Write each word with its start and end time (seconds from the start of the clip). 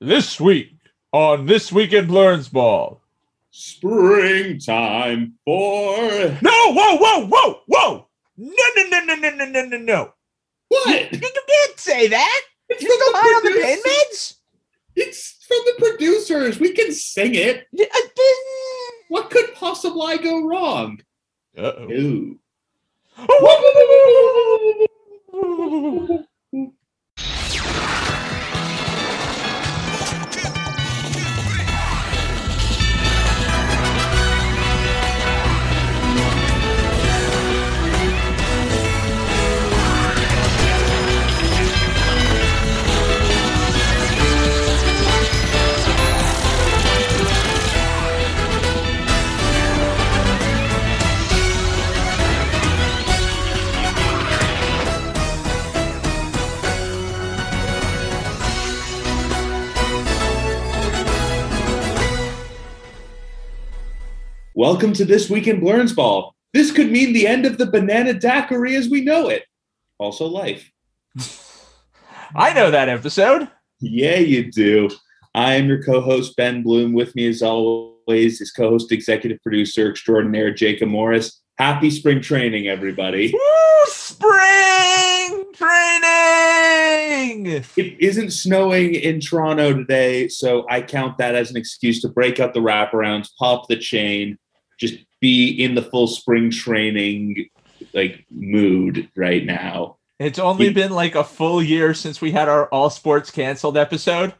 This 0.00 0.40
week 0.40 0.72
on 1.12 1.46
This 1.46 1.72
Week 1.72 1.92
in 1.92 2.06
Blurns 2.06 2.50
Ball. 2.52 3.00
Springtime 3.50 5.34
for 5.44 6.38
No, 6.42 6.50
whoa, 6.74 6.96
whoa, 6.98 7.26
whoa, 7.26 7.60
whoa! 7.66 8.06
No, 8.36 8.64
no, 8.76 8.82
no, 8.90 9.00
no, 9.00 9.14
no, 9.14 9.30
no, 9.30 9.44
no, 9.46 9.64
no, 9.64 9.76
no. 9.78 10.12
what? 10.68 11.12
You, 11.12 11.18
you 11.22 11.30
can't 11.48 11.78
say 11.78 12.08
that. 12.08 12.40
It's 12.68 12.82
You're 12.82 12.92
still 12.92 13.12
from 13.12 13.20
high 13.22 13.28
on 13.28 13.44
the 13.44 13.50
the 13.50 13.60
pain 13.64 13.78
producers. 13.82 14.02
meds? 14.12 14.36
It's 14.96 15.44
from 15.46 15.58
the 15.64 15.74
producers. 15.88 16.60
We 16.60 16.72
can 16.74 16.92
sing 16.92 17.34
it. 17.34 17.66
Uh, 17.80 17.84
What 19.08 19.30
could 19.30 19.54
possibly 19.54 20.18
go 20.18 20.46
wrong? 20.46 21.00
Uh-oh. 21.56 22.36
Welcome 64.58 64.94
to 64.94 65.04
this 65.04 65.28
week 65.28 65.48
in 65.48 65.60
Blurns 65.60 65.94
Ball. 65.94 66.34
This 66.54 66.72
could 66.72 66.90
mean 66.90 67.12
the 67.12 67.26
end 67.26 67.44
of 67.44 67.58
the 67.58 67.66
banana 67.66 68.14
daiquiri 68.14 68.74
as 68.74 68.88
we 68.88 69.02
know 69.02 69.28
it. 69.28 69.44
Also, 69.98 70.24
life. 70.24 70.72
I 72.34 72.54
know 72.54 72.70
that 72.70 72.88
episode. 72.88 73.50
Yeah, 73.80 74.16
you 74.16 74.50
do. 74.50 74.88
I 75.34 75.56
am 75.56 75.68
your 75.68 75.82
co-host 75.82 76.36
Ben 76.38 76.62
Bloom. 76.62 76.94
With 76.94 77.14
me, 77.14 77.28
as 77.28 77.42
always, 77.42 78.40
is 78.40 78.50
co-host, 78.50 78.92
executive 78.92 79.42
producer 79.42 79.90
extraordinaire 79.90 80.54
Jacob 80.54 80.88
Morris. 80.88 81.42
Happy 81.58 81.90
spring 81.90 82.22
training, 82.22 82.66
everybody! 82.66 83.34
Woo, 83.34 83.84
spring 83.88 85.44
training. 85.52 87.46
It 87.76 88.00
isn't 88.00 88.30
snowing 88.30 88.94
in 88.94 89.20
Toronto 89.20 89.74
today, 89.74 90.28
so 90.28 90.64
I 90.70 90.80
count 90.80 91.18
that 91.18 91.34
as 91.34 91.50
an 91.50 91.58
excuse 91.58 92.00
to 92.00 92.08
break 92.08 92.40
out 92.40 92.54
the 92.54 92.60
wraparounds, 92.60 93.28
pop 93.38 93.68
the 93.68 93.76
chain, 93.76 94.38
just 94.78 94.94
be 95.20 95.48
in 95.50 95.74
the 95.74 95.82
full 95.82 96.06
spring 96.06 96.50
training 96.50 97.48
like 97.92 98.26
mood 98.30 99.08
right 99.16 99.44
now. 99.44 99.96
It's 100.18 100.38
only 100.38 100.72
been 100.72 100.92
like 100.92 101.14
a 101.14 101.24
full 101.24 101.62
year 101.62 101.92
since 101.92 102.20
we 102.20 102.32
had 102.32 102.48
our 102.48 102.66
all 102.68 102.88
sports 102.88 103.30
canceled 103.30 103.76
episode. 103.76 104.34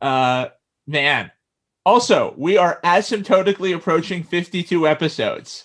Uh, 0.00 0.46
man. 0.86 1.30
Also, 1.86 2.32
we 2.38 2.56
are 2.56 2.80
asymptotically 2.82 3.74
approaching 3.74 4.22
52 4.22 4.88
episodes. 4.88 5.64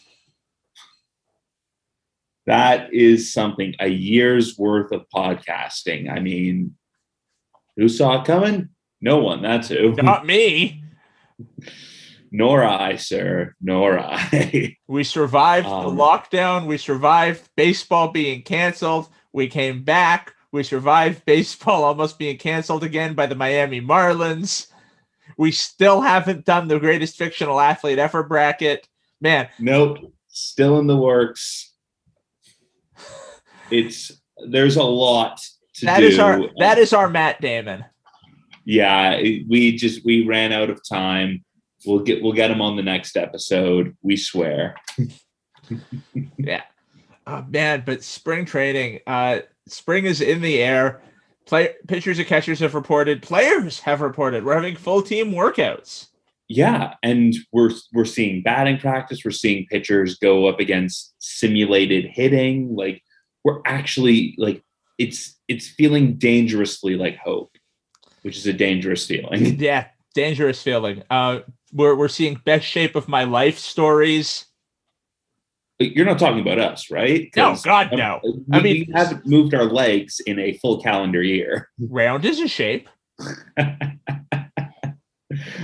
That 2.46 2.94
is 2.94 3.32
something, 3.32 3.76
a 3.80 3.88
year's 3.88 4.58
worth 4.58 4.92
of 4.92 5.06
podcasting. 5.14 6.12
I 6.12 6.20
mean, 6.20 6.76
who 7.78 7.88
saw 7.88 8.22
it 8.22 8.26
coming? 8.26 8.70
No 9.00 9.20
one, 9.20 9.42
that's 9.42 9.70
who. 9.70 9.94
Not 9.94 10.26
me. 10.26 10.84
Nor 12.32 12.64
I, 12.64 12.96
sir. 12.98 13.56
Nor 13.62 14.00
I. 14.00 14.76
We 14.88 15.04
survived 15.04 15.68
the 15.68 15.72
Um, 15.72 15.98
lockdown. 15.98 16.66
We 16.66 16.78
survived 16.78 17.48
baseball 17.56 18.10
being 18.10 18.42
canceled. 18.44 19.08
We 19.34 19.48
came 19.48 19.84
back. 19.84 20.34
We 20.52 20.64
survived 20.64 21.26
baseball 21.26 21.84
almost 21.84 22.18
being 22.20 22.38
canceled 22.38 22.84
again 22.84 23.14
by 23.14 23.28
the 23.28 23.36
Miami 23.36 23.82
Marlins. 23.82 24.68
We 25.38 25.52
still 25.52 26.02
haven't 26.02 26.46
done 26.46 26.68
the 26.68 26.80
greatest 26.80 27.18
fictional 27.18 27.60
athlete 27.60 28.00
ever 28.00 28.24
bracket. 28.24 28.88
Man, 29.22 29.48
nope. 29.60 30.00
Still 30.28 30.80
in 30.80 30.88
the 30.88 30.98
works. 30.98 31.74
It's 33.72 34.12
there's 34.48 34.78
a 34.78 34.84
lot 34.84 35.40
to 35.76 35.86
that 35.86 36.00
do. 36.00 36.08
is 36.08 36.20
our 36.20 36.42
that 36.58 36.78
is 36.78 36.94
our 36.94 37.10
Matt 37.10 37.42
Damon. 37.42 37.86
yeah, 38.66 39.18
we 39.22 39.76
just 39.76 40.04
we 40.06 40.26
ran 40.26 40.52
out 40.52 40.70
of 40.70 40.82
time. 40.88 41.44
We'll 41.86 42.00
get 42.00 42.22
we'll 42.22 42.34
get 42.34 42.52
him 42.52 42.62
on 42.62 42.76
the 42.76 42.84
next 42.84 43.18
episode. 43.18 43.96
We 44.02 44.18
swear. 44.18 44.76
Yeah, 46.38 46.64
oh, 47.28 47.46
man, 47.48 47.84
but 47.86 48.04
spring 48.04 48.46
training, 48.46 49.02
uh, 49.06 49.40
spring 49.68 50.06
is 50.06 50.22
in 50.22 50.42
the 50.42 50.62
air. 50.62 51.02
Play 51.46 51.74
pitchers 51.88 52.20
and 52.20 52.28
catchers 52.28 52.60
have 52.60 52.76
reported. 52.76 53.22
Players 53.22 53.80
have 53.80 54.02
reported. 54.02 54.46
We're 54.46 54.56
having 54.56 54.76
full 54.76 55.02
team 55.02 55.32
workouts. 55.32 56.08
Yeah, 56.48 56.96
and 57.04 57.36
we're 57.52 57.72
we're 57.94 58.06
seeing 58.06 58.42
batting 58.42 58.80
practice. 58.80 59.22
We're 59.24 59.32
seeing 59.32 59.68
pitchers 59.68 60.18
go 60.18 60.48
up 60.48 60.60
against 60.60 61.14
simulated 61.20 62.06
hitting. 62.06 62.76
Like 62.76 63.04
we're 63.44 63.62
actually 63.66 64.36
like 64.38 64.64
it's 64.98 65.40
it's 65.48 65.68
feeling 65.68 66.18
dangerously 66.18 66.96
like 66.96 67.18
hope, 67.18 67.56
which 68.24 68.38
is 68.38 68.48
a 68.48 68.54
dangerous 68.54 69.06
feeling. 69.06 69.60
Yeah, 69.60 69.88
dangerous 70.14 70.62
feeling. 70.62 71.04
Uh, 71.10 71.40
we're 71.72 71.96
we're 71.96 72.08
seeing 72.08 72.42
best 72.46 72.66
shape 72.66 72.96
of 72.96 73.08
my 73.08 73.24
life 73.24 73.58
stories. 73.58 74.46
You're 75.80 76.06
not 76.06 76.20
talking 76.20 76.42
about 76.42 76.60
us, 76.60 76.92
right? 76.92 77.30
No, 77.38 77.56
God, 77.64 77.94
um, 77.94 78.00
no. 78.00 78.20
We, 78.24 78.44
I 78.52 78.62
mean- 78.62 78.86
we 78.88 78.94
haven't 78.94 79.26
moved 79.26 79.54
our 79.54 79.64
legs 79.64 80.20
in 80.20 80.38
a 80.38 80.54
full 80.58 80.82
calendar 80.82 81.24
year. 81.24 81.70
Round 81.80 82.26
is 82.26 82.42
a 82.42 82.50
shape. 82.50 82.90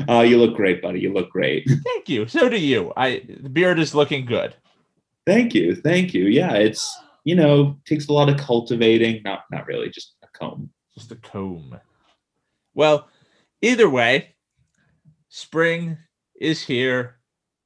uh, 0.08 0.22
you 0.26 0.38
look 0.38 0.56
great, 0.56 0.82
buddy. 0.82 1.02
You 1.02 1.12
look 1.14 1.30
great. 1.32 1.70
Thank 1.84 2.08
you. 2.08 2.28
So 2.28 2.48
do 2.48 2.58
you. 2.58 2.94
I 2.96 3.24
the 3.42 3.50
beard 3.50 3.78
is 3.80 3.94
looking 3.94 4.26
good. 4.26 4.56
Thank 5.26 5.54
you, 5.56 5.76
thank 5.76 6.14
you. 6.14 6.26
Yeah, 6.26 6.54
it's 6.54 6.98
you 7.24 7.36
know 7.36 7.78
takes 7.86 8.08
a 8.08 8.14
lot 8.14 8.30
of 8.30 8.38
cultivating. 8.38 9.22
Not 9.24 9.44
not 9.52 9.66
really, 9.68 9.90
just 9.90 10.16
a 10.24 10.28
comb. 10.38 10.70
Just 10.94 11.12
a 11.12 11.16
comb. 11.16 11.78
Well, 12.74 13.10
either 13.62 13.90
way, 13.90 14.35
spring 15.36 15.98
is 16.40 16.62
here. 16.64 17.18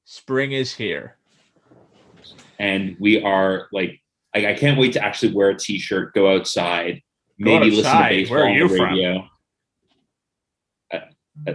Spring 0.06 0.54
is 0.54 0.74
here. 0.74 1.18
and 2.58 2.98
we 3.00 3.22
are 3.22 3.68
like 3.72 4.02
I, 4.36 4.48
I 4.48 4.54
can't 4.56 4.80
wait 4.80 4.94
to 4.94 5.04
actually 5.06 5.34
wear 5.34 5.50
a 5.52 5.58
t-shirt, 5.58 6.14
go 6.16 6.36
outside, 6.36 6.96
Go 7.44 7.46
maybe 7.60 7.70
listen 7.70 7.96
to 7.96 8.10
baseball 8.10 8.42
on 8.42 8.58
the 8.58 8.66
radio. 8.66 9.30
Uh, 10.92 11.00
uh, 11.48 11.54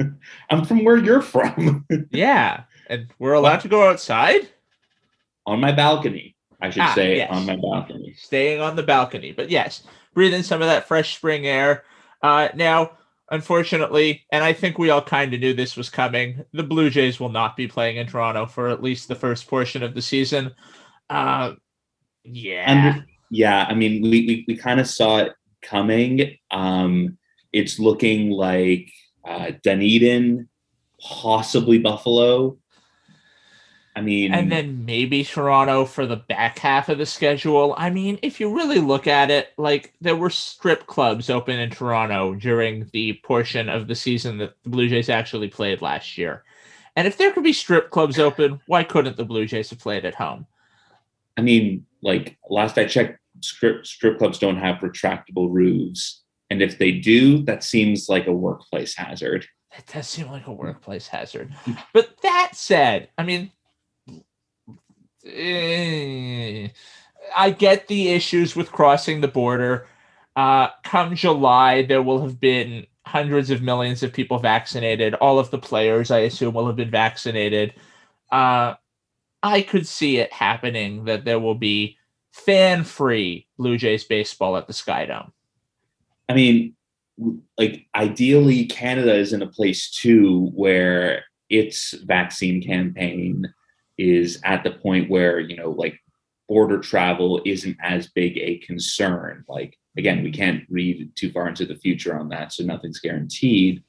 I'm 0.50 0.64
from 0.64 0.84
where 0.84 0.96
you're 0.96 1.22
from, 1.22 1.86
Yeah, 2.10 2.64
and 2.88 3.06
we're 3.20 3.34
allowed 3.34 3.60
to 3.60 3.68
go 3.68 3.88
outside. 3.88 4.48
on 5.46 5.60
my 5.60 5.70
balcony. 5.72 6.34
I 6.60 6.70
should 6.70 6.82
Ah, 6.82 6.92
say 6.94 7.16
yes. 7.18 7.28
on 7.30 7.46
my 7.46 7.54
balcony. 7.56 8.14
staying 8.18 8.60
on 8.60 8.74
the 8.74 8.82
balcony. 8.82 9.30
But 9.32 9.48
yes, 9.48 9.84
breathe 10.12 10.34
in 10.34 10.42
some 10.42 10.60
of 10.60 10.66
that 10.68 10.88
fresh 10.88 11.14
spring 11.16 11.46
air. 11.46 11.84
Uh, 12.22 12.48
now, 12.54 12.92
unfortunately, 13.30 14.24
and 14.32 14.42
I 14.42 14.52
think 14.52 14.78
we 14.78 14.90
all 14.90 15.02
kind 15.02 15.32
of 15.32 15.40
knew 15.40 15.54
this 15.54 15.76
was 15.76 15.90
coming, 15.90 16.44
the 16.52 16.62
Blue 16.62 16.90
Jays 16.90 17.20
will 17.20 17.28
not 17.28 17.56
be 17.56 17.68
playing 17.68 17.96
in 17.96 18.06
Toronto 18.06 18.46
for 18.46 18.68
at 18.68 18.82
least 18.82 19.08
the 19.08 19.14
first 19.14 19.46
portion 19.46 19.82
of 19.82 19.94
the 19.94 20.02
season. 20.02 20.52
Uh, 21.10 21.52
yeah. 22.24 22.92
Under- 22.92 23.06
yeah, 23.30 23.66
I 23.68 23.74
mean, 23.74 24.02
we 24.02 24.08
we, 24.26 24.44
we 24.48 24.56
kind 24.56 24.80
of 24.80 24.86
saw 24.86 25.18
it 25.18 25.32
coming. 25.62 26.36
Um, 26.50 27.18
it's 27.52 27.78
looking 27.78 28.30
like 28.30 28.90
uh, 29.26 29.52
Dunedin, 29.62 30.48
possibly 31.00 31.78
Buffalo. 31.78 32.58
I 33.98 34.00
mean, 34.00 34.32
and 34.32 34.52
then 34.52 34.84
maybe 34.84 35.24
Toronto 35.24 35.84
for 35.84 36.06
the 36.06 36.14
back 36.14 36.60
half 36.60 36.88
of 36.88 36.98
the 36.98 37.04
schedule. 37.04 37.74
I 37.76 37.90
mean, 37.90 38.16
if 38.22 38.38
you 38.38 38.54
really 38.54 38.78
look 38.78 39.08
at 39.08 39.28
it, 39.28 39.48
like 39.56 39.92
there 40.00 40.14
were 40.14 40.30
strip 40.30 40.86
clubs 40.86 41.28
open 41.28 41.58
in 41.58 41.70
Toronto 41.70 42.36
during 42.36 42.88
the 42.92 43.14
portion 43.24 43.68
of 43.68 43.88
the 43.88 43.96
season 43.96 44.38
that 44.38 44.54
the 44.62 44.70
Blue 44.70 44.88
Jays 44.88 45.08
actually 45.08 45.48
played 45.48 45.82
last 45.82 46.16
year. 46.16 46.44
And 46.94 47.08
if 47.08 47.16
there 47.16 47.32
could 47.32 47.42
be 47.42 47.52
strip 47.52 47.90
clubs 47.90 48.20
open, 48.20 48.60
why 48.66 48.84
couldn't 48.84 49.16
the 49.16 49.24
Blue 49.24 49.46
Jays 49.46 49.70
have 49.70 49.80
played 49.80 50.04
at 50.04 50.14
home? 50.14 50.46
I 51.36 51.40
mean, 51.40 51.84
like 52.00 52.38
last 52.48 52.78
I 52.78 52.84
checked, 52.84 53.18
strip 53.40 53.84
strip 53.84 54.18
clubs 54.18 54.38
don't 54.38 54.58
have 54.58 54.76
retractable 54.76 55.52
roofs, 55.52 56.22
and 56.50 56.62
if 56.62 56.78
they 56.78 56.92
do, 56.92 57.42
that 57.46 57.64
seems 57.64 58.08
like 58.08 58.28
a 58.28 58.32
workplace 58.32 58.94
hazard. 58.94 59.44
That 59.74 59.86
does 59.92 60.06
seem 60.06 60.28
like 60.28 60.46
a 60.46 60.52
hmm. 60.52 60.56
workplace 60.56 61.08
hazard. 61.08 61.52
But 61.92 62.16
that 62.22 62.52
said, 62.54 63.08
I 63.18 63.24
mean, 63.24 63.50
eh, 65.32 66.68
I 67.36 67.50
get 67.50 67.88
the 67.88 68.08
issues 68.08 68.56
with 68.56 68.72
crossing 68.72 69.20
the 69.20 69.28
border. 69.28 69.86
Uh, 70.36 70.68
come 70.84 71.14
July, 71.14 71.82
there 71.82 72.02
will 72.02 72.22
have 72.22 72.40
been 72.40 72.86
hundreds 73.04 73.50
of 73.50 73.62
millions 73.62 74.02
of 74.02 74.12
people 74.12 74.38
vaccinated. 74.38 75.14
All 75.14 75.38
of 75.38 75.50
the 75.50 75.58
players, 75.58 76.10
I 76.10 76.20
assume, 76.20 76.54
will 76.54 76.66
have 76.66 76.76
been 76.76 76.90
vaccinated. 76.90 77.74
Uh, 78.30 78.74
I 79.42 79.62
could 79.62 79.86
see 79.86 80.18
it 80.18 80.32
happening 80.32 81.04
that 81.04 81.24
there 81.24 81.40
will 81.40 81.54
be 81.54 81.96
fan 82.32 82.84
free 82.84 83.46
Blue 83.56 83.76
Jays 83.76 84.04
baseball 84.04 84.56
at 84.56 84.66
the 84.66 84.72
Skydome. 84.72 85.32
I 86.28 86.34
mean, 86.34 86.74
like 87.56 87.86
ideally, 87.94 88.66
Canada 88.66 89.14
is 89.14 89.32
in 89.32 89.42
a 89.42 89.46
place 89.46 89.90
too 89.90 90.50
where 90.54 91.24
its 91.48 91.92
vaccine 92.04 92.62
campaign 92.62 93.52
is 93.98 94.40
at 94.44 94.62
the 94.64 94.70
point 94.70 95.10
where, 95.10 95.40
you 95.40 95.56
know, 95.56 95.70
like 95.70 96.00
border 96.48 96.78
travel 96.78 97.40
isn't 97.44 97.76
as 97.82 98.08
big 98.08 98.38
a 98.38 98.58
concern. 98.58 99.44
Like, 99.48 99.76
again, 99.96 100.22
we 100.22 100.30
can't 100.30 100.64
read 100.70 101.10
too 101.16 101.30
far 101.30 101.48
into 101.48 101.66
the 101.66 101.76
future 101.76 102.18
on 102.18 102.28
that, 102.30 102.52
so 102.52 102.64
nothing's 102.64 103.00
guaranteed. 103.00 103.82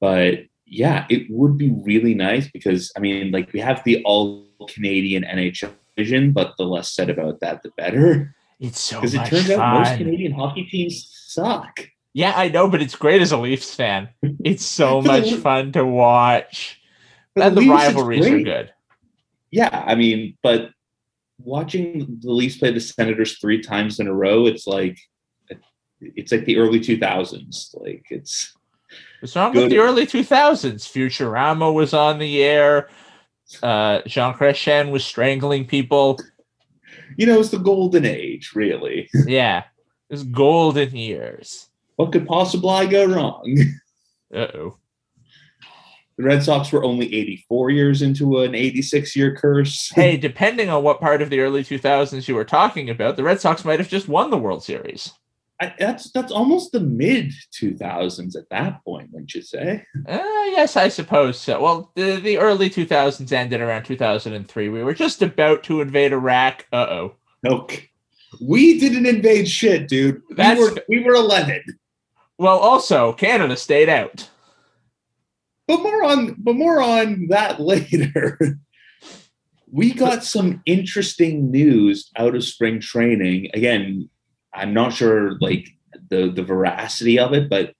But 0.00 0.40
yeah, 0.66 1.06
it 1.08 1.26
would 1.30 1.56
be 1.56 1.70
really 1.70 2.14
nice 2.14 2.48
because 2.50 2.92
I 2.96 3.00
mean, 3.00 3.30
like 3.30 3.52
we 3.52 3.60
have 3.60 3.82
the 3.84 4.02
all 4.04 4.46
Canadian 4.68 5.22
NHL 5.22 5.72
vision 5.96 6.32
but 6.32 6.54
the 6.56 6.64
less 6.64 6.92
said 6.92 7.10
about 7.10 7.40
that, 7.40 7.62
the 7.62 7.70
better. 7.76 8.34
It's 8.60 8.80
so 8.80 9.00
Because 9.00 9.14
it 9.14 9.24
turns 9.26 9.46
fun. 9.48 9.60
out 9.60 9.80
most 9.80 9.98
Canadian 9.98 10.32
hockey 10.32 10.64
teams 10.64 11.08
suck. 11.26 11.80
Yeah, 12.14 12.32
I 12.34 12.48
know, 12.48 12.68
but 12.68 12.82
it's 12.82 12.96
great 12.96 13.22
as 13.22 13.32
a 13.32 13.36
Leafs 13.36 13.74
fan. 13.74 14.08
It's 14.44 14.64
so 14.64 15.02
much 15.12 15.32
fun 15.34 15.72
to 15.72 15.84
watch. 15.84 16.80
And 17.36 17.56
the 17.56 17.60
it's 17.60 17.70
rivalries 17.70 18.26
are 18.26 18.40
good. 18.40 18.72
Yeah, 19.50 19.84
I 19.86 19.94
mean, 19.94 20.36
but 20.42 20.70
watching 21.38 22.18
the 22.20 22.32
Leafs 22.32 22.58
play 22.58 22.72
the 22.72 22.80
Senators 22.80 23.38
three 23.38 23.62
times 23.62 24.00
in 24.00 24.06
a 24.08 24.14
row, 24.14 24.46
it's 24.46 24.66
like 24.66 24.98
it's 26.00 26.30
like 26.32 26.44
the 26.44 26.58
early 26.58 26.80
two 26.80 26.98
thousands. 26.98 27.74
Like 27.78 28.04
it's 28.10 28.54
What's 29.20 29.36
wrong 29.36 29.52
with 29.52 29.64
Good. 29.64 29.72
the 29.72 29.78
early 29.78 30.06
2000s? 30.06 30.88
Futurama 30.88 31.74
was 31.74 31.92
on 31.92 32.18
the 32.18 32.42
air. 32.42 32.88
Uh, 33.62 34.00
Jean 34.06 34.32
Chrétien 34.32 34.90
was 34.90 35.04
strangling 35.04 35.66
people. 35.66 36.18
you 37.16 37.26
know, 37.26 37.38
it's 37.40 37.50
the 37.50 37.58
golden 37.58 38.06
age, 38.06 38.52
really. 38.54 39.10
Yeah, 39.26 39.64
it's 40.08 40.22
golden 40.22 40.96
years. 40.96 41.68
What 41.96 42.12
could 42.12 42.26
possibly 42.26 42.86
go 42.86 43.04
wrong? 43.06 43.58
Uh 44.32 44.46
oh. 44.54 44.76
The 46.18 46.24
Red 46.24 46.42
Sox 46.42 46.72
were 46.72 46.82
only 46.84 47.14
84 47.14 47.70
years 47.70 48.02
into 48.02 48.40
an 48.42 48.54
86 48.54 49.14
year 49.14 49.34
curse. 49.36 49.90
Hey, 49.94 50.16
depending 50.16 50.68
on 50.68 50.82
what 50.82 51.00
part 51.00 51.22
of 51.22 51.30
the 51.30 51.38
early 51.40 51.62
2000s 51.62 52.26
you 52.26 52.34
were 52.34 52.44
talking 52.44 52.90
about, 52.90 53.16
the 53.16 53.22
Red 53.22 53.40
Sox 53.40 53.64
might 53.64 53.78
have 53.78 53.88
just 53.88 54.08
won 54.08 54.30
the 54.30 54.36
World 54.36 54.64
Series. 54.64 55.12
I, 55.60 55.74
that's 55.78 56.10
that's 56.12 56.30
almost 56.30 56.70
the 56.72 56.80
mid 56.80 57.32
2000s 57.52 58.36
at 58.36 58.48
that 58.50 58.84
point, 58.84 59.10
wouldn't 59.12 59.34
you 59.34 59.42
say? 59.42 59.84
Uh, 60.08 60.18
yes, 60.54 60.76
I 60.76 60.88
suppose 60.88 61.38
so. 61.38 61.60
Well, 61.60 61.92
the, 61.96 62.16
the 62.20 62.38
early 62.38 62.68
2000s 62.70 63.32
ended 63.32 63.60
around 63.60 63.84
2003. 63.84 64.68
We 64.68 64.82
were 64.84 64.94
just 64.94 65.22
about 65.22 65.62
to 65.64 65.80
invade 65.80 66.12
Iraq. 66.12 66.66
Uh 66.72 66.86
oh. 66.90 67.14
Okay. 67.46 67.88
We 68.40 68.78
didn't 68.78 69.06
invade 69.06 69.48
shit, 69.48 69.88
dude. 69.88 70.22
We 70.28 70.34
That's- 70.36 70.58
were 70.58 70.76
we 70.88 71.02
were 71.02 71.14
11. 71.14 71.62
Well, 72.38 72.58
also, 72.58 73.12
Canada 73.14 73.56
stayed 73.56 73.88
out. 73.88 74.28
But 75.68 75.82
more 75.82 76.02
on 76.02 76.34
but 76.38 76.56
more 76.56 76.82
on 76.82 77.28
that 77.28 77.60
later. 77.72 78.38
we 79.70 79.92
got 79.92 80.24
some 80.24 80.62
interesting 80.66 81.50
news 81.50 82.10
out 82.16 82.34
of 82.34 82.42
spring 82.42 82.80
training. 82.80 83.50
Again, 83.54 84.08
I'm 84.54 84.74
not 84.74 84.94
sure 84.94 85.38
like 85.40 85.68
the 86.10 86.30
the 86.30 86.42
veracity 86.42 87.18
of 87.18 87.32
it, 87.34 87.48
but 87.48 87.74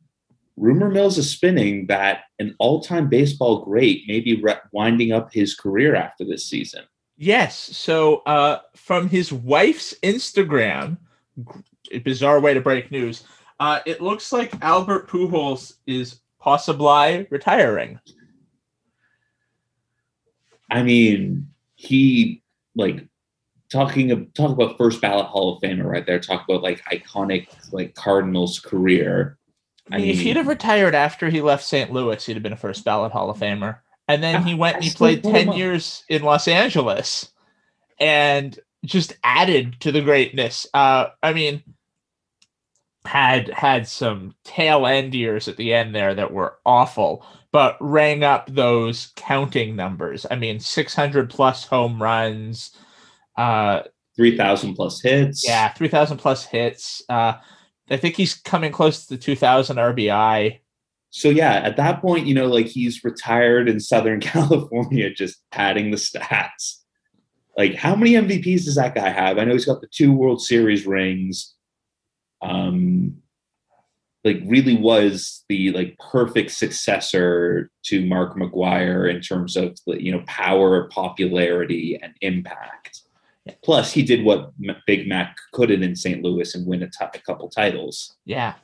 rumor 0.57 0.91
mills 0.91 1.19
is 1.19 1.31
spinning 1.31 1.87
that 1.87 2.25
an 2.39 2.55
all-time 2.59 3.09
baseball 3.09 3.65
great 3.65 4.03
may 4.07 4.21
be 4.21 4.41
re- 4.41 4.61
winding 4.73 5.13
up 5.13 5.33
his 5.33 5.55
career 5.55 5.95
after 5.95 6.25
this 6.25 6.45
season. 6.45 6.83
Yes. 7.17 7.57
So, 7.57 8.19
uh, 8.27 8.59
from 8.77 9.09
his 9.09 9.33
wife's 9.33 9.95
Instagram, 10.03 10.99
bizarre 12.05 12.41
way 12.41 12.55
to 12.55 12.61
break 12.61 12.91
news. 12.91 13.25
Uh, 13.61 13.81
it 13.87 14.01
looks 14.01 14.33
like 14.33 14.53
Albert 14.63 15.09
Pujols 15.09 15.75
is 15.87 16.21
possibly 16.39 17.27
retiring. 17.31 18.01
I 20.71 20.83
mean, 20.83 21.49
he 21.75 22.43
like 22.75 23.07
talking 23.71 24.11
of 24.11 24.33
talk 24.35 24.51
about 24.51 24.77
first 24.79 25.01
ballot 25.01 25.27
Hall 25.27 25.57
of 25.57 25.63
Famer 25.63 25.85
right 25.85 26.07
there. 26.07 26.21
Talk 26.21 26.45
about 26.49 26.63
like 26.63 26.83
iconic 26.85 27.49
like 27.73 27.95
Cardinals 27.95 28.61
career. 28.61 29.39
I 29.91 29.97
I 29.97 29.99
mean, 30.01 30.11
if 30.11 30.21
he'd 30.21 30.37
have 30.37 30.47
retired 30.47 30.95
after 30.95 31.31
he 31.31 31.41
left 31.41 31.65
St. 31.65 31.93
Louis, 31.93 32.25
he'd 32.25 32.35
have 32.35 32.43
been 32.43 32.53
a 32.53 32.57
first 32.57 32.85
ballot 32.85 33.13
Hall 33.13 33.31
of 33.31 33.39
Famer. 33.39 33.79
And 34.07 34.23
then 34.23 34.43
he 34.43 34.55
went 34.55 34.77
and 34.77 34.85
he 34.85 34.91
played 34.91 35.23
10 35.23 35.53
years 35.53 36.03
in 36.09 36.23
Los 36.23 36.49
Angeles 36.49 37.31
and 38.01 38.59
just 38.85 39.13
added 39.23 39.81
to 39.81 39.93
the 39.93 40.01
greatness. 40.01 40.67
Uh, 40.73 41.09
I 41.23 41.35
mean, 41.35 41.63
had 43.09 43.49
had 43.49 43.89
some 43.89 44.35
tail 44.45 44.87
end 44.87 45.15
years 45.15 45.49
at 45.49 45.57
the 45.57 45.73
end 45.73 45.95
there 45.95 46.15
that 46.15 46.31
were 46.33 46.59
awful, 46.67 47.25
but 47.53 47.77
rang 47.81 48.23
up 48.23 48.47
those 48.53 49.13
counting 49.17 49.75
numbers. 49.75 50.27
I 50.31 50.37
mean, 50.37 50.61
600 50.61 51.31
plus 51.31 51.65
home 51.65 52.03
runs, 52.03 52.77
uh, 53.37 53.83
Three 54.15 54.37
thousand 54.37 54.75
plus 54.75 55.01
hits. 55.01 55.45
yeah, 55.47 55.69
3,000 55.73 56.19
plus 56.19 56.45
hits. 56.45 57.03
Uh, 57.09 57.35
I 57.89 57.97
think 57.97 58.17
he's 58.17 58.35
coming 58.35 58.73
close 58.73 59.07
to 59.07 59.15
the 59.15 59.21
2,000 59.23 59.77
RBI. 59.77 60.59
So 61.11 61.31
yeah, 61.31 61.55
at 61.65 61.77
that 61.77 62.03
point, 62.03 62.27
you 62.27 62.35
know, 62.35 62.47
like 62.49 62.67
he's 62.67 63.05
retired 63.05 63.69
in 63.69 63.79
Southern 63.81 64.21
California, 64.33 65.11
just 65.15 65.41
padding 65.53 65.91
the 65.93 65.97
stats. 65.97 66.79
Like, 67.57 67.75
how 67.75 67.95
many 67.97 68.13
MVPs 68.13 68.65
does 68.65 68.75
that 68.75 68.95
guy 68.95 69.09
have? 69.09 69.39
I 69.39 69.45
know 69.45 69.53
he's 69.53 69.65
got 69.65 69.81
the 69.81 69.89
two 69.89 70.13
World 70.13 70.43
Series 70.43 70.85
rings. 70.87 71.55
Um, 72.43 73.23
like 74.25 74.41
really 74.47 74.77
was 74.77 75.45
the 75.49 75.73
like 75.73 75.99
perfect 75.99 76.51
successor 76.51 77.71
to 77.85 78.05
Mark 78.05 78.37
McGwire 78.37 79.13
in 79.13 79.21
terms 79.21 79.57
of 79.57 79.79
the, 79.87 80.03
you 80.03 80.13
know 80.13 80.23
power, 80.27 80.89
popularity, 80.89 81.99
and 82.01 82.15
impact. 82.21 83.03
Plus, 83.65 83.93
he 83.93 84.03
did 84.03 84.25
what 84.25 84.53
M- 84.63 84.77
Big 84.87 85.09
Mac 85.09 85.37
couldn't 85.53 85.83
in 85.83 85.97
St. 85.97 86.23
Louis 86.23 86.55
and 86.55 86.67
win 86.67 86.83
a 86.83 86.91
a 87.01 87.19
couple 87.21 87.49
titles. 87.49 88.17
Yeah. 88.25 88.55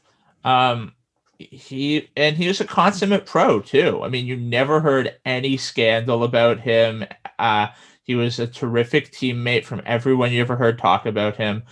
Um 0.45 0.93
he 1.39 2.11
and 2.17 2.37
he 2.37 2.47
was 2.47 2.61
a 2.61 2.65
consummate 2.65 3.27
pro 3.27 3.61
too. 3.61 4.03
I 4.03 4.09
mean, 4.09 4.27
you 4.27 4.37
never 4.37 4.81
heard 4.81 5.15
any 5.25 5.57
scandal 5.57 6.25
about 6.25 6.61
him. 6.61 7.05
Uh 7.39 7.69
he 8.03 8.15
was 8.15 8.39
a 8.39 8.47
terrific 8.47 9.13
teammate 9.13 9.65
from 9.65 9.83
everyone 9.87 10.33
you 10.33 10.41
ever 10.43 10.57
heard 10.57 10.79
talk 10.79 11.07
about 11.07 11.37
him. 11.37 11.63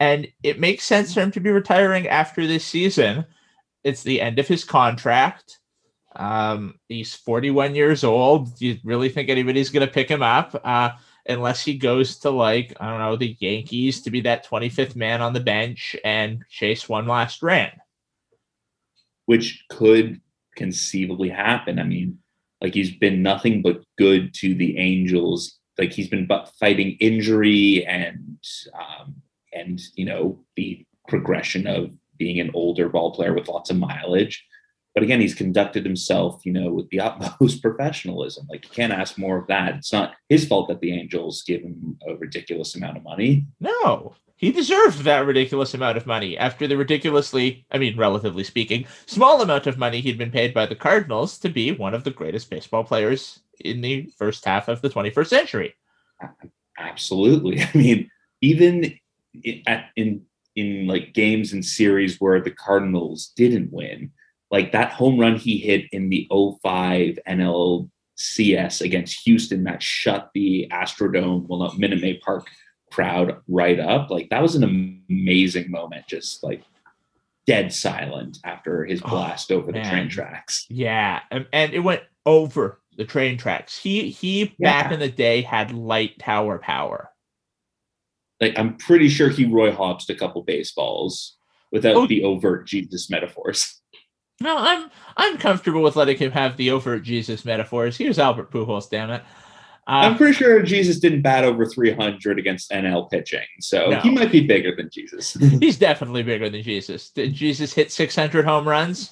And 0.00 0.28
it 0.42 0.60
makes 0.60 0.84
sense 0.84 1.14
for 1.14 1.20
him 1.20 1.30
to 1.32 1.40
be 1.40 1.50
retiring 1.50 2.06
after 2.08 2.46
this 2.46 2.64
season. 2.64 3.26
It's 3.84 4.02
the 4.02 4.20
end 4.20 4.38
of 4.38 4.48
his 4.48 4.64
contract. 4.64 5.58
Um, 6.16 6.78
he's 6.88 7.14
41 7.14 7.74
years 7.74 8.04
old. 8.04 8.56
Do 8.56 8.66
you 8.66 8.78
really 8.84 9.08
think 9.08 9.28
anybody's 9.28 9.70
going 9.70 9.86
to 9.86 9.92
pick 9.92 10.08
him 10.08 10.22
up? 10.22 10.60
Uh, 10.64 10.90
unless 11.28 11.62
he 11.62 11.76
goes 11.76 12.18
to 12.20 12.30
like 12.30 12.74
I 12.80 12.88
don't 12.88 13.00
know 13.00 13.16
the 13.16 13.36
Yankees 13.38 14.02
to 14.02 14.10
be 14.10 14.22
that 14.22 14.46
25th 14.46 14.96
man 14.96 15.20
on 15.20 15.32
the 15.34 15.40
bench 15.40 15.94
and 16.04 16.42
chase 16.48 16.88
one 16.88 17.06
last 17.06 17.42
ring. 17.42 17.70
which 19.26 19.64
could 19.68 20.20
conceivably 20.56 21.28
happen. 21.28 21.78
I 21.78 21.84
mean, 21.84 22.18
like 22.62 22.74
he's 22.74 22.96
been 22.96 23.22
nothing 23.22 23.62
but 23.62 23.82
good 23.98 24.32
to 24.34 24.54
the 24.54 24.78
Angels. 24.78 25.58
Like 25.78 25.92
he's 25.92 26.08
been 26.08 26.28
fighting 26.58 26.96
injury 26.98 27.86
and 27.86 28.38
um, 28.74 29.16
and 29.58 29.80
you 29.94 30.04
know 30.04 30.38
the 30.56 30.84
progression 31.08 31.66
of 31.66 31.92
being 32.18 32.40
an 32.40 32.50
older 32.54 32.88
ball 32.88 33.12
player 33.12 33.34
with 33.34 33.48
lots 33.48 33.70
of 33.70 33.78
mileage. 33.78 34.44
But 34.94 35.04
again, 35.04 35.20
he's 35.20 35.34
conducted 35.34 35.84
himself, 35.84 36.44
you 36.44 36.52
know, 36.52 36.72
with 36.72 36.88
the 36.90 37.00
utmost 37.00 37.62
professionalism. 37.62 38.46
Like 38.50 38.64
you 38.64 38.70
can't 38.70 38.92
ask 38.92 39.16
more 39.16 39.38
of 39.38 39.46
that. 39.46 39.76
It's 39.76 39.92
not 39.92 40.14
his 40.28 40.46
fault 40.46 40.68
that 40.68 40.80
the 40.80 40.92
Angels 40.92 41.42
give 41.42 41.62
him 41.62 41.98
a 42.06 42.16
ridiculous 42.16 42.74
amount 42.74 42.96
of 42.96 43.04
money. 43.04 43.46
No, 43.60 44.14
he 44.38 44.52
deserved 44.52 45.02
that 45.02 45.26
ridiculous 45.26 45.74
amount 45.74 45.96
of 45.96 46.06
money 46.06 46.38
after 46.38 46.68
the 46.68 46.76
ridiculously, 46.76 47.66
I 47.72 47.78
mean, 47.78 47.96
relatively 47.96 48.44
speaking, 48.44 48.86
small 49.06 49.42
amount 49.42 49.66
of 49.66 49.78
money 49.78 50.00
he'd 50.00 50.16
been 50.16 50.30
paid 50.30 50.54
by 50.54 50.64
the 50.64 50.76
Cardinals 50.76 51.38
to 51.38 51.48
be 51.48 51.72
one 51.72 51.92
of 51.92 52.04
the 52.04 52.12
greatest 52.12 52.48
baseball 52.48 52.84
players 52.84 53.40
in 53.58 53.80
the 53.80 54.08
first 54.16 54.44
half 54.44 54.68
of 54.68 54.80
the 54.80 54.90
21st 54.90 55.26
century. 55.26 55.74
Absolutely. 56.78 57.60
I 57.62 57.70
mean, 57.74 58.10
even 58.40 58.96
in, 59.42 59.62
at, 59.66 59.86
in 59.96 60.22
in 60.56 60.86
like 60.86 61.14
games 61.14 61.52
and 61.52 61.64
series 61.64 62.20
where 62.20 62.40
the 62.40 62.50
Cardinals 62.50 63.32
didn't 63.36 63.72
win, 63.72 64.10
like 64.50 64.72
that 64.72 64.92
home 64.92 65.18
run 65.18 65.36
he 65.36 65.58
hit 65.58 65.84
in 65.92 66.08
the 66.08 66.28
05 66.30 67.18
NLCS 67.28 68.80
against 68.80 69.20
Houston 69.24 69.64
that 69.64 69.82
shut 69.82 70.30
the 70.34 70.68
Astrodome, 70.72 71.46
well, 71.46 71.60
not 71.60 71.78
Minute 71.78 72.00
Maid 72.00 72.20
Park 72.22 72.48
crowd 72.90 73.36
right 73.46 73.78
up. 73.78 74.10
Like 74.10 74.30
that 74.30 74.42
was 74.42 74.54
an 74.56 74.64
amazing 74.64 75.70
moment, 75.70 76.06
just 76.08 76.42
like 76.42 76.62
dead 77.46 77.72
silent 77.72 78.38
after 78.44 78.84
his 78.84 79.00
Oh, 79.04 79.10
blast 79.10 79.52
over 79.52 79.70
the 79.70 79.82
train 79.82 80.08
tracks. 80.08 80.66
Yeah, 80.68 81.20
and, 81.30 81.46
and 81.52 81.72
it 81.72 81.80
went 81.80 82.02
over 82.26 82.80
the 82.96 83.04
train 83.04 83.38
tracks. 83.38 83.78
He 83.78 84.10
he 84.10 84.56
back 84.58 84.92
in 84.92 85.00
the 85.00 85.10
day 85.10 85.42
had 85.42 85.72
light 85.72 86.18
tower 86.18 86.58
power. 86.58 87.10
Like 88.40 88.58
I'm 88.58 88.76
pretty 88.76 89.08
sure 89.08 89.28
he 89.28 89.44
Roy 89.46 89.72
Hobbsed 89.72 90.10
a 90.10 90.14
couple 90.14 90.42
baseballs 90.42 91.36
without 91.72 91.96
Oh. 91.96 92.06
the 92.06 92.22
overt 92.24 92.66
Jesus 92.66 93.10
metaphors. 93.10 93.74
No, 94.40 94.56
I'm 94.56 94.88
I'm 95.16 95.36
comfortable 95.36 95.82
with 95.82 95.96
letting 95.96 96.16
him 96.16 96.30
have 96.30 96.56
the 96.56 96.70
overt 96.70 97.02
Jesus 97.02 97.44
metaphors. 97.44 97.96
Here's 97.96 98.20
Albert 98.20 98.52
Pujols, 98.52 98.88
damn 98.88 99.10
it. 99.10 99.20
I'm 99.88 100.12
Uh, 100.12 100.16
pretty 100.16 100.34
sure 100.34 100.62
Jesus 100.62 101.00
didn't 101.00 101.22
bat 101.22 101.42
over 101.42 101.66
300 101.66 102.38
against 102.38 102.70
NL 102.70 103.10
pitching, 103.10 103.42
so 103.58 103.90
No. 103.90 103.98
he 103.98 104.10
might 104.10 104.30
be 104.30 104.46
bigger 104.46 104.76
than 104.76 104.90
Jesus. 104.92 105.32
he's 105.60 105.76
definitely 105.76 106.22
bigger 106.22 106.48
than 106.48 106.62
Jesus. 106.62 107.10
Did 107.10 107.34
Jesus 107.34 107.74
hit 107.74 107.90
600 107.90 108.44
home 108.44 108.68
runs? 108.68 109.10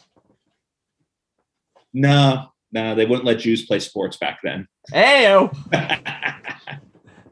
no, 1.93 2.53
no, 2.71 2.95
they 2.95 3.07
wouldn't 3.07 3.25
let 3.27 3.39
Jews 3.41 3.67
play 3.67 3.81
sports 3.81 4.17
back 4.19 4.39
then. 4.45 4.69
Ayo. 4.93 5.51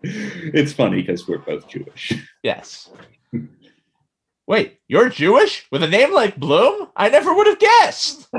It's 0.07 0.73
funny 0.73 1.01
because 1.03 1.27
we're 1.27 1.39
both 1.39 1.67
Jewish. 1.69 2.13
Yes. 2.43 2.91
Wait, 4.47 4.79
you're 4.89 5.09
Jewish 5.09 5.67
with 5.73 5.83
a 5.83 5.89
name 5.89 6.13
like 6.13 6.37
Bloom? 6.37 6.89
I 6.97 7.09
never 7.09 7.33
would 7.35 7.47
have 7.47 7.59
guessed. 7.59 8.29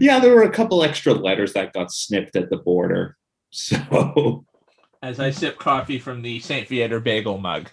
yeah, 0.00 0.20
there 0.20 0.34
were 0.34 0.44
a 0.44 0.52
couple 0.52 0.84
extra 0.84 1.12
letters 1.12 1.52
that 1.54 1.72
got 1.72 1.90
snipped 1.92 2.36
at 2.36 2.50
the 2.50 2.56
border. 2.58 3.16
So, 3.54 4.46
As 5.02 5.20
I 5.20 5.30
sip 5.30 5.58
coffee 5.58 5.98
from 5.98 6.22
the 6.22 6.40
St. 6.40 6.66
Viateur 6.66 7.00
bagel 7.00 7.36
mug. 7.36 7.68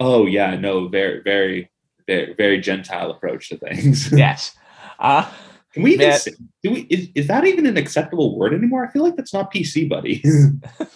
oh 0.00 0.26
yeah, 0.26 0.56
no, 0.56 0.88
very, 0.88 1.22
very, 1.22 1.70
very, 2.08 2.34
very 2.34 2.60
Gentile 2.60 3.12
approach 3.12 3.48
to 3.50 3.58
things. 3.58 4.10
Yes. 4.16 4.56
Uh, 4.98 5.30
Can 5.76 5.82
we 5.82 5.92
even 5.92 6.08
Matt- 6.08 6.22
say, 6.22 6.32
do 6.62 6.70
we 6.70 6.80
is, 6.88 7.10
is 7.14 7.26
that 7.28 7.44
even 7.44 7.66
an 7.66 7.76
acceptable 7.76 8.38
word 8.38 8.54
anymore? 8.54 8.86
I 8.86 8.90
feel 8.90 9.02
like 9.02 9.14
that's 9.14 9.34
not 9.34 9.52
PC, 9.52 9.86
buddy. 9.86 10.24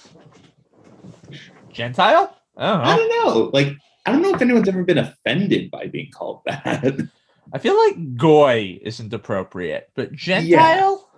Gentile? 1.73 2.37
I 2.57 2.71
don't 2.71 2.81
I 2.81 2.97
know. 2.97 2.97
don't 2.97 3.09
know. 3.37 3.51
Like, 3.53 3.69
I 4.07 4.13
don't 4.13 4.23
know 4.23 4.35
if 4.35 4.43
anyone's 4.43 4.69
ever 4.69 4.85
been 4.85 4.99
offended 4.99 5.71
by 5.71 5.87
being 5.87 6.11
called 6.11 6.41
that. 6.47 7.09
I 7.53 7.59
feel 7.59 7.77
like 7.77 8.17
goy 8.17 8.79
isn't 8.83 9.13
appropriate, 9.13 9.91
but 9.95 10.13
Gentile? 10.13 11.11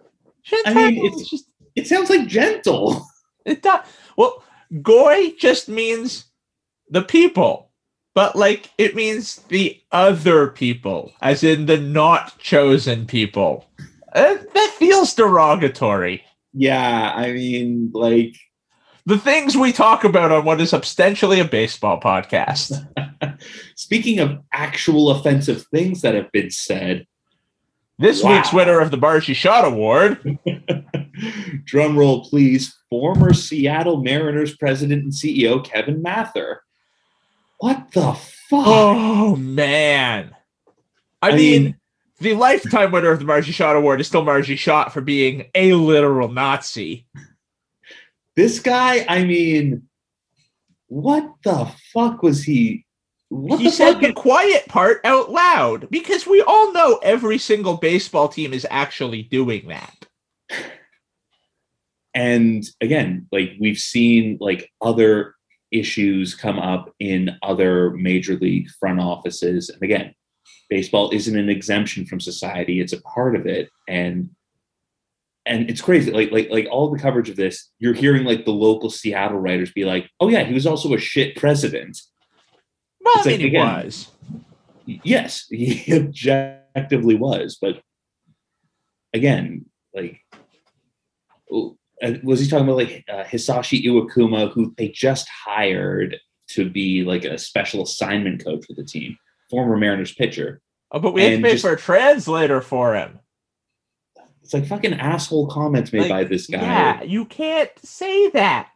Gentile 0.42 0.76
I 0.76 0.90
mean, 0.90 1.06
it's- 1.06 1.28
just 1.30 1.46
It 1.76 1.86
sounds 1.86 2.10
like 2.10 2.26
gentle. 2.26 3.06
it 3.44 3.62
does. 3.62 3.86
Well, 4.16 4.42
goy 4.82 5.32
just 5.38 5.68
means 5.68 6.26
the 6.90 7.02
people, 7.02 7.70
but 8.14 8.36
like 8.36 8.70
it 8.78 8.94
means 8.94 9.36
the 9.48 9.80
other 9.92 10.48
people, 10.48 11.12
as 11.22 11.42
in 11.42 11.66
the 11.66 11.78
not 11.78 12.38
chosen 12.38 13.06
people. 13.06 13.66
Uh, 14.14 14.36
that 14.54 14.74
feels 14.78 15.14
derogatory. 15.14 16.22
Yeah, 16.52 17.12
I 17.14 17.32
mean, 17.32 17.90
like, 17.94 18.36
The 19.06 19.16
things 19.18 19.56
we 19.56 19.72
talk 19.72 20.04
about 20.04 20.30
on 20.30 20.44
what 20.44 20.60
is 20.60 20.70
substantially 20.70 21.40
a 21.40 21.46
baseball 21.46 21.98
podcast. 21.98 22.86
speaking 23.74 24.18
of 24.18 24.38
actual 24.52 25.10
offensive 25.10 25.64
things 25.72 26.02
that 26.02 26.14
have 26.14 26.30
been 26.30 26.50
said, 26.50 27.06
This 27.98 28.22
Wow. 28.22 28.36
week's 28.36 28.52
winner 28.52 28.80
of 28.80 28.90
the 28.90 28.98
Margie 28.98 29.32
Schott 29.34 29.64
Award. 29.64 30.38
drum 31.64 31.96
roll, 31.96 32.24
please. 32.24 32.74
Former 32.90 33.32
Seattle 33.32 34.02
Mariners 34.02 34.56
president 34.56 35.02
and 35.04 35.12
CEO 35.12 35.64
Kevin 35.64 36.02
Mather. 36.02 36.62
What 37.62 37.92
the 37.92 38.12
fuck? 38.14 38.64
Oh 38.66 39.36
man. 39.36 40.34
I, 41.22 41.30
I 41.30 41.36
mean, 41.36 41.62
mean- 41.62 41.76
the 42.18 42.34
lifetime 42.34 42.90
winner 42.90 43.12
of 43.12 43.20
the 43.20 43.24
Margie 43.24 43.52
Schott 43.52 43.76
Award 43.76 44.00
is 44.00 44.08
still 44.08 44.24
Margie 44.24 44.56
Schott 44.56 44.92
for 44.92 45.00
being 45.00 45.46
a 45.54 45.72
literal 45.74 46.26
Nazi. 46.28 47.06
This 48.34 48.58
guy, 48.58 49.06
I 49.08 49.22
mean, 49.22 49.84
what 50.88 51.34
the 51.44 51.70
fuck 51.92 52.24
was 52.24 52.42
he? 52.42 52.84
What 53.28 53.60
he 53.60 53.66
the 53.66 53.70
said 53.70 53.92
fuck? 53.92 54.02
the 54.02 54.12
quiet 54.12 54.66
part 54.66 55.00
out 55.04 55.30
loud 55.30 55.88
because 55.88 56.26
we 56.26 56.42
all 56.42 56.72
know 56.72 56.98
every 57.00 57.38
single 57.38 57.76
baseball 57.76 58.26
team 58.26 58.52
is 58.52 58.66
actually 58.72 59.22
doing 59.22 59.68
that. 59.68 60.06
and 62.12 62.64
again 62.80 63.28
like 63.30 63.52
we've 63.60 63.78
seen 63.78 64.36
like 64.40 64.68
other 64.80 65.36
issues 65.72 66.34
come 66.34 66.58
up 66.58 66.92
in 67.00 67.36
other 67.42 67.90
major 67.90 68.36
league 68.36 68.68
front 68.78 69.00
offices. 69.00 69.68
And 69.70 69.82
again 69.82 70.14
baseball 70.68 71.10
isn't 71.12 71.38
an 71.38 71.50
exemption 71.50 72.06
from 72.06 72.18
society 72.20 72.80
it's 72.80 72.92
a 72.92 73.02
part 73.02 73.36
of 73.36 73.46
it. 73.46 73.68
And 73.88 74.30
and 75.44 75.68
it's 75.68 75.80
crazy 75.80 76.10
like 76.12 76.30
like 76.30 76.50
like 76.50 76.68
all 76.70 76.90
the 76.90 76.98
coverage 76.98 77.28
of 77.28 77.36
this 77.36 77.70
you're 77.78 77.94
hearing 77.94 78.24
like 78.24 78.44
the 78.44 78.52
local 78.52 78.90
seattle 78.90 79.38
writers 79.38 79.72
be 79.72 79.84
like 79.84 80.08
oh 80.20 80.28
yeah 80.28 80.44
he 80.44 80.54
was 80.54 80.66
also 80.66 80.92
a 80.94 80.98
shit 80.98 81.36
president. 81.36 82.00
Well, 83.04 83.14
It's 83.16 83.26
I 83.26 83.30
like, 83.30 83.40
mean, 83.40 83.50
he 83.50 83.56
again, 83.56 83.84
was. 83.84 84.08
yes 84.86 85.46
he 85.50 85.92
objectively 85.94 87.16
was 87.16 87.58
but 87.60 87.80
again 89.12 89.66
like 89.94 90.20
oh, 91.52 91.76
uh, 92.02 92.12
was 92.22 92.40
he 92.40 92.48
talking 92.48 92.66
about 92.66 92.76
like 92.76 93.04
uh, 93.08 93.24
hisashi 93.24 93.84
iwakuma 93.84 94.50
who 94.52 94.74
they 94.76 94.88
just 94.88 95.28
hired 95.28 96.16
to 96.48 96.68
be 96.68 97.02
like 97.04 97.24
a 97.24 97.38
special 97.38 97.82
assignment 97.82 98.44
coach 98.44 98.64
for 98.66 98.74
the 98.74 98.84
team 98.84 99.16
former 99.50 99.76
mariners 99.76 100.14
pitcher 100.14 100.60
Oh, 100.94 100.98
but 100.98 101.14
we 101.14 101.22
had 101.22 101.36
to 101.38 101.42
pay 101.42 101.52
just- 101.52 101.64
for 101.64 101.72
a 101.72 101.76
translator 101.78 102.60
for 102.60 102.94
him. 102.94 103.18
it's 104.42 104.52
like 104.52 104.66
fucking 104.66 104.94
asshole 104.94 105.48
comments 105.48 105.92
made 105.92 106.02
Like, 106.02 106.10
by 106.10 106.24
this 106.24 106.46
guy 106.46 106.60
Yeah, 106.60 107.02
you 107.02 107.24
can't 107.24 107.70
say 107.82 108.28
that. 108.30 108.68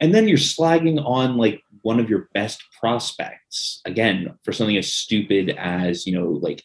and 0.00 0.14
then 0.14 0.28
you're 0.28 0.38
slagging 0.38 1.04
on 1.04 1.36
like 1.36 1.60
one 1.82 1.98
of 1.98 2.08
your 2.10 2.28
best 2.34 2.62
prospects 2.78 3.80
again 3.84 4.34
for 4.44 4.52
something 4.52 4.76
as 4.76 4.92
stupid 4.92 5.50
as 5.58 6.06
you 6.06 6.12
know 6.16 6.28
like 6.30 6.62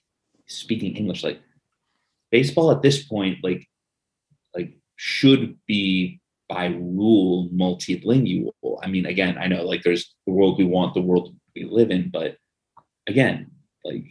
speaking 0.48 0.96
english 0.96 1.24
like 1.24 1.39
baseball 2.32 2.72
at 2.72 2.82
this 2.82 3.03
point 3.05 3.38
like 3.43 3.65
should 5.06 5.58
be 5.68 6.18
by 6.48 6.68
rule 6.68 7.50
multilingual 7.54 8.52
i 8.82 8.88
mean 8.88 9.06
again 9.06 9.38
i 9.38 9.48
know 9.48 9.62
like 9.66 9.84
there's 9.84 10.16
the 10.26 10.32
world 10.32 10.58
we 10.58 10.64
want 10.64 10.94
the 10.94 11.02
world 11.02 11.36
we 11.54 11.66
live 11.66 11.92
in 11.92 12.10
but 12.10 12.38
again 13.08 13.52
like 13.84 14.06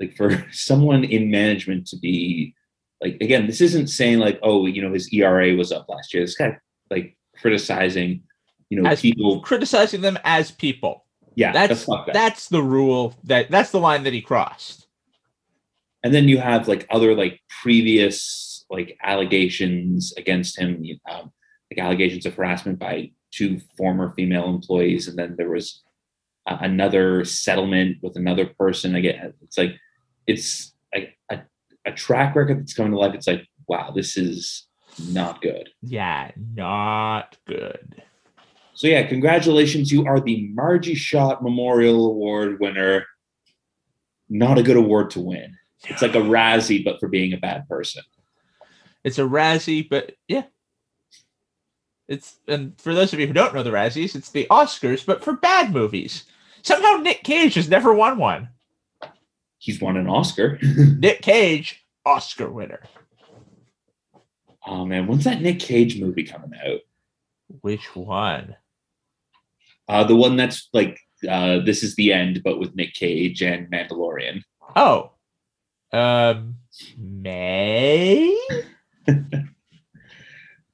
like 0.00 0.16
for 0.16 0.46
someone 0.50 1.04
in 1.04 1.30
management 1.30 1.86
to 1.86 1.98
be 1.98 2.54
like 3.02 3.18
again 3.20 3.46
this 3.46 3.60
isn't 3.60 3.88
saying 3.88 4.18
like 4.18 4.38
oh 4.42 4.64
you 4.64 4.80
know 4.80 4.94
his 4.94 5.12
era 5.12 5.54
was 5.54 5.72
up 5.72 5.86
last 5.90 6.14
year 6.14 6.22
this 6.22 6.36
guy 6.36 6.56
like 6.90 7.14
criticizing 7.38 8.22
you 8.70 8.80
know 8.80 8.88
As 8.88 9.02
people 9.02 9.40
criticizing 9.42 10.00
them 10.00 10.18
as 10.24 10.50
people. 10.50 11.04
yeah 11.34 11.52
That's 11.52 11.84
that. 11.84 12.10
that's 12.14 12.48
the 12.48 12.62
rule 12.62 13.14
that 13.24 13.50
that's 13.50 13.72
the 13.72 13.78
line 13.80 14.04
that 14.04 14.14
he 14.14 14.22
crossed. 14.22 14.86
and 16.02 16.14
then 16.14 16.28
you 16.28 16.38
have 16.38 16.66
like 16.66 16.86
other 16.88 17.14
like 17.14 17.42
previous 17.62 18.47
like 18.70 18.98
allegations 19.02 20.12
against 20.16 20.58
him 20.58 20.84
um, 21.10 21.32
like 21.70 21.84
allegations 21.84 22.26
of 22.26 22.34
harassment 22.34 22.78
by 22.78 23.10
two 23.30 23.60
former 23.76 24.12
female 24.14 24.48
employees 24.48 25.08
and 25.08 25.18
then 25.18 25.34
there 25.36 25.50
was 25.50 25.82
uh, 26.46 26.58
another 26.60 27.24
settlement 27.24 27.98
with 28.02 28.16
another 28.16 28.46
person. 28.46 28.94
Again 28.94 29.34
it's 29.42 29.58
like 29.58 29.76
it's 30.26 30.74
like 30.94 31.16
a, 31.30 31.40
a 31.86 31.92
track 31.92 32.34
record 32.34 32.60
that's 32.60 32.74
coming 32.74 32.92
to 32.92 32.98
life 32.98 33.14
it's 33.14 33.26
like 33.26 33.46
wow 33.68 33.92
this 33.94 34.16
is 34.16 34.66
not 35.12 35.40
good. 35.42 35.68
Yeah, 35.82 36.30
not 36.54 37.36
good. 37.46 38.02
so 38.74 38.86
yeah 38.86 39.06
congratulations. 39.06 39.92
You 39.92 40.06
are 40.06 40.20
the 40.20 40.48
Margie 40.54 40.94
Schott 40.94 41.42
memorial 41.42 42.06
award 42.06 42.60
winner. 42.60 43.06
Not 44.30 44.58
a 44.58 44.62
good 44.62 44.76
award 44.76 45.10
to 45.12 45.20
win. 45.20 45.56
It's 45.84 46.02
like 46.02 46.14
a 46.14 46.18
razzie 46.18 46.84
but 46.84 46.98
for 46.98 47.08
being 47.08 47.32
a 47.32 47.38
bad 47.38 47.68
person 47.68 48.02
It's 49.04 49.18
a 49.18 49.22
Razzie, 49.22 49.88
but 49.88 50.12
yeah. 50.26 50.44
It's 52.08 52.38
and 52.48 52.78
for 52.80 52.94
those 52.94 53.12
of 53.12 53.20
you 53.20 53.26
who 53.26 53.32
don't 53.32 53.54
know 53.54 53.62
the 53.62 53.70
Razzies, 53.70 54.16
it's 54.16 54.30
the 54.30 54.46
Oscars, 54.50 55.04
but 55.04 55.22
for 55.22 55.34
bad 55.34 55.72
movies. 55.72 56.24
Somehow 56.62 56.96
Nick 57.02 57.22
Cage 57.22 57.54
has 57.54 57.68
never 57.68 57.92
won 57.94 58.18
one. 58.18 58.48
he's 59.58 59.80
won 59.80 59.96
an 59.96 60.08
Oscar. 60.08 60.58
Nick 60.98 61.22
Cage, 61.22 61.84
Oscar 62.06 62.50
winner. 62.50 62.80
oh 64.66 64.84
man, 64.86 65.06
when's 65.06 65.24
that 65.24 65.42
Nick 65.42 65.60
Cage 65.60 66.00
movie 66.00 66.24
coming 66.24 66.52
out? 66.66 66.80
Which 67.60 67.94
one? 67.94 68.56
Uh, 69.88 70.04
the 70.04 70.16
one 70.16 70.36
that's 70.36 70.68
like 70.72 70.98
uh, 71.28 71.58
this 71.60 71.82
is 71.82 71.94
the 71.96 72.12
end, 72.12 72.42
but 72.42 72.58
with 72.58 72.74
Nick 72.74 72.94
Cage 72.94 73.42
and 73.42 73.70
Mandalorian. 73.70 74.42
Oh. 74.76 75.12
Um 75.92 76.56
May? 76.98 78.38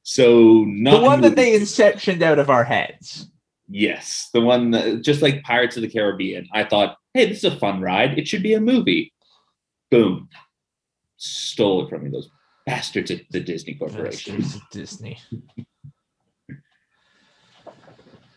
So 0.05 0.65
not 0.69 1.01
the 1.01 1.07
one 1.07 1.23
that 1.23 1.35
they 1.35 1.59
inceptioned 1.59 2.23
out 2.23 2.39
of 2.39 2.51
our 2.51 2.63
heads. 2.63 3.27
Yes, 3.69 4.29
the 4.35 4.43
one 4.43 4.71
that, 4.73 5.01
just 5.01 5.23
like 5.23 5.43
Pirates 5.43 5.77
of 5.77 5.83
the 5.83 5.89
Caribbean. 5.89 6.47
I 6.53 6.65
thought, 6.65 6.99
hey, 7.15 7.27
this 7.27 7.39
is 7.39 7.45
a 7.55 7.57
fun 7.57 7.81
ride. 7.81 8.19
It 8.19 8.29
should 8.29 8.43
be 8.43 8.53
a 8.53 8.61
movie. 8.61 9.13
Boom. 9.91 10.29
Stole 11.17 11.87
it 11.87 11.89
from 11.89 12.05
me, 12.05 12.11
those 12.11 12.29
bastards 12.67 13.11
at 13.11 13.23
the 13.31 13.41
Disney 13.41 13.75
Corporation. 13.75 14.37
Bastards 14.37 14.65
Disney. 14.71 15.19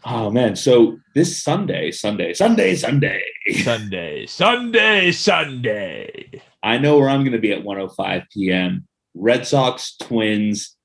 Oh 0.10 0.30
man. 0.30 0.56
So 0.56 1.00
this 1.16 1.44
Sunday, 1.44 1.92
Sunday, 1.92 2.34
Sunday, 2.34 2.75
Sunday. 2.75 3.22
Sunday, 3.62 4.25
Sunday, 4.25 5.12
Sunday. 5.12 6.42
I 6.63 6.77
know 6.77 6.98
where 6.98 7.10
I'm 7.10 7.25
gonna 7.25 7.39
be 7.39 7.51
at 7.51 7.62
105 7.62 8.24
p.m. 8.32 8.88
Red 9.19 9.47
Sox 9.47 9.95
Twins 9.97 10.75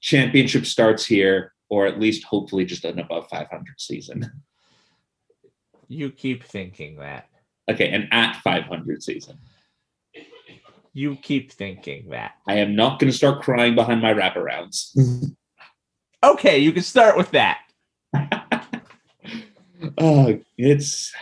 championship 0.00 0.66
starts 0.66 1.04
here, 1.04 1.52
or 1.68 1.86
at 1.86 2.00
least 2.00 2.24
hopefully 2.24 2.64
just 2.64 2.84
an 2.84 2.98
above 2.98 3.28
500 3.28 3.64
season. 3.80 4.30
You 5.88 6.10
keep 6.10 6.44
thinking 6.44 6.96
that. 6.98 7.28
Okay, 7.70 7.90
an 7.90 8.08
at 8.10 8.36
500 8.42 9.02
season. 9.02 9.38
You 10.92 11.16
keep 11.16 11.52
thinking 11.52 12.10
that. 12.10 12.32
I 12.46 12.54
am 12.56 12.76
not 12.76 12.98
gonna 12.98 13.12
start 13.12 13.42
crying 13.42 13.74
behind 13.74 14.00
my 14.02 14.12
wraparounds. 14.12 14.96
Okay, 16.22 16.56
you 16.56 16.72
can 16.72 16.82
start 16.82 17.18
with 17.18 17.30
that. 17.32 17.58
Oh, 19.98 20.40
it's 20.56 21.12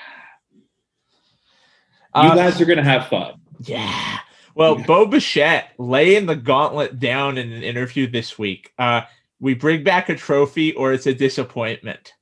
you 0.55 0.61
Uh, 2.15 2.35
guys 2.37 2.61
are 2.61 2.65
gonna 2.65 2.85
have 2.85 3.09
fun. 3.09 3.41
Yeah. 3.65 4.19
Well, 4.55 4.77
Bo 4.77 5.07
Bichette 5.07 5.73
laying 5.79 6.27
the 6.27 6.37
gauntlet 6.37 6.99
down 6.99 7.39
in 7.39 7.53
an 7.53 7.63
interview 7.63 8.11
this 8.11 8.39
week. 8.39 8.73
Uh, 8.79 9.03
we 9.41 9.55
bring 9.55 9.83
back 9.83 10.09
a 10.09 10.15
trophy 10.17 10.73
or 10.75 10.93
it's 10.93 11.07
a 11.07 11.15
disappointment. 11.15 12.13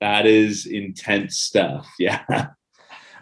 That 0.00 0.26
is 0.26 0.66
intense 0.66 1.38
stuff. 1.38 1.88
Yeah. 1.98 2.24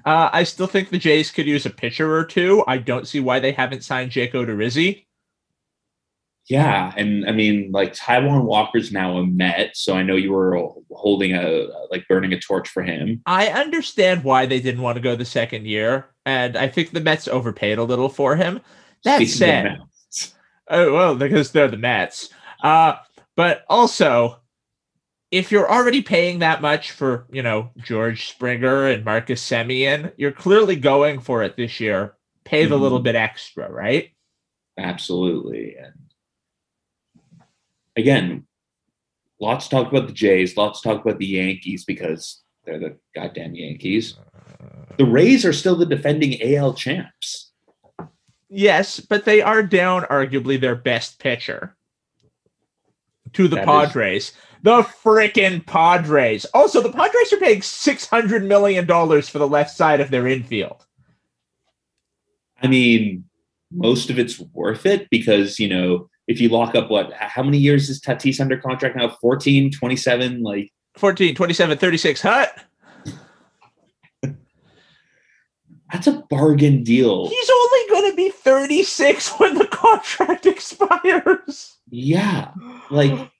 Uh, 0.04 0.30
I 0.32 0.44
still 0.44 0.68
think 0.68 0.90
the 0.90 0.98
Jays 0.98 1.32
could 1.32 1.48
use 1.48 1.66
a 1.66 1.70
pitcher 1.70 2.14
or 2.14 2.24
two. 2.24 2.62
I 2.68 2.78
don't 2.78 3.08
see 3.08 3.18
why 3.18 3.40
they 3.40 3.50
haven't 3.50 3.82
signed 3.82 4.12
Jake 4.12 4.34
Odorizzi. 4.34 5.05
Yeah. 6.48 6.92
And 6.96 7.28
I 7.28 7.32
mean, 7.32 7.72
like 7.72 7.92
Taijuan 7.92 8.44
Walker's 8.44 8.92
now 8.92 9.16
a 9.18 9.26
Met, 9.26 9.76
so 9.76 9.94
I 9.94 10.02
know 10.02 10.14
you 10.14 10.32
were 10.32 10.56
holding 10.92 11.34
a 11.34 11.66
like 11.90 12.06
burning 12.08 12.32
a 12.32 12.38
torch 12.40 12.68
for 12.68 12.82
him. 12.82 13.20
I 13.26 13.48
understand 13.48 14.22
why 14.22 14.46
they 14.46 14.60
didn't 14.60 14.82
want 14.82 14.96
to 14.96 15.02
go 15.02 15.16
the 15.16 15.24
second 15.24 15.66
year, 15.66 16.06
and 16.24 16.56
I 16.56 16.68
think 16.68 16.90
the 16.92 17.00
Mets 17.00 17.26
overpaid 17.26 17.78
a 17.78 17.84
little 17.84 18.08
for 18.08 18.36
him. 18.36 18.60
That 19.04 19.16
Speaking 19.16 19.32
of 19.32 19.36
said, 19.38 20.32
Oh 20.68 20.92
well, 20.92 21.16
because 21.16 21.50
they're 21.50 21.68
the 21.68 21.76
Mets. 21.76 22.28
Uh, 22.62 22.94
but 23.36 23.64
also, 23.68 24.40
if 25.32 25.50
you're 25.50 25.70
already 25.70 26.00
paying 26.00 26.38
that 26.38 26.62
much 26.62 26.92
for, 26.92 27.26
you 27.32 27.42
know, 27.42 27.70
George 27.78 28.28
Springer 28.28 28.86
and 28.86 29.04
Marcus 29.04 29.46
Semien, 29.48 30.12
you're 30.16 30.32
clearly 30.32 30.76
going 30.76 31.20
for 31.20 31.42
it 31.42 31.56
this 31.56 31.80
year. 31.80 32.14
Pay 32.44 32.66
the 32.66 32.78
little 32.78 33.00
Mhm. 33.00 33.04
bit 33.04 33.14
extra, 33.16 33.70
right? 33.70 34.10
Absolutely. 34.78 35.76
And 35.76 35.92
again, 37.96 38.46
lots 39.40 39.68
talk 39.68 39.90
about 39.90 40.06
the 40.06 40.12
Jays, 40.12 40.56
lots 40.56 40.80
talk 40.80 41.04
about 41.04 41.18
the 41.18 41.26
Yankees 41.26 41.84
because 41.84 42.42
they're 42.64 42.78
the 42.78 42.96
goddamn 43.14 43.54
Yankees. 43.54 44.16
The 44.98 45.04
Rays 45.04 45.44
are 45.44 45.52
still 45.52 45.76
the 45.76 45.86
defending 45.86 46.40
AL 46.42 46.74
champs. 46.74 47.52
Yes, 48.48 49.00
but 49.00 49.24
they 49.24 49.42
are 49.42 49.62
down 49.62 50.02
arguably 50.02 50.60
their 50.60 50.76
best 50.76 51.18
pitcher 51.18 51.76
to 53.32 53.48
the 53.48 53.56
That 53.56 53.62
is- 53.62 53.66
Padres. 53.66 54.32
The 54.62 54.82
frickin' 54.82 55.64
Padres. 55.64 56.44
Also, 56.46 56.80
the 56.80 56.90
Padres 56.90 57.32
are 57.32 57.36
paying 57.36 57.60
$600 57.60 58.46
million 58.46 58.84
for 58.86 59.38
the 59.38 59.46
left 59.46 59.70
side 59.76 60.00
of 60.00 60.10
their 60.10 60.26
infield. 60.26 60.84
I 62.60 62.66
mean, 62.66 63.24
most 63.70 64.10
of 64.10 64.18
it's 64.18 64.40
worth 64.40 64.86
it 64.86 65.08
because, 65.10 65.60
you 65.60 65.68
know, 65.68 66.08
if 66.26 66.40
you 66.40 66.48
lock 66.48 66.74
up 66.74 66.90
what, 66.90 67.12
how 67.12 67.42
many 67.42 67.58
years 67.58 67.88
is 67.88 68.00
Tatis 68.00 68.40
under 68.40 68.56
contract 68.56 68.96
now? 68.96 69.08
14, 69.08 69.70
27? 69.70 70.42
Like, 70.42 70.72
14, 70.96 71.34
27, 71.34 71.78
36 71.78 72.22
Hut. 72.22 72.64
that's 75.92 76.06
a 76.06 76.24
bargain 76.28 76.82
deal. 76.82 77.28
He's 77.28 77.50
only 77.50 77.90
going 77.90 78.10
to 78.10 78.16
be 78.16 78.30
36 78.30 79.38
when 79.38 79.54
the 79.54 79.66
contract 79.66 80.46
expires. 80.46 81.76
Yeah. 81.90 82.50
Like, 82.90 83.30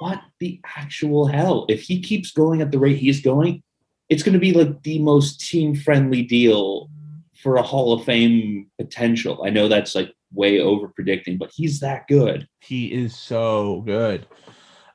what 0.00 0.20
the 0.38 0.60
actual 0.76 1.26
hell? 1.26 1.66
If 1.68 1.82
he 1.82 2.00
keeps 2.00 2.30
going 2.30 2.60
at 2.60 2.70
the 2.70 2.78
rate 2.78 2.98
he's 2.98 3.20
going, 3.20 3.62
it's 4.08 4.22
going 4.22 4.34
to 4.34 4.38
be 4.38 4.52
like 4.52 4.82
the 4.82 4.98
most 4.98 5.40
team 5.40 5.74
friendly 5.74 6.22
deal 6.22 6.90
for 7.42 7.56
a 7.56 7.62
Hall 7.62 7.92
of 7.92 8.04
Fame 8.04 8.68
potential. 8.78 9.42
I 9.44 9.50
know 9.50 9.68
that's 9.68 9.94
like 9.94 10.12
way 10.32 10.60
over 10.60 10.88
predicting, 10.88 11.38
but 11.38 11.50
he's 11.54 11.80
that 11.80 12.06
good. 12.08 12.46
he 12.60 12.86
is 12.92 13.16
so 13.16 13.82
good. 13.86 14.26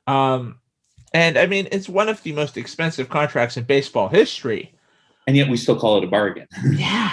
Um, 0.08 0.60
and 1.13 1.38
I 1.38 1.46
mean, 1.48 1.67
it's 1.72 1.88
one 1.89 2.10
of 2.10 2.22
the 2.24 2.32
most 2.34 2.58
expensive 2.58 3.10
contracts 3.10 3.58
in 3.58 3.63
baseball 3.63 4.10
history. 4.10 4.74
And 5.28 5.38
yet 5.38 5.48
we 5.50 5.58
still 5.58 5.80
call 5.80 5.98
it 5.98 6.04
a 6.04 6.08
bargain. 6.08 6.48
Yeah, 6.74 7.12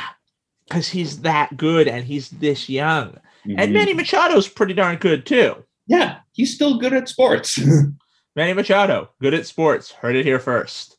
because 0.68 0.88
he's 0.88 1.20
that 1.22 1.56
good 1.56 1.86
and 1.88 2.04
he's 2.04 2.28
this 2.30 2.68
young. 2.68 3.16
And 3.44 3.58
Mhm. 3.58 3.72
Manny 3.72 3.94
Machado's 3.94 4.48
pretty 4.48 4.74
darn 4.74 4.96
good 4.96 5.24
too. 5.26 5.64
yeah, 5.86 6.18
he's 6.32 6.54
still 6.54 6.78
good 6.78 6.92
at 6.92 7.08
sports. 7.08 7.58
Manny 8.36 8.52
Machado, 8.52 9.10
good 9.20 9.34
at 9.34 9.46
sports. 9.46 9.90
Heard 9.92 10.14
it 10.16 10.24
here 10.26 10.38
first. 10.38 10.96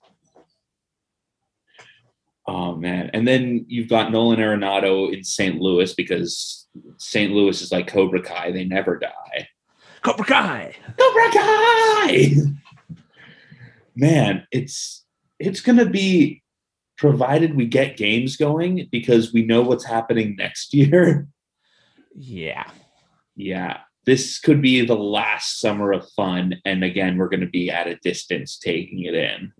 Oh 2.48 2.76
man! 2.76 3.10
And 3.14 3.28
then 3.28 3.66
you've 3.68 3.88
got 3.88 4.12
Nolan 4.12 4.40
Arenado 4.40 5.14
in 5.14 5.24
St. 5.24 5.60
Louis 5.62 5.94
because 5.94 6.61
St. 6.98 7.32
Louis 7.32 7.62
is 7.62 7.72
like 7.72 7.88
Cobra 7.88 8.22
Kai; 8.22 8.52
they 8.52 8.66
never 8.66 8.98
die. 8.98 9.48
Cobra 10.02 10.26
Kai. 10.26 10.76
Cobra 10.98 11.32
Kai! 11.32 12.32
Man, 13.96 14.48
it's 14.52 15.06
it's 15.40 15.62
gonna 15.62 15.86
be 15.86 16.42
provided 16.98 17.56
we 17.56 17.66
get 17.66 17.98
games 17.98 18.38
going 18.38 18.88
because 18.92 19.34
we 19.34 19.44
know 19.44 19.62
what's 19.62 19.86
happening 19.86 20.36
next 20.38 20.74
year. 20.74 21.28
Yeah. 22.16 22.70
yeah, 23.36 23.80
this 24.06 24.40
could 24.40 24.62
be 24.62 24.86
the 24.86 24.96
last 24.96 25.60
summer 25.60 25.92
of 25.92 26.10
fun, 26.12 26.56
and 26.66 26.84
again, 26.84 27.18
we're 27.18 27.30
gonna 27.30 27.48
be 27.48 27.70
at 27.70 27.88
a 27.88 27.96
distance 27.98 28.58
taking 28.58 29.04
it 29.04 29.14
in. 29.14 29.54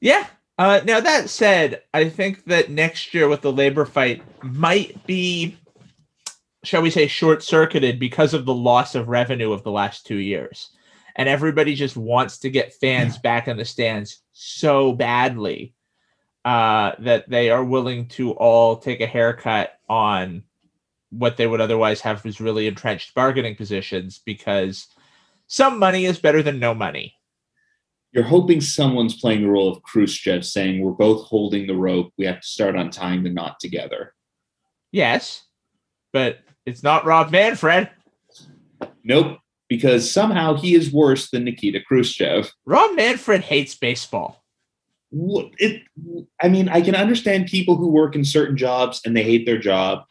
Yeah. 0.00 0.26
Uh, 0.58 0.80
now 0.84 1.00
that 1.00 1.28
said, 1.28 1.82
I 1.92 2.08
think 2.08 2.44
that 2.44 2.70
next 2.70 3.12
year 3.12 3.28
with 3.28 3.42
the 3.42 3.52
labor 3.52 3.84
fight 3.84 4.22
might 4.42 5.06
be, 5.06 5.58
shall 6.66 6.82
we 6.82 6.90
say, 6.90 7.06
short 7.06 7.42
circuited 7.42 7.98
because 7.98 8.34
of 8.34 8.44
the 8.44 8.54
loss 8.54 8.94
of 8.94 9.08
revenue 9.08 9.52
of 9.52 9.62
the 9.62 9.70
last 9.70 10.06
two 10.06 10.16
years, 10.16 10.70
and 11.14 11.28
everybody 11.28 11.74
just 11.74 11.96
wants 11.96 12.38
to 12.38 12.50
get 12.50 12.74
fans 12.74 13.18
back 13.18 13.48
in 13.48 13.56
the 13.56 13.64
stands 13.64 14.22
so 14.32 14.92
badly 14.92 15.74
uh, 16.44 16.92
that 16.98 17.28
they 17.28 17.50
are 17.50 17.64
willing 17.64 18.06
to 18.06 18.32
all 18.32 18.76
take 18.76 19.00
a 19.00 19.06
haircut 19.06 19.78
on 19.88 20.42
what 21.10 21.36
they 21.36 21.46
would 21.46 21.60
otherwise 21.60 22.00
have 22.00 22.24
as 22.26 22.40
really 22.40 22.66
entrenched 22.66 23.14
bargaining 23.14 23.56
positions 23.56 24.20
because 24.24 24.88
some 25.46 25.78
money 25.78 26.04
is 26.04 26.18
better 26.18 26.42
than 26.42 26.58
no 26.58 26.74
money. 26.74 27.14
You're 28.12 28.24
hoping 28.24 28.60
someone's 28.60 29.20
playing 29.20 29.42
the 29.42 29.48
role 29.48 29.70
of 29.70 29.82
Khrushchev, 29.82 30.44
saying 30.44 30.80
we're 30.80 30.92
both 30.92 31.26
holding 31.26 31.66
the 31.66 31.74
rope. 31.74 32.12
We 32.16 32.26
have 32.26 32.40
to 32.40 32.46
start 32.46 32.76
untying 32.76 33.22
the 33.22 33.30
knot 33.30 33.60
together. 33.60 34.14
Yes, 34.90 35.44
but 36.12 36.38
it's 36.66 36.82
not 36.82 37.04
Rob 37.04 37.30
Manfred. 37.30 37.88
Nope, 39.04 39.38
because 39.68 40.10
somehow 40.10 40.54
he 40.54 40.74
is 40.74 40.92
worse 40.92 41.30
than 41.30 41.44
Nikita 41.44 41.80
Khrushchev. 41.86 42.50
Rob 42.64 42.94
Manfred 42.96 43.42
hates 43.42 43.74
baseball. 43.74 44.42
What- 45.10 45.52
It, 45.58 45.82
I 46.42 46.48
mean, 46.48 46.68
I 46.68 46.80
can 46.80 46.94
understand 46.94 47.46
people 47.46 47.76
who 47.76 47.88
work 47.88 48.14
in 48.16 48.24
certain 48.24 48.56
jobs 48.56 49.00
and 49.04 49.16
they 49.16 49.22
hate 49.22 49.46
their 49.46 49.58
job, 49.58 50.02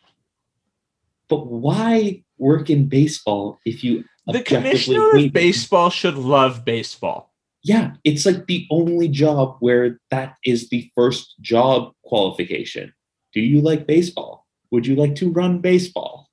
but 1.29 1.45
why 1.47 2.23
work 2.37 2.69
in 2.69 2.87
baseball 2.87 3.59
if 3.65 3.83
you 3.83 4.03
The 4.27 4.41
commissioner 4.41 5.15
of 5.17 5.33
baseball 5.33 5.89
should 5.89 6.15
love 6.17 6.65
baseball. 6.65 7.31
Yeah, 7.63 7.93
it's 8.03 8.25
like 8.25 8.45
the 8.47 8.67
only 8.69 9.07
job 9.07 9.57
where 9.59 9.99
that 10.11 10.35
is 10.45 10.69
the 10.69 10.89
first 10.95 11.35
job 11.41 11.91
qualification. 12.03 12.93
Do 13.33 13.41
you 13.41 13.59
like 13.61 13.87
baseball? 13.87 14.45
Would 14.71 14.85
you 14.85 14.95
like 14.95 15.15
to 15.15 15.31
run 15.31 15.59
baseball? 15.59 16.24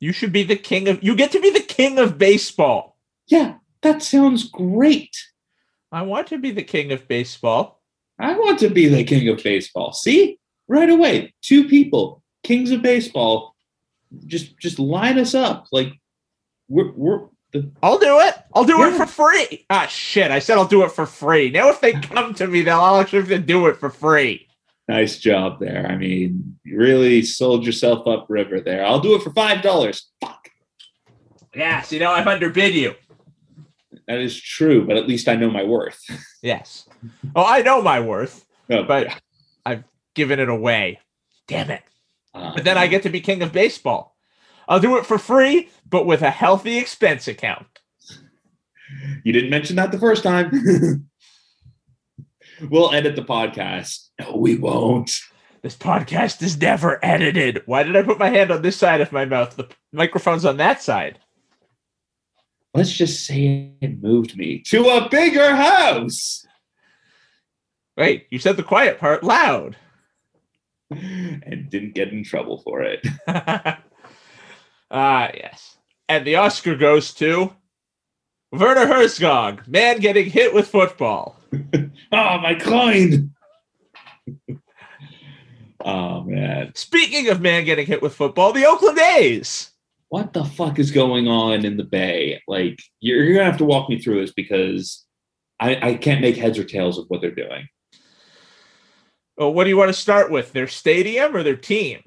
You 0.00 0.12
should 0.12 0.32
be 0.32 0.42
the 0.42 0.56
king 0.56 0.88
of. 0.88 1.02
You 1.02 1.16
get 1.16 1.32
to 1.32 1.40
be 1.40 1.50
the 1.50 1.60
king 1.60 1.98
of 1.98 2.18
baseball. 2.18 2.96
Yeah, 3.26 3.54
that 3.82 4.02
sounds 4.02 4.48
great. 4.48 5.16
I 5.92 6.02
want 6.02 6.26
to 6.28 6.38
be 6.38 6.50
the 6.50 6.62
king 6.62 6.92
of 6.92 7.08
baseball. 7.08 7.80
I 8.18 8.36
want 8.36 8.58
to 8.60 8.68
be 8.68 8.88
the 8.88 9.04
king 9.04 9.28
of 9.28 9.42
baseball. 9.42 9.92
See? 9.92 10.38
Right 10.68 10.90
away. 10.90 11.34
Two 11.42 11.68
people, 11.68 12.22
kings 12.42 12.70
of 12.70 12.82
baseball. 12.82 13.54
Just 14.26 14.58
just 14.58 14.78
line 14.78 15.18
us 15.18 15.34
up. 15.34 15.66
Like 15.72 15.92
we're, 16.68 16.92
we're 16.92 17.26
the, 17.52 17.70
I'll 17.82 17.98
do 17.98 18.18
it. 18.20 18.34
I'll 18.54 18.64
do 18.64 18.82
it 18.84 18.96
for 18.96 19.06
free. 19.06 19.66
Ah, 19.70 19.86
shit. 19.86 20.30
I 20.30 20.38
said 20.38 20.58
I'll 20.58 20.66
do 20.66 20.82
it 20.82 20.92
for 20.92 21.06
free. 21.06 21.50
Now, 21.50 21.68
if 21.70 21.80
they 21.80 21.92
come 21.92 22.34
to 22.34 22.46
me, 22.46 22.62
they'll 22.62 22.80
I'll 22.80 23.00
actually 23.00 23.20
have 23.20 23.28
to 23.28 23.38
do 23.38 23.66
it 23.66 23.76
for 23.76 23.90
free. 23.90 24.48
Nice 24.88 25.18
job 25.18 25.60
there. 25.60 25.86
I 25.88 25.96
mean, 25.96 26.58
you 26.64 26.78
really 26.78 27.22
sold 27.22 27.64
yourself 27.66 28.06
up 28.06 28.26
river 28.28 28.60
there. 28.60 28.84
I'll 28.84 29.00
do 29.00 29.14
it 29.14 29.22
for 29.22 29.32
five 29.32 29.62
dollars. 29.62 30.10
Fuck. 30.20 30.50
Yes, 31.54 31.90
you 31.92 31.98
know, 32.00 32.12
I've 32.12 32.26
underbid 32.26 32.74
you. 32.74 32.94
That 34.08 34.18
is 34.20 34.40
true, 34.40 34.86
but 34.86 34.96
at 34.96 35.08
least 35.08 35.26
I 35.28 35.36
know 35.36 35.50
my 35.50 35.64
worth. 35.64 36.00
Yes. 36.42 36.88
Oh, 37.34 37.44
I 37.44 37.62
know 37.62 37.82
my 37.82 37.98
worth, 38.00 38.44
Oh, 38.70 38.84
but 38.84 39.06
yeah. 39.06 39.18
I've 39.64 39.84
given 40.14 40.38
it 40.38 40.48
away. 40.48 41.00
Damn 41.48 41.70
it. 41.70 41.82
Uh, 42.34 42.52
But 42.54 42.64
then 42.64 42.76
I 42.78 42.86
get 42.86 43.02
to 43.04 43.08
be 43.10 43.20
king 43.20 43.42
of 43.42 43.52
baseball. 43.52 44.16
I'll 44.68 44.80
do 44.80 44.96
it 44.98 45.06
for 45.06 45.18
free, 45.18 45.70
but 45.88 46.06
with 46.06 46.22
a 46.22 46.30
healthy 46.30 46.76
expense 46.78 47.26
account. 47.26 47.66
you 49.24 49.32
didn't 49.32 49.50
mention 49.50 49.76
that 49.76 49.90
the 49.92 49.98
first 49.98 50.22
time. 50.22 50.50
we'll 52.62 52.92
edit 52.92 53.16
the 53.16 53.22
podcast. 53.22 54.08
No, 54.20 54.36
we 54.36 54.56
won't. 54.56 55.20
This 55.62 55.76
podcast 55.76 56.42
is 56.42 56.60
never 56.60 57.04
edited. 57.04 57.62
Why 57.66 57.82
did 57.82 57.96
I 57.96 58.02
put 58.02 58.18
my 58.18 58.28
hand 58.28 58.50
on 58.50 58.62
this 58.62 58.76
side 58.76 59.00
of 59.00 59.12
my 59.12 59.24
mouth? 59.24 59.56
The 59.56 59.68
microphone's 59.92 60.44
on 60.44 60.58
that 60.58 60.82
side. 60.82 61.18
Let's 62.74 62.92
just 62.92 63.24
say 63.26 63.72
it 63.80 64.02
moved 64.02 64.36
me 64.36 64.60
to 64.66 64.88
a 64.88 65.08
bigger 65.08 65.56
house. 65.56 66.46
Wait, 67.96 68.26
you 68.30 68.38
said 68.38 68.56
the 68.56 68.62
quiet 68.62 68.98
part 68.98 69.24
loud. 69.24 69.76
And 70.90 71.68
didn't 71.68 71.96
get 71.96 72.12
in 72.12 72.22
trouble 72.22 72.58
for 72.58 72.82
it. 72.82 73.04
Ah, 74.90 75.30
yes. 75.34 75.78
And 76.08 76.24
the 76.24 76.36
Oscar 76.36 76.76
goes 76.76 77.12
to 77.14 77.52
Werner 78.52 78.86
Herzog, 78.86 79.66
man 79.66 79.98
getting 79.98 80.30
hit 80.30 80.54
with 80.54 80.68
football. 80.68 81.36
Oh, 81.52 81.58
my 82.12 82.54
coin. 82.54 83.34
oh, 85.84 86.22
man. 86.22 86.72
Speaking 86.74 87.28
of 87.28 87.40
man 87.40 87.64
getting 87.64 87.86
hit 87.86 88.02
with 88.02 88.14
football, 88.14 88.52
the 88.52 88.66
Oakland 88.66 88.98
A's. 88.98 89.70
What 90.08 90.32
the 90.32 90.44
fuck 90.44 90.78
is 90.78 90.90
going 90.90 91.26
on 91.26 91.64
in 91.64 91.76
the 91.76 91.84
Bay? 91.84 92.40
Like, 92.46 92.80
you're, 93.00 93.24
you're 93.24 93.34
going 93.34 93.46
to 93.46 93.50
have 93.50 93.58
to 93.58 93.64
walk 93.64 93.88
me 93.88 94.00
through 94.00 94.20
this 94.20 94.32
because 94.32 95.04
I, 95.58 95.90
I 95.90 95.94
can't 95.94 96.20
make 96.20 96.36
heads 96.36 96.58
or 96.58 96.64
tails 96.64 96.98
of 96.98 97.06
what 97.08 97.20
they're 97.20 97.30
doing. 97.30 97.68
Well, 99.36 99.52
what 99.52 99.64
do 99.64 99.70
you 99.70 99.76
want 99.76 99.88
to 99.88 100.00
start 100.00 100.30
with? 100.30 100.52
Their 100.52 100.68
stadium 100.68 101.34
or 101.36 101.42
their 101.42 101.56
team? 101.56 102.02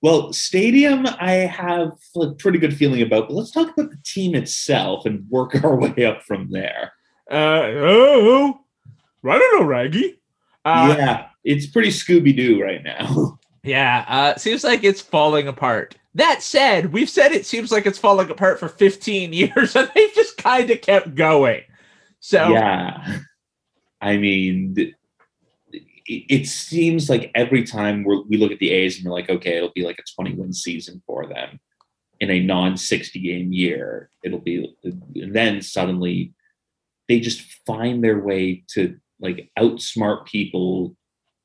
Well, 0.00 0.32
stadium, 0.32 1.06
I 1.18 1.32
have 1.32 1.92
a 2.16 2.32
pretty 2.34 2.58
good 2.58 2.76
feeling 2.76 3.02
about, 3.02 3.28
but 3.28 3.34
let's 3.34 3.50
talk 3.50 3.76
about 3.76 3.90
the 3.90 3.98
team 4.04 4.36
itself 4.36 5.04
and 5.06 5.28
work 5.28 5.54
our 5.64 5.76
way 5.76 6.04
up 6.04 6.22
from 6.22 6.50
there. 6.50 6.92
Uh 7.30 7.62
oh, 7.66 8.60
I 9.24 9.38
don't 9.38 9.60
know, 9.60 9.66
Raggy. 9.66 10.20
Uh, 10.64 10.94
yeah, 10.96 11.26
it's 11.44 11.66
pretty 11.66 11.90
Scooby 11.90 12.34
Doo 12.36 12.62
right 12.62 12.82
now. 12.82 13.38
Yeah, 13.64 14.04
uh, 14.08 14.36
seems 14.38 14.64
like 14.64 14.82
it's 14.84 15.02
falling 15.02 15.46
apart. 15.48 15.96
That 16.14 16.42
said, 16.42 16.90
we've 16.92 17.10
said 17.10 17.32
it 17.32 17.44
seems 17.44 17.70
like 17.70 17.84
it's 17.86 17.98
falling 17.98 18.30
apart 18.30 18.58
for 18.58 18.68
15 18.68 19.32
years, 19.34 19.76
and 19.76 19.90
they've 19.94 20.14
just 20.14 20.38
kind 20.38 20.70
of 20.70 20.80
kept 20.80 21.14
going. 21.16 21.62
So, 22.20 22.48
Yeah. 22.50 23.18
I 24.00 24.16
mean, 24.16 24.74
th- 24.74 24.94
it, 25.72 25.82
it 26.06 26.46
seems 26.46 27.10
like 27.10 27.30
every 27.34 27.64
time 27.64 28.04
we're, 28.04 28.22
we 28.22 28.38
look 28.38 28.52
at 28.52 28.58
the 28.60 28.70
A's 28.70 28.96
and 28.96 29.04
we're 29.04 29.12
like, 29.12 29.28
okay, 29.28 29.56
it'll 29.56 29.72
be 29.74 29.84
like 29.84 29.98
a 29.98 30.22
20 30.22 30.36
win 30.36 30.52
season 30.52 31.02
for 31.04 31.26
them 31.26 31.60
in 32.20 32.30
a 32.30 32.40
non 32.40 32.76
60 32.76 33.18
game 33.20 33.52
year. 33.52 34.08
It'll 34.22 34.38
be, 34.38 34.74
and 34.84 35.34
then 35.34 35.60
suddenly 35.60 36.32
they 37.08 37.20
just 37.20 37.40
find 37.66 38.04
their 38.04 38.18
way 38.18 38.64
to 38.68 38.98
like 39.20 39.50
outsmart 39.58 40.26
people 40.26 40.94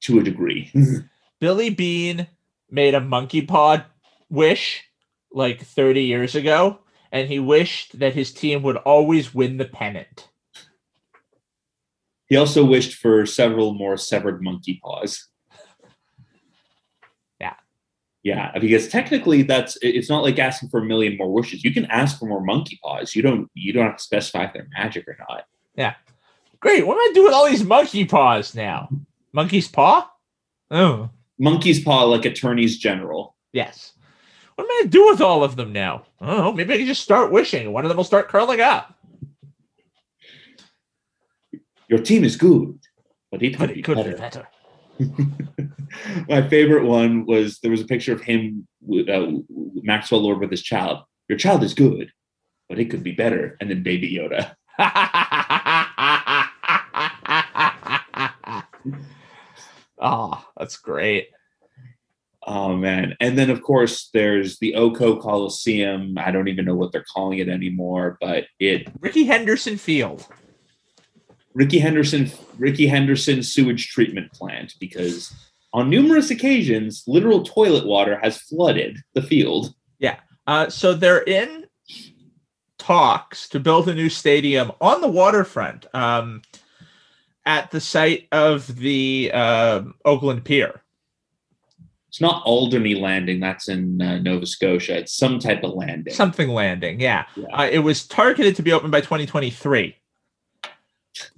to 0.02 0.20
a 0.20 0.24
degree. 0.24 0.70
Mm-hmm. 0.74 1.06
Billy 1.40 1.70
Beane 1.70 2.28
made 2.70 2.94
a 2.94 3.02
monkey 3.02 3.42
pod 3.42 3.86
wish 4.30 4.84
like 5.32 5.62
30 5.62 6.04
years 6.04 6.36
ago, 6.36 6.80
and 7.12 7.28
he 7.28 7.40
wished 7.40 8.00
that 8.00 8.14
his 8.14 8.32
team 8.32 8.62
would 8.64 8.78
always 8.78 9.34
win 9.34 9.58
the 9.58 9.66
pennant. 9.66 10.30
he 12.28 12.36
also 12.36 12.64
wished 12.66 12.96
for 12.96 13.26
several 13.26 13.74
more 13.74 13.98
severed 13.98 14.42
monkey 14.42 14.80
paws. 14.84 15.28
Yeah. 17.40 17.54
Yeah, 18.24 18.58
because 18.60 18.88
technically 18.88 19.44
that's 19.44 19.78
it's 19.82 20.10
not 20.10 20.24
like 20.24 20.40
asking 20.40 20.70
for 20.70 20.80
a 20.80 20.86
million 20.86 21.18
more 21.18 21.32
wishes. 21.32 21.64
You 21.64 21.74
can 21.74 21.86
ask 21.86 22.20
for 22.20 22.26
more 22.26 22.44
monkey 22.44 22.80
paws. 22.82 23.16
You 23.16 23.22
don't 23.22 23.50
you 23.54 23.74
don't 23.74 23.86
have 23.86 23.98
to 23.98 24.04
specify 24.04 24.46
if 24.46 24.54
they're 24.54 24.68
magic 24.74 25.08
or 25.08 25.18
not. 25.30 25.46
Great, 26.60 26.88
what 26.88 26.94
am 26.94 27.00
I 27.00 27.12
doing 27.14 27.26
with 27.26 27.34
all 27.34 27.50
these 27.50 27.64
monkey 27.66 28.06
paws 28.06 28.56
now? 28.56 28.88
Monkey's 29.34 29.68
paw? 29.68 30.10
Oh, 30.72 31.10
Monkey's 31.38 31.84
paw 31.84 32.04
like 32.04 32.24
attorneys 32.26 32.78
general. 32.78 33.36
yes. 33.52 33.92
What 34.56 34.66
am 34.66 34.70
I 34.70 34.74
going 34.76 34.84
to 34.84 34.90
do 34.92 35.06
with 35.08 35.20
all 35.20 35.44
of 35.44 35.56
them 35.56 35.74
now? 35.74 36.04
Oh, 36.22 36.52
maybe 36.54 36.74
I 36.74 36.78
can 36.78 36.86
just 36.86 37.02
start 37.02 37.32
wishing. 37.32 37.74
One 37.74 37.84
of 37.86 37.90
them 37.90 37.98
will 37.98 38.04
start 38.04 38.30
curling 38.30 38.62
up. 38.62 38.96
Your 41.90 41.98
team 42.00 42.24
is 42.24 42.36
good, 42.38 42.78
but 43.32 43.42
it 43.42 43.58
could 43.58 43.60
But 43.68 43.74
be 43.74 43.80
it 43.80 43.84
could 43.84 43.98
be 43.98 44.04
better. 44.14 44.48
better. 45.00 45.68
My 46.30 46.48
favorite 46.48 46.86
one 46.86 47.26
was 47.26 47.60
there 47.60 47.72
was 47.72 47.82
a 47.82 47.86
picture 47.86 48.14
of 48.14 48.22
him 48.22 48.68
with 48.82 49.10
uh, 49.10 49.32
Maxwell 49.82 50.22
Lord 50.22 50.40
with 50.40 50.52
his 50.52 50.62
child. 50.62 51.00
Your 51.28 51.38
child 51.40 51.64
is 51.64 51.74
good, 51.74 52.12
but 52.70 52.78
it 52.80 52.92
could 52.92 53.04
be 53.04 53.12
better. 53.14 53.58
And 53.60 53.70
then 53.72 53.82
Baby 53.84 54.12
Yoda. 54.14 54.56
oh, 60.00 60.46
that's 60.58 60.78
great. 60.78 61.30
Oh 62.46 62.76
man! 62.76 63.16
And 63.22 63.38
then 63.38 63.50
of 63.50 63.62
course 63.62 64.10
there's 64.14 64.60
the 64.60 64.76
O.co 64.76 65.16
Coliseum. 65.18 66.18
I 66.18 66.32
don't 66.32 66.50
even 66.50 66.66
know 66.66 66.76
what 66.76 66.92
they're 66.92 67.06
calling 67.14 67.40
it 67.40 67.48
anymore, 67.48 68.18
but 68.20 68.46
it 68.60 68.88
Rickey 69.00 69.24
Henderson 69.24 69.78
Field. 69.78 70.28
Rickey 71.54 71.80
Henderson 71.80 72.32
Rickey 72.58 72.88
Henderson 72.88 73.44
sewage 73.44 73.90
treatment 73.90 74.32
plant 74.34 74.74
because 74.80 75.34
on 75.72 75.90
numerous 75.90 76.32
occasions 76.32 77.04
literal 77.08 77.44
toilet 77.44 77.86
water 77.86 78.20
has 78.22 78.38
flooded 78.38 78.98
the 79.14 79.22
field. 79.22 79.74
Yeah. 80.00 80.20
Uh, 80.46 80.70
so 80.70 80.94
they're 80.94 81.24
in 81.24 81.66
talks 82.78 83.48
to 83.50 83.60
build 83.60 83.88
a 83.88 83.94
new 83.94 84.10
stadium 84.10 84.72
on 84.82 85.00
the 85.00 85.08
waterfront 85.08 85.86
um, 85.94 86.42
at 87.46 87.72
the 87.72 87.82
site 87.82 88.28
of 88.32 88.68
the 88.76 89.32
um 89.34 89.96
Oakland 90.06 90.44
Pier. 90.46 90.82
It's 92.08 92.22
not 92.22 92.44
Alderney 92.46 92.94
Landing. 92.96 93.40
That's 93.40 93.70
in 93.70 94.00
uh, 94.00 94.20
Nova 94.20 94.46
Scotia. 94.46 94.98
It's 95.00 95.18
some 95.18 95.40
type 95.40 95.64
of 95.64 95.74
landing. 95.74 96.14
Something 96.14 96.50
landing, 96.50 97.00
yeah. 97.00 97.26
Yeah. 97.36 97.46
Uh, 97.52 97.68
it 97.72 97.80
was 97.80 98.06
targeted 98.06 98.56
to 98.58 98.62
be 98.62 98.72
open 98.72 98.92
by 98.92 99.02
2023. 99.02 99.96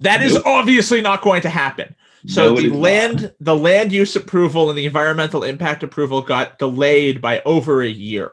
That 0.00 0.22
is 0.22 0.34
Nope. 0.34 0.42
obviously 0.44 1.00
not 1.00 1.22
going 1.22 1.40
to 1.42 1.48
happen. 1.48 1.94
So 2.26 2.50
No, 2.54 2.60
the 2.60 2.66
is 2.66 2.72
not. 2.72 2.78
land, 2.80 3.32
the 3.40 3.56
land 3.56 3.90
use 3.90 4.16
approval 4.16 4.68
and 4.68 4.76
the 4.78 4.84
environmental 4.84 5.44
impact 5.44 5.82
approval 5.82 6.20
got 6.20 6.58
delayed 6.58 7.22
by 7.22 7.40
over 7.46 7.80
a 7.82 7.88
year. 7.88 8.32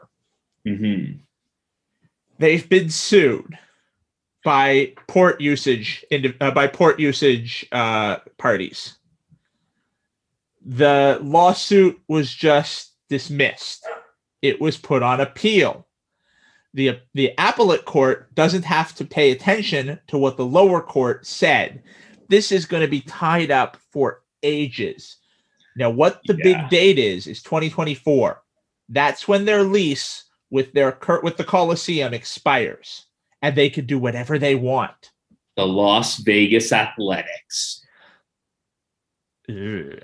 Mhm. 0.66 1.20
They've 2.38 2.68
been 2.68 2.90
sued 2.90 3.58
by 4.44 4.92
port 5.08 5.40
usage 5.40 6.04
uh, 6.40 6.50
by 6.52 6.66
port 6.66 7.00
usage 7.00 7.66
uh, 7.72 8.18
parties. 8.38 8.96
The 10.64 11.18
lawsuit 11.22 12.00
was 12.08 12.32
just 12.32 12.92
dismissed. 13.08 13.86
It 14.42 14.60
was 14.60 14.76
put 14.76 15.02
on 15.02 15.20
appeal. 15.20 15.86
The 16.74 17.00
the 17.14 17.32
appellate 17.38 17.84
court 17.84 18.34
doesn't 18.34 18.64
have 18.64 18.94
to 18.96 19.04
pay 19.04 19.30
attention 19.30 19.98
to 20.08 20.18
what 20.18 20.36
the 20.36 20.46
lower 20.46 20.80
court 20.80 21.26
said. 21.26 21.82
This 22.28 22.52
is 22.52 22.66
going 22.66 22.82
to 22.82 22.88
be 22.88 23.00
tied 23.00 23.50
up 23.50 23.76
for 23.92 24.22
ages. 24.42 25.16
Now, 25.76 25.90
what 25.90 26.20
the 26.26 26.36
Yeah. 26.36 26.42
big 26.42 26.68
date 26.70 26.98
is 26.98 27.26
is 27.26 27.42
2024. 27.42 28.42
That's 28.88 29.26
when 29.26 29.44
their 29.44 29.62
lease 29.62 30.24
with 30.50 30.72
their 30.72 30.98
with 31.22 31.36
the 31.36 31.44
Coliseum 31.44 32.12
expires, 32.12 33.06
and 33.44 33.54
they 33.54 33.68
could 33.68 33.86
do 33.86 33.98
whatever 33.98 34.38
they 34.38 34.54
want. 34.54 35.12
The 35.56 35.66
Las 35.66 36.16
Vegas 36.16 36.72
Athletics. 36.72 37.84
Ugh. 39.50 40.02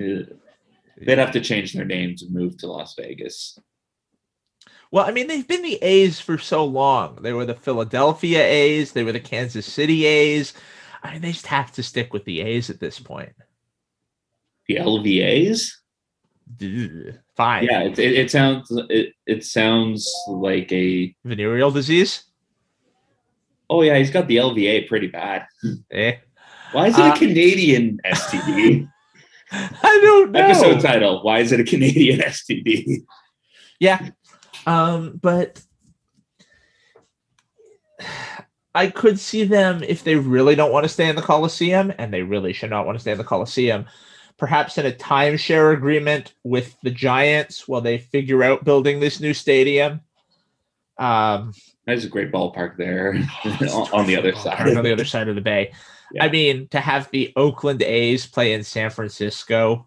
Ugh. 0.00 0.26
They'd 0.96 1.18
have 1.18 1.32
to 1.32 1.42
change 1.42 1.74
their 1.74 1.84
name 1.84 2.16
to 2.16 2.26
move 2.30 2.56
to 2.58 2.66
Las 2.66 2.94
Vegas. 2.94 3.58
Well, 4.90 5.04
I 5.04 5.10
mean, 5.10 5.26
they've 5.26 5.46
been 5.46 5.60
the 5.60 5.78
A's 5.82 6.20
for 6.20 6.38
so 6.38 6.64
long. 6.64 7.16
They 7.16 7.34
were 7.34 7.44
the 7.44 7.54
Philadelphia 7.54 8.42
A's. 8.42 8.92
They 8.92 9.04
were 9.04 9.12
the 9.12 9.20
Kansas 9.20 9.66
City 9.66 10.06
A's. 10.06 10.54
I 11.02 11.12
mean, 11.12 11.20
they 11.20 11.32
just 11.32 11.48
have 11.48 11.70
to 11.72 11.82
stick 11.82 12.14
with 12.14 12.24
the 12.24 12.40
A's 12.40 12.70
at 12.70 12.80
this 12.80 12.98
point. 12.98 13.34
The 14.66 14.76
LVAs? 14.76 15.70
fine. 17.36 17.64
Yeah, 17.64 17.82
it, 17.82 17.98
it, 17.98 18.12
it 18.14 18.30
sounds 18.30 18.70
it, 18.88 19.12
it 19.26 19.44
sounds 19.44 20.10
like 20.28 20.72
a 20.72 21.14
Venereal 21.24 21.70
disease. 21.70 22.27
Oh 23.70 23.82
yeah, 23.82 23.96
he's 23.98 24.10
got 24.10 24.26
the 24.28 24.36
LVA 24.36 24.88
pretty 24.88 25.08
bad. 25.08 25.46
Eh. 25.90 26.16
Why 26.72 26.88
is 26.88 26.98
it 26.98 27.00
Uh, 27.02 27.14
a 27.14 27.16
Canadian 27.18 28.00
STD? 28.06 28.90
I 29.50 30.00
don't 30.02 30.32
know. 30.32 30.40
Episode 30.40 30.80
title: 30.80 31.22
Why 31.22 31.38
is 31.40 31.52
it 31.52 31.60
a 31.60 31.64
Canadian 31.64 32.20
STD? 32.20 33.04
Yeah. 33.80 34.10
Um, 34.66 35.18
but 35.22 35.62
I 38.74 38.88
could 38.88 39.18
see 39.18 39.44
them 39.44 39.82
if 39.82 40.04
they 40.04 40.16
really 40.16 40.54
don't 40.54 40.72
want 40.72 40.84
to 40.84 40.88
stay 40.88 41.08
in 41.08 41.16
the 41.16 41.22
Coliseum, 41.22 41.92
and 41.98 42.12
they 42.12 42.22
really 42.22 42.52
should 42.52 42.70
not 42.70 42.86
want 42.86 42.96
to 42.96 43.00
stay 43.00 43.12
in 43.12 43.18
the 43.18 43.24
Coliseum, 43.24 43.86
perhaps 44.36 44.76
in 44.78 44.86
a 44.86 44.92
timeshare 44.92 45.72
agreement 45.72 46.34
with 46.44 46.76
the 46.82 46.90
Giants 46.90 47.66
while 47.66 47.80
they 47.80 47.98
figure 47.98 48.42
out 48.42 48.64
building 48.64 49.00
this 49.00 49.20
new 49.20 49.32
stadium. 49.32 50.00
Um, 50.98 51.52
There's 51.88 52.04
a 52.04 52.08
great 52.08 52.30
ballpark 52.30 52.76
there 52.76 53.14
on, 53.44 53.88
on 53.92 54.06
the 54.06 54.14
other 54.14 54.34
side. 54.34 54.76
on 54.76 54.84
the 54.84 54.92
other 54.92 55.06
side 55.06 55.26
of 55.28 55.36
the 55.36 55.40
bay. 55.40 55.72
Yeah. 56.12 56.24
I 56.24 56.28
mean, 56.28 56.68
to 56.68 56.80
have 56.80 57.10
the 57.12 57.32
Oakland 57.34 57.82
A's 57.82 58.26
play 58.26 58.52
in 58.52 58.62
San 58.62 58.90
Francisco. 58.90 59.86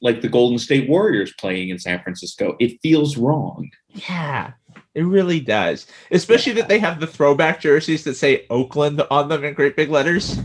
Like 0.00 0.20
the 0.20 0.28
Golden 0.28 0.58
State 0.58 0.88
Warriors 0.88 1.32
playing 1.32 1.70
in 1.70 1.80
San 1.80 2.00
Francisco, 2.00 2.56
it 2.60 2.80
feels 2.80 3.16
wrong. 3.16 3.70
Yeah, 3.88 4.52
it 4.94 5.02
really 5.02 5.40
does. 5.40 5.88
Especially 6.12 6.52
that 6.54 6.68
they 6.68 6.78
have 6.78 7.00
the 7.00 7.06
throwback 7.08 7.60
jerseys 7.60 8.04
that 8.04 8.14
say 8.14 8.46
Oakland 8.48 9.02
on 9.10 9.28
them 9.28 9.44
in 9.44 9.54
great 9.54 9.74
big 9.74 9.90
letters. 9.90 10.38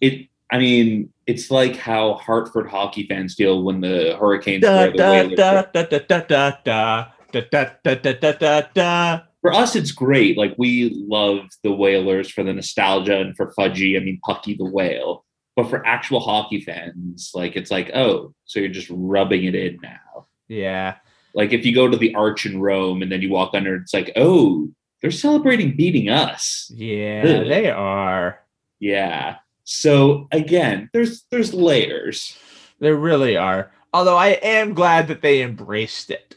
It, 0.00 0.28
I 0.50 0.58
mean, 0.58 1.12
it's 1.26 1.50
like 1.50 1.76
how 1.76 2.14
Hartford 2.14 2.68
hockey 2.68 3.06
fans 3.06 3.34
feel 3.34 3.62
when 3.62 3.80
the 3.82 4.16
Hurricanes 4.18 4.62
Da 4.62 4.76
wear 4.76 4.90
the 4.90 4.96
da 4.96 5.10
Whalers. 5.10 5.36
da 5.36 5.62
da 5.62 5.82
da 5.82 5.98
da 5.98 5.98
da 6.08 6.50
da 6.64 7.06
da 7.32 7.40
da 7.50 7.74
da 7.82 7.94
da 7.94 8.12
da 8.12 8.32
da 8.32 8.62
da. 8.74 9.20
For 9.42 9.52
us, 9.52 9.76
it's 9.76 9.92
great. 9.92 10.38
Like 10.38 10.54
we 10.56 10.90
love 11.06 11.50
the 11.62 11.72
Whalers 11.72 12.30
for 12.30 12.42
the 12.44 12.52
nostalgia 12.52 13.20
and 13.20 13.36
for 13.36 13.52
Fudgy. 13.58 13.96
I 14.00 14.04
mean, 14.04 14.20
Pucky 14.26 14.56
the 14.56 14.64
Whale. 14.64 15.24
But 15.56 15.68
for 15.68 15.84
actual 15.86 16.20
hockey 16.20 16.62
fans, 16.62 17.32
like 17.34 17.56
it's 17.56 17.70
like, 17.70 17.90
oh, 17.94 18.32
so 18.46 18.58
you're 18.60 18.70
just 18.70 18.88
rubbing 18.90 19.44
it 19.44 19.54
in 19.54 19.78
now. 19.82 20.26
Yeah, 20.48 20.96
Like 21.34 21.52
if 21.52 21.66
you 21.66 21.74
go 21.74 21.88
to 21.88 21.96
the 21.96 22.14
Arch 22.14 22.46
in 22.46 22.60
Rome 22.60 23.02
and 23.02 23.10
then 23.12 23.20
you 23.20 23.30
walk 23.30 23.50
under, 23.54 23.74
it's 23.76 23.92
like, 23.92 24.12
oh, 24.16 24.70
they're 25.00 25.10
celebrating 25.10 25.76
beating 25.76 26.08
us. 26.08 26.70
yeah, 26.74 27.22
Ugh. 27.26 27.48
they 27.48 27.70
are. 27.70 28.40
Yeah. 28.80 29.36
So 29.64 30.28
again, 30.32 30.88
there's 30.92 31.24
there's 31.30 31.52
layers. 31.52 32.36
There 32.80 32.96
really 32.96 33.36
are. 33.36 33.70
Although 33.92 34.16
I 34.16 34.28
am 34.28 34.72
glad 34.74 35.08
that 35.08 35.20
they 35.22 35.42
embraced 35.42 36.10
it. 36.10 36.36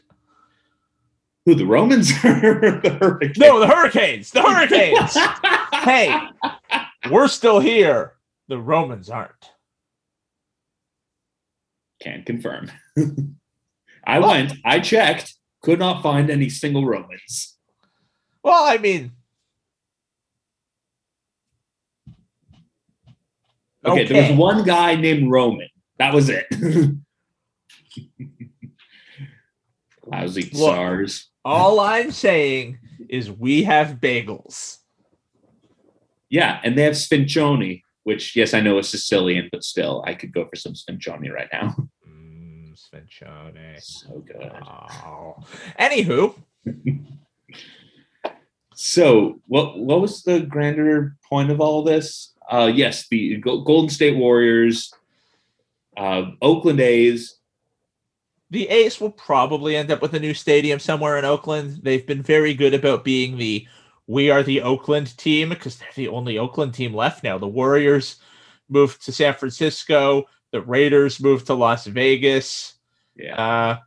Who 1.46 1.54
the 1.54 1.64
Romans 1.64 2.10
or 2.24 2.80
the 2.82 2.98
Hurricanes? 3.00 3.38
No, 3.38 3.60
the 3.60 3.68
Hurricanes. 3.68 4.30
The 4.32 4.42
Hurricanes. 4.42 5.16
hey, 5.84 6.12
we're 7.10 7.28
still 7.28 7.60
here. 7.60 8.14
The 8.48 8.58
Romans 8.58 9.08
aren't. 9.08 9.30
Can't 12.02 12.26
confirm. 12.26 12.70
I 14.04 14.18
Well- 14.18 14.30
went, 14.30 14.54
I 14.64 14.80
checked, 14.80 15.34
could 15.62 15.78
not 15.78 16.02
find 16.02 16.30
any 16.30 16.48
single 16.48 16.84
Romans. 16.84 17.56
Well, 18.42 18.64
I 18.64 18.78
mean, 18.78 19.12
Okay, 23.84 24.04
there 24.04 24.30
was 24.30 24.36
one 24.38 24.64
guy 24.64 24.96
named 24.96 25.30
Roman. 25.30 25.68
That 26.00 26.12
was 26.12 26.28
it. 26.28 26.44
Lousy 30.04 30.42
Look. 30.52 30.74
SARS. 30.74 31.30
All 31.46 31.80
I'm 31.80 32.10
saying 32.10 32.78
is 33.08 33.30
we 33.30 33.62
have 33.62 34.00
bagels. 34.00 34.78
Yeah, 36.28 36.60
and 36.64 36.76
they 36.76 36.82
have 36.82 36.94
Sfincioni, 36.94 37.82
which 38.02 38.34
yes, 38.34 38.52
I 38.52 38.60
know 38.60 38.78
is 38.78 38.88
Sicilian, 38.88 39.48
but 39.52 39.62
still, 39.62 40.02
I 40.06 40.14
could 40.14 40.32
go 40.32 40.46
for 40.46 40.56
some 40.56 40.74
Sfincioni 40.74 41.32
right 41.32 41.48
now. 41.52 41.76
Mm, 42.08 42.76
Sfincione. 42.76 43.80
So 43.80 44.24
good. 44.26 44.50
Oh. 44.66 45.36
Anywho, 45.78 46.34
So, 48.78 49.40
what 49.46 49.78
what 49.78 50.02
was 50.02 50.22
the 50.22 50.40
grander 50.40 51.16
point 51.26 51.50
of 51.50 51.62
all 51.62 51.82
this? 51.82 52.34
Uh, 52.50 52.70
yes, 52.72 53.08
the 53.08 53.38
Golden 53.38 53.88
State 53.88 54.18
Warriors, 54.18 54.92
uh, 55.96 56.26
Oakland 56.42 56.80
A's. 56.80 57.35
The 58.50 58.68
A's 58.68 59.00
will 59.00 59.10
probably 59.10 59.76
end 59.76 59.90
up 59.90 60.00
with 60.00 60.14
a 60.14 60.20
new 60.20 60.32
stadium 60.34 60.78
somewhere 60.78 61.18
in 61.18 61.24
Oakland. 61.24 61.80
They've 61.82 62.06
been 62.06 62.22
very 62.22 62.54
good 62.54 62.74
about 62.74 63.02
being 63.04 63.36
the 63.38 63.66
we 64.06 64.30
are 64.30 64.42
the 64.44 64.62
Oakland 64.62 65.16
team 65.18 65.48
because 65.48 65.78
they're 65.78 65.88
the 65.96 66.08
only 66.08 66.38
Oakland 66.38 66.72
team 66.74 66.94
left 66.94 67.24
now. 67.24 67.38
The 67.38 67.48
Warriors 67.48 68.16
moved 68.68 69.04
to 69.04 69.12
San 69.12 69.34
Francisco. 69.34 70.26
The 70.52 70.60
Raiders 70.60 71.18
moved 71.20 71.46
to 71.46 71.54
Las 71.54 71.86
Vegas. 71.86 72.74
Yeah, 73.16 73.34
Uh, 73.34 73.78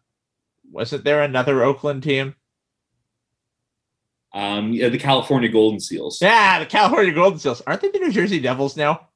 wasn't 0.71 1.05
there 1.05 1.21
another 1.23 1.63
Oakland 1.63 2.03
team? 2.03 2.35
um, 4.33 4.73
yeah, 4.73 4.89
the 4.89 4.97
California 4.97 5.49
Golden 5.49 5.79
Seals. 5.79 6.19
Yeah, 6.21 6.59
the 6.59 6.65
California 6.65 7.13
Golden 7.13 7.39
Seals. 7.39 7.61
Aren't 7.65 7.81
they 7.81 7.89
the 7.89 7.99
New 7.99 8.11
Jersey 8.11 8.39
Devils 8.39 8.77
now? 8.77 9.08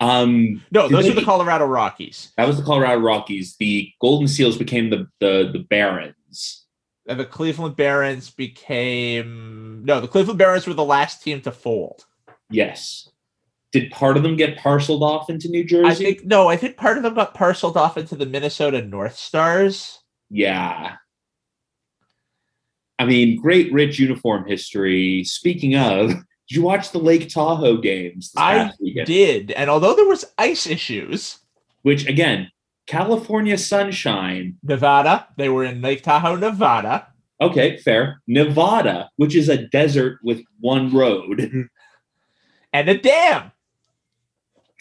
Um, 0.00 0.62
No, 0.70 0.88
those 0.88 1.04
they- 1.04 1.10
are 1.12 1.14
the 1.14 1.22
Colorado 1.24 1.64
Rockies. 1.66 2.32
that 2.36 2.46
was 2.46 2.56
the 2.56 2.62
Colorado 2.64 3.00
Rockies. 3.00 3.56
The 3.56 3.90
Golden 4.00 4.28
Seals 4.28 4.56
became 4.58 4.90
the 4.90 5.06
the 5.20 5.50
the 5.52 5.60
Barons. 5.70 6.66
And 7.06 7.20
the 7.20 7.24
Cleveland 7.26 7.76
Barons 7.76 8.30
became 8.30 9.82
no, 9.84 10.00
the 10.00 10.08
Cleveland 10.08 10.38
Barons 10.38 10.66
were 10.66 10.74
the 10.74 10.84
last 10.84 11.22
team 11.22 11.40
to 11.42 11.52
fold. 11.52 12.04
Yes. 12.50 13.08
Did 13.72 13.90
part 13.90 14.16
of 14.16 14.22
them 14.22 14.36
get 14.36 14.56
parceled 14.58 15.02
off 15.02 15.28
into 15.28 15.48
New 15.48 15.64
Jersey? 15.64 15.86
I 15.88 15.94
think 15.94 16.24
no, 16.24 16.48
I 16.48 16.56
think 16.56 16.76
part 16.76 16.96
of 16.96 17.02
them 17.02 17.14
got 17.14 17.34
parceled 17.34 17.76
off 17.76 17.96
into 17.98 18.14
the 18.16 18.26
Minnesota 18.26 18.82
North 18.82 19.16
Stars. 19.16 20.00
Yeah. 20.30 20.96
I 22.98 23.04
mean, 23.04 23.40
great 23.40 23.72
rich 23.72 23.98
uniform 23.98 24.46
history. 24.46 25.24
Speaking 25.24 25.74
of, 25.76 26.12
did 26.48 26.56
you 26.56 26.62
watch 26.62 26.90
the 26.90 26.98
Lake 26.98 27.28
Tahoe 27.28 27.78
games 27.78 28.32
this 28.32 28.42
I 28.42 28.70
weekend? 28.80 29.06
Did 29.06 29.50
and 29.52 29.70
although 29.70 29.94
there 29.94 30.06
was 30.06 30.24
ice 30.36 30.66
issues, 30.66 31.38
Which 31.82 32.06
again, 32.06 32.50
California 32.86 33.56
sunshine. 33.56 34.58
Nevada, 34.62 35.28
they 35.36 35.48
were 35.48 35.64
in 35.64 35.80
Lake 35.80 36.02
Tahoe, 36.02 36.36
Nevada. 36.36 37.08
Okay, 37.40 37.78
fair. 37.78 38.20
Nevada, 38.26 39.10
which 39.16 39.34
is 39.34 39.48
a 39.48 39.66
desert 39.68 40.18
with 40.22 40.42
one 40.60 40.92
road. 40.92 41.68
And 42.72 42.88
a 42.88 42.98
dam. 42.98 43.52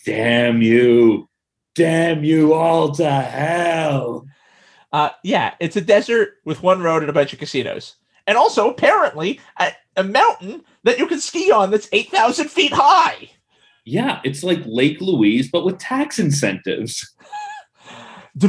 Damn 0.04 0.64
you. 0.64 1.30
Damn 1.76 2.24
you 2.24 2.56
all 2.56 2.92
to 2.94 3.08
hell. 3.08 4.26
Uh, 4.92 5.10
yeah, 5.24 5.54
it's 5.60 5.76
a 5.76 5.82
desert 5.82 6.38
with 6.44 6.64
one 6.64 6.82
road 6.82 7.04
and 7.04 7.10
a 7.12 7.14
bunch 7.14 7.34
of 7.34 7.40
casinos. 7.40 7.98
And 8.26 8.38
also, 8.38 8.70
apparently, 8.70 9.40
a, 9.60 9.72
a 9.98 10.04
mountain 10.04 10.64
that 10.84 10.98
you 10.98 11.08
can 11.08 11.20
ski 11.20 11.52
on 11.52 11.72
that's 11.72 11.90
8,000 11.92 12.50
feet 12.50 12.72
high. 12.74 13.30
Yeah, 13.86 14.22
it's 14.24 14.44
like 14.44 14.62
Lake 14.66 15.02
Louise, 15.02 15.50
but 15.52 15.66
with 15.66 15.78
tax 15.78 16.20
incentives. 16.20 17.14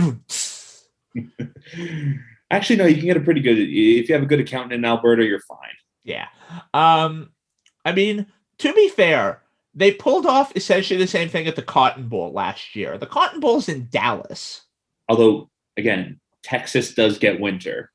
Actually, 2.51 2.77
no, 2.77 2.87
you 2.87 2.97
can 2.97 3.07
get 3.07 3.17
a 3.17 3.21
pretty 3.21 3.41
good 3.41 3.59
if 3.59 4.09
you 4.09 4.15
have 4.15 4.23
a 4.23 4.27
good 4.27 4.41
accountant 4.41 4.73
in 4.75 4.85
Alberta, 4.85 5.25
you're 5.25 5.41
fine. 5.41 5.59
Yeah. 6.05 6.29
Um, 6.73 7.31
I 7.85 7.93
mean, 7.93 8.27
to 8.59 8.73
be 8.73 8.89
fair, 8.89 9.43
they 9.75 9.93
pulled 9.93 10.27
off 10.27 10.53
essentially 10.55 10.99
the 10.99 11.07
same 11.07 11.29
thing 11.29 11.49
at 11.49 11.57
the 11.57 11.63
Cotton 11.63 12.09
Bowl 12.09 12.33
last 12.33 12.77
year. 12.77 12.97
The 12.97 13.07
Cotton 13.07 13.41
Bowl's 13.41 13.69
in 13.69 13.89
Dallas. 13.91 14.63
Although, 15.09 15.51
again, 15.77 16.21
Texas 16.43 16.95
does 16.95 17.19
get 17.19 17.41
winter. 17.41 17.91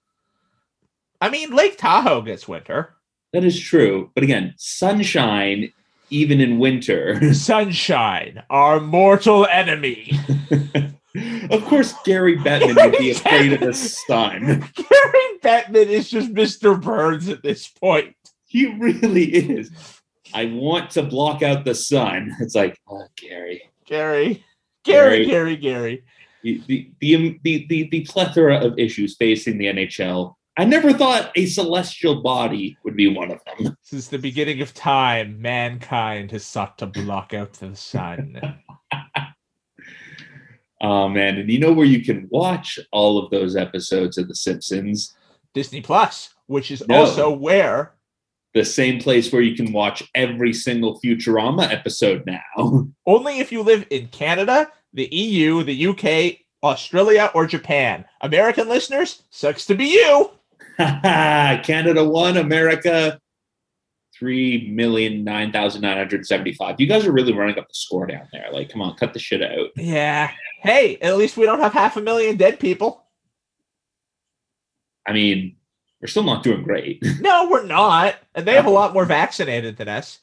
I 1.22 1.30
mean, 1.30 1.54
Lake 1.54 1.78
Tahoe 1.78 2.22
gets 2.22 2.48
winter. 2.48 2.96
That 3.34 3.44
is 3.44 3.60
true. 3.60 4.12
But 4.16 4.24
again, 4.24 4.54
sunshine, 4.58 5.72
even 6.10 6.42
in 6.42 6.60
winter. 6.60 7.34
Sunshine, 7.34 8.44
our 8.50 8.80
mortal 8.80 9.46
enemy. 9.46 10.12
of 11.52 11.66
course, 11.66 11.94
Gary 12.06 12.38
Bettman 12.38 12.76
would 12.76 12.98
be 12.98 13.12
afraid 13.12 13.54
of 13.54 13.60
the 13.60 13.74
sun. 13.74 14.70
Gary 14.76 15.40
Bettman 15.44 15.88
is 15.88 16.10
just 16.10 16.34
Mr. 16.34 16.82
Burns 16.82 17.30
at 17.30 17.44
this 17.44 17.68
point. 17.68 18.16
He 18.46 18.66
really 18.66 19.26
is. 19.26 19.70
I 20.34 20.46
want 20.46 20.92
to 20.92 21.04
block 21.04 21.44
out 21.44 21.66
the 21.66 21.76
sun. 21.76 22.36
It's 22.40 22.56
like, 22.56 22.80
oh, 22.88 23.06
Gary. 23.16 23.70
Gary, 23.86 24.44
Gary, 24.84 25.26
Gary. 25.26 25.26
Gary, 25.26 25.58
Gary. 25.58 26.04
The, 26.44 26.64
the, 26.68 26.92
the, 27.44 27.66
the, 27.68 27.90
the 27.90 28.06
plethora 28.06 28.60
of 28.60 28.80
issues 28.80 29.16
facing 29.18 29.58
the 29.58 29.66
NHL. 29.66 30.36
I 30.60 30.66
never 30.66 30.92
thought 30.92 31.32
a 31.38 31.46
celestial 31.46 32.22
body 32.22 32.78
would 32.84 32.98
be 32.98 33.08
one 33.08 33.32
of 33.32 33.40
them. 33.46 33.78
Since 33.82 34.10
the 34.10 34.18
beginning 34.18 34.60
of 34.62 34.74
time, 34.74 35.42
mankind 35.42 36.32
has 36.32 36.46
sought 36.46 36.78
to 36.80 36.86
block 36.86 37.34
out 37.34 37.54
the 37.54 37.76
sun. 37.76 38.42
Oh 40.82 41.10
man, 41.10 41.38
and 41.38 41.50
you 41.50 41.60
know 41.60 41.74
where 41.74 41.86
you 41.86 42.02
can 42.06 42.26
watch 42.32 42.80
all 42.94 43.18
of 43.18 43.30
those 43.32 43.58
episodes 43.58 44.18
of 44.18 44.30
The 44.30 44.36
Simpsons? 44.36 45.14
Disney 45.54 45.82
Plus, 45.82 46.30
which 46.48 46.72
is 46.72 46.88
No. 46.88 47.02
also 47.02 47.30
where 47.30 47.96
The 48.54 48.64
same 48.64 48.98
place 49.02 49.30
where 49.34 49.42
you 49.42 49.58
can 49.58 49.74
watch 49.74 50.04
every 50.16 50.54
single 50.54 50.98
Futurama 51.02 51.70
episode 51.70 52.26
now. 52.26 52.88
only 53.06 53.40
if 53.40 53.52
you 53.52 53.62
live 53.62 53.88
in 53.90 54.08
Canada, 54.08 54.72
the 54.94 55.14
EU, 55.14 55.64
the 55.64 55.88
UK, 55.88 56.38
Australia, 56.64 57.30
or 57.36 57.46
Japan. 57.46 58.06
American 58.22 58.70
listeners, 58.70 59.24
sucks 59.32 59.66
to 59.66 59.76
be 59.76 59.86
you. 59.88 60.32
Canada 61.64 62.04
one, 62.08 62.38
America 62.38 63.20
three 64.18 64.70
million 64.72 65.24
nine 65.24 65.52
thousand 65.52 65.82
nine 65.82 65.98
hundred 65.98 66.26
seventy-five. 66.26 66.80
You 66.80 66.88
guys 66.88 67.06
are 67.06 67.12
really 67.12 67.34
running 67.34 67.58
up 67.60 67.68
the 67.68 67.74
score 67.74 68.06
down 68.06 68.28
there. 68.34 68.48
Like, 68.52 68.70
come 68.70 68.82
on, 68.82 68.96
cut 68.96 69.14
the 69.14 69.20
shit 69.20 69.42
out. 69.44 69.70
Yeah. 69.76 70.32
Hey, 70.62 70.98
at 71.02 71.18
least 71.18 71.38
we 71.38 71.46
don't 71.46 71.60
have 71.60 71.74
half 71.74 71.98
a 71.98 72.02
million 72.02 72.36
dead 72.38 72.60
people. 72.60 73.06
I 75.08 75.14
mean, 75.14 75.56
we're 76.02 76.08
still 76.08 76.24
not 76.24 76.44
doing 76.44 76.64
great. 76.64 77.04
No, 77.22 77.50
we're 77.50 77.66
not. 77.66 78.16
And 78.36 78.46
they 78.46 78.54
have 78.56 78.66
a 78.66 78.70
lot 78.72 78.94
more 78.94 79.06
vaccinated 79.06 79.78
than 79.78 79.88
us. 79.90 80.20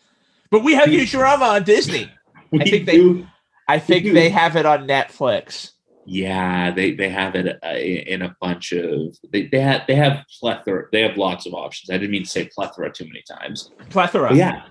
But 0.50 0.62
we 0.64 0.74
have 0.74 0.88
Futurama 0.88 1.42
on 1.56 1.64
Disney. 1.64 2.10
We 2.52 2.60
think 2.70 2.86
they- 2.86 3.26
I 3.68 3.80
think 3.80 4.04
they 4.14 4.28
have 4.30 4.54
it 4.54 4.64
on 4.64 4.86
Netflix. 4.86 5.72
Yeah, 6.08 6.70
they 6.70 6.94
they 6.94 7.08
have 7.08 7.34
it 7.34 7.58
uh, 7.64 7.68
in 7.76 8.22
a 8.22 8.36
bunch 8.40 8.72
of 8.72 9.16
they 9.32 9.48
they 9.48 9.60
have 9.60 9.82
they 9.88 9.96
have 9.96 10.24
plethora 10.38 10.86
they 10.92 11.02
have 11.02 11.16
lots 11.16 11.46
of 11.46 11.54
options. 11.54 11.90
I 11.90 11.94
didn't 11.98 12.12
mean 12.12 12.22
to 12.22 12.28
say 12.30 12.48
plethora 12.54 12.92
too 12.92 13.06
many 13.06 13.22
times. 13.28 13.70
Plethora. 13.90 14.28
But 14.28 14.36
yeah, 14.36 14.62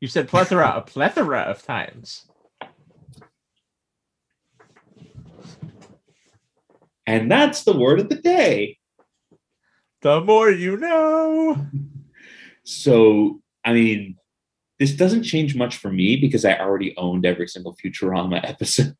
You 0.00 0.08
said 0.08 0.28
plethora, 0.28 0.74
a 0.76 0.82
plethora 0.82 1.40
of 1.40 1.62
times. 1.62 2.28
and 7.06 7.30
that's 7.30 7.64
the 7.64 7.76
word 7.76 7.98
of 8.00 8.08
the 8.08 8.16
day. 8.16 8.78
The 10.02 10.20
more 10.20 10.50
you 10.50 10.76
know. 10.76 11.66
So 12.64 13.40
I 13.64 13.72
mean, 13.72 14.16
this 14.82 14.92
doesn't 14.96 15.22
change 15.22 15.54
much 15.54 15.76
for 15.76 15.92
me 15.92 16.16
because 16.16 16.44
I 16.44 16.58
already 16.58 16.92
owned 16.96 17.24
every 17.24 17.46
single 17.46 17.76
Futurama 17.76 18.40
episode. 18.48 18.96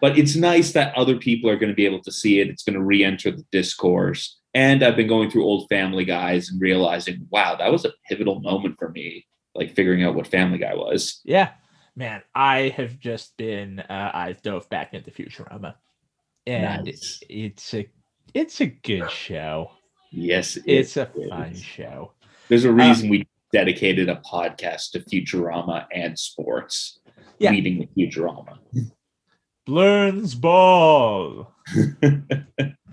but 0.00 0.18
it's 0.18 0.34
nice 0.34 0.72
that 0.72 0.92
other 0.96 1.16
people 1.16 1.48
are 1.48 1.54
going 1.56 1.68
to 1.70 1.76
be 1.76 1.86
able 1.86 2.02
to 2.02 2.10
see 2.10 2.40
it. 2.40 2.48
It's 2.48 2.64
going 2.64 2.74
to 2.74 2.82
re-enter 2.82 3.30
the 3.30 3.44
discourse. 3.52 4.40
And 4.54 4.82
I've 4.82 4.96
been 4.96 5.06
going 5.06 5.30
through 5.30 5.44
old 5.44 5.68
Family 5.68 6.04
Guys 6.04 6.48
and 6.50 6.60
realizing, 6.60 7.24
wow, 7.30 7.54
that 7.54 7.70
was 7.70 7.84
a 7.84 7.92
pivotal 8.08 8.40
moment 8.40 8.76
for 8.80 8.88
me, 8.88 9.28
like 9.54 9.76
figuring 9.76 10.02
out 10.02 10.16
what 10.16 10.26
Family 10.26 10.58
Guy 10.58 10.74
was. 10.74 11.20
Yeah. 11.24 11.50
Man, 11.94 12.22
I 12.34 12.74
have 12.76 12.98
just 12.98 13.36
been 13.36 13.78
uh, 13.78 14.10
I've 14.12 14.42
dove 14.42 14.68
back 14.70 14.92
into 14.92 15.12
Futurama. 15.12 15.74
And 16.48 16.84
Nice. 16.86 17.20
it's 17.28 17.74
a 17.74 17.88
it's 18.34 18.60
a 18.60 18.66
good 18.66 19.08
show. 19.08 19.70
Yes, 20.10 20.56
it 20.56 20.64
It's 20.66 20.96
a 20.96 21.08
is. 21.14 21.28
fun 21.28 21.54
show. 21.54 22.12
There's 22.48 22.64
a 22.64 22.72
reason 22.72 23.08
we 23.08 23.28
dedicated 23.52 24.08
a 24.08 24.16
podcast 24.24 24.90
to 24.92 25.00
Futurama 25.00 25.86
and 25.92 26.18
sports, 26.18 27.00
Yeah. 27.38 27.50
leading 27.52 27.78
with 27.78 27.94
Futurama. 27.96 28.58
Burns 29.66 30.34
Ball. 30.34 31.52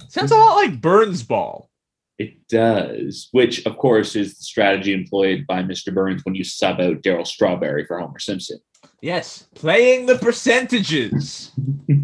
Sounds 0.10 0.32
a 0.32 0.36
lot 0.36 0.56
like 0.56 0.82
Burns 0.82 1.24
Ball. 1.24 1.70
It 2.18 2.48
does, 2.48 3.28
which 3.32 3.66
of 3.66 3.78
course 3.78 4.16
is 4.16 4.38
the 4.38 4.44
strategy 4.44 4.94
employed 4.94 5.46
by 5.48 5.62
Mr. 5.64 5.94
Burns 5.94 6.24
when 6.24 6.36
you 6.36 6.44
sub 6.46 6.80
out 6.80 7.02
Darryl 7.02 7.28
Strawberry 7.28 7.86
for 7.86 8.00
Homer 8.00 8.20
Simpson. 8.20 8.60
Yes, 9.02 9.48
playing 9.56 10.06
the 10.06 10.18
percentages. 10.18 11.52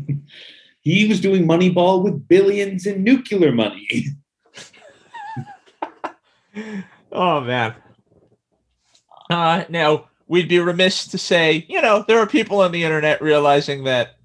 He 0.84 1.08
was 1.08 1.22
doing 1.22 1.48
Moneyball 1.48 2.04
with 2.04 2.28
billions 2.28 2.88
in 2.88 3.04
nuclear 3.04 3.52
money. 3.52 3.88
oh 7.12 7.42
man. 7.42 7.76
Uh 9.32 9.66
now 9.70 10.08
we'd 10.28 10.48
be 10.50 10.60
remiss 10.60 11.08
to 11.08 11.18
say, 11.18 11.66
you 11.70 11.82
know, 11.82 12.04
there 12.08 12.20
are 12.20 12.28
people 12.28 12.62
on 12.62 12.72
the 12.72 12.84
internet 12.84 13.22
realizing 13.22 13.84
that 13.86 14.16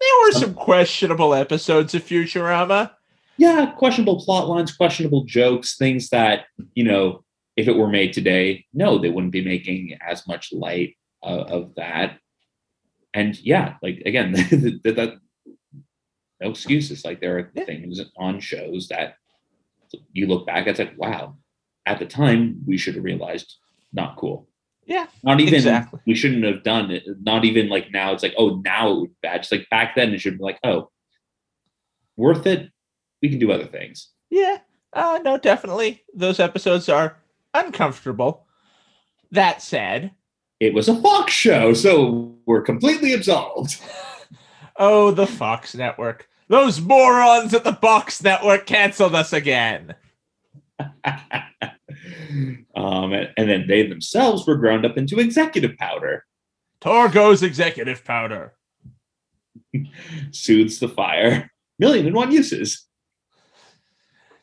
there 0.00 0.08
were 0.24 0.32
some 0.32 0.54
questionable 0.54 1.34
episodes 1.34 1.94
of 1.94 2.02
Futurama. 2.04 2.90
yeah, 3.38 3.72
questionable 3.78 4.20
plot 4.22 4.46
lines, 4.48 4.74
questionable 4.76 5.24
jokes, 5.24 5.76
things 5.78 6.10
that, 6.10 6.44
you 6.74 6.84
know, 6.84 7.24
if 7.56 7.66
it 7.66 7.76
were 7.76 7.88
made 7.88 8.12
today, 8.12 8.66
no, 8.74 8.98
they 8.98 9.08
wouldn't 9.08 9.32
be 9.32 9.42
making 9.44 9.96
as 10.06 10.26
much 10.26 10.52
light 10.52 10.96
uh, 11.22 11.44
of 11.48 11.74
that. 11.76 12.18
And 13.14 13.38
yeah, 13.40 13.76
like 13.82 14.02
again, 14.04 14.32
that, 14.84 14.94
that 14.96 15.14
no 16.42 16.50
excuses. 16.50 17.04
Like 17.04 17.20
there 17.20 17.38
are 17.38 17.50
Yeah. 17.54 17.64
things 17.64 17.98
on 18.18 18.40
shows 18.40 18.88
that 18.88 19.14
you 20.12 20.26
look 20.26 20.46
back, 20.46 20.66
it's 20.66 20.78
like, 20.78 20.98
wow, 20.98 21.36
at 21.86 21.98
the 21.98 22.06
time 22.06 22.62
we 22.66 22.76
should 22.76 22.96
have 22.96 23.04
realized 23.04 23.56
not 23.92 24.16
cool. 24.16 24.48
Yeah, 24.86 25.06
Not 25.24 25.40
even 25.40 25.54
exactly. 25.54 25.98
we 26.06 26.14
shouldn't 26.14 26.44
have 26.44 26.62
done 26.62 26.92
it. 26.92 27.02
Not 27.22 27.44
even 27.44 27.68
like 27.68 27.90
now 27.90 28.12
it's 28.12 28.22
like, 28.22 28.34
oh, 28.38 28.60
now 28.64 28.88
it 28.92 29.00
would 29.00 29.08
be 29.10 29.16
bad. 29.20 29.38
Just 29.42 29.50
like 29.50 29.68
back 29.68 29.96
then 29.96 30.14
it 30.14 30.20
should 30.20 30.38
be 30.38 30.44
like, 30.44 30.60
oh, 30.62 30.90
worth 32.16 32.46
it. 32.46 32.70
We 33.20 33.28
can 33.28 33.40
do 33.40 33.50
other 33.50 33.66
things. 33.66 34.10
Yeah. 34.30 34.58
Uh 34.92 35.18
no, 35.24 35.38
definitely. 35.38 36.04
Those 36.14 36.38
episodes 36.38 36.88
are 36.88 37.16
uncomfortable. 37.52 38.46
That 39.32 39.60
said, 39.60 40.12
It 40.60 40.72
was 40.72 40.88
a 40.88 40.94
Fox 41.02 41.32
show, 41.32 41.72
so 41.74 42.36
we're 42.46 42.62
completely 42.62 43.12
absolved. 43.12 43.80
oh 44.76 45.10
the 45.10 45.26
Fox 45.26 45.74
network. 45.74 46.28
Those 46.48 46.80
morons 46.80 47.54
at 47.54 47.64
the 47.64 47.74
Fox 47.74 48.22
Network 48.22 48.66
canceled 48.66 49.16
us 49.16 49.32
again. 49.32 49.96
um, 52.76 53.12
and, 53.12 53.30
and 53.36 53.48
then 53.48 53.66
they 53.66 53.86
themselves 53.86 54.46
were 54.46 54.56
ground 54.56 54.86
up 54.86 54.96
into 54.96 55.18
executive 55.18 55.76
powder. 55.76 56.24
Torgo's 56.80 57.42
executive 57.42 58.04
powder. 58.04 58.54
Soothes 60.30 60.78
the 60.78 60.88
fire. 60.88 61.50
Million 61.78 62.06
and 62.06 62.14
one 62.14 62.32
uses. 62.32 62.86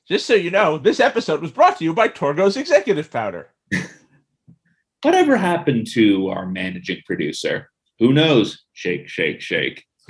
Just 0.07 0.25
so 0.25 0.33
you 0.33 0.51
know, 0.51 0.77
this 0.77 0.99
episode 0.99 1.41
was 1.41 1.51
brought 1.51 1.77
to 1.77 1.83
you 1.83 1.93
by 1.93 2.07
Torgo's 2.09 2.57
executive 2.57 3.09
powder. 3.09 3.49
Whatever 5.01 5.37
happened 5.37 5.87
to 5.93 6.27
our 6.27 6.45
managing 6.45 7.01
producer? 7.05 7.69
Who 7.99 8.13
knows? 8.13 8.63
Shake, 8.73 9.07
shake, 9.07 9.41
shake. 9.41 9.85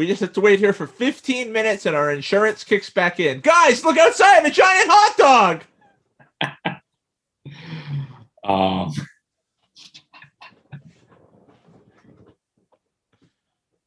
we 0.00 0.06
just 0.06 0.22
have 0.22 0.32
to 0.32 0.40
wait 0.40 0.58
here 0.58 0.72
for 0.72 0.86
15 0.86 1.52
minutes 1.52 1.84
and 1.84 1.94
our 1.94 2.10
insurance 2.10 2.64
kicks 2.64 2.88
back 2.88 3.20
in. 3.20 3.40
Guys, 3.40 3.84
look 3.84 3.98
outside, 3.98 4.46
a 4.46 4.50
giant 4.50 4.88
hot 4.90 5.62
dog. 6.42 6.80
Um, 8.42 8.90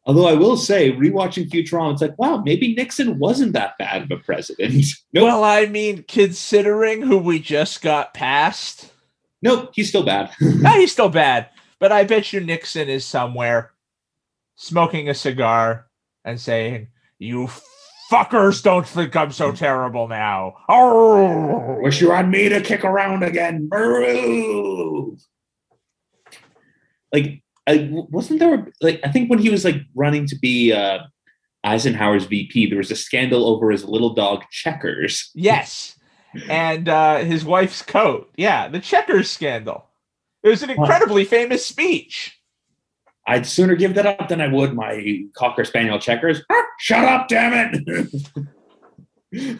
although 0.05 0.27
I 0.27 0.35
will 0.35 0.55
say, 0.55 0.91
rewatching 0.91 1.49
Futurama, 1.49 1.93
it's 1.93 2.03
like, 2.03 2.17
wow, 2.19 2.37
maybe 2.37 2.75
Nixon 2.75 3.17
wasn't 3.17 3.53
that 3.53 3.79
bad 3.79 4.03
of 4.03 4.11
a 4.11 4.17
president. 4.17 4.85
nope, 5.13 5.23
Well, 5.23 5.43
I 5.43 5.65
mean, 5.65 6.05
considering 6.07 7.01
who 7.01 7.17
we 7.17 7.39
just 7.39 7.81
got 7.81 8.13
past, 8.13 8.93
nope, 9.41 9.71
he's 9.73 9.89
still 9.89 10.03
bad. 10.03 10.29
ah, 10.65 10.77
he's 10.77 10.91
still 10.91 11.09
bad. 11.09 11.49
But 11.79 11.91
I 11.91 12.03
bet 12.03 12.31
you 12.31 12.39
Nixon 12.39 12.89
is 12.89 13.03
somewhere 13.03 13.71
smoking 14.55 15.09
a 15.09 15.15
cigar 15.15 15.87
and 16.25 16.39
saying, 16.39 16.87
You 17.19 17.49
fuckers 18.11 18.61
don't 18.61 18.87
think 18.87 19.15
I'm 19.15 19.31
so 19.31 19.51
terrible 19.51 20.07
now. 20.07 20.55
Oh, 20.69 21.79
Wish 21.81 22.01
you 22.01 22.11
had 22.11 22.29
me 22.29 22.49
to 22.49 22.61
kick 22.61 22.83
around 22.83 23.23
again. 23.23 23.69
Like, 27.11 27.43
I, 27.65 27.89
wasn't 27.91 28.39
there 28.39 28.67
like 28.81 28.99
I 29.03 29.11
think 29.11 29.29
when 29.29 29.39
he 29.39 29.49
was 29.49 29.63
like 29.63 29.81
running 29.95 30.27
to 30.27 30.35
be 30.35 30.73
uh, 30.73 30.99
Eisenhower's 31.63 32.25
VP, 32.25 32.67
there 32.67 32.77
was 32.77 32.91
a 32.91 32.95
scandal 32.95 33.47
over 33.47 33.71
his 33.71 33.85
little 33.85 34.13
dog 34.13 34.43
Checkers. 34.51 35.31
yes. 35.33 35.97
And 36.49 36.89
uh, 36.89 37.19
his 37.19 37.45
wife's 37.45 37.83
coat. 37.83 38.31
Yeah, 38.35 38.67
the 38.67 38.79
checkers 38.79 39.29
scandal. 39.29 39.85
It 40.41 40.49
was 40.49 40.63
an 40.63 40.71
incredibly 40.71 41.25
famous 41.25 41.63
speech. 41.63 42.39
I'd 43.25 43.45
sooner 43.45 43.75
give 43.75 43.95
that 43.95 44.05
up 44.05 44.27
than 44.27 44.41
I 44.41 44.47
would 44.47 44.73
my 44.73 45.23
cocker 45.35 45.63
spaniel 45.63 45.99
Checkers. 45.99 46.41
Ah, 46.49 46.63
Shut 46.79 47.05
up, 47.05 47.27
damn 47.27 47.71
it! 47.73 49.59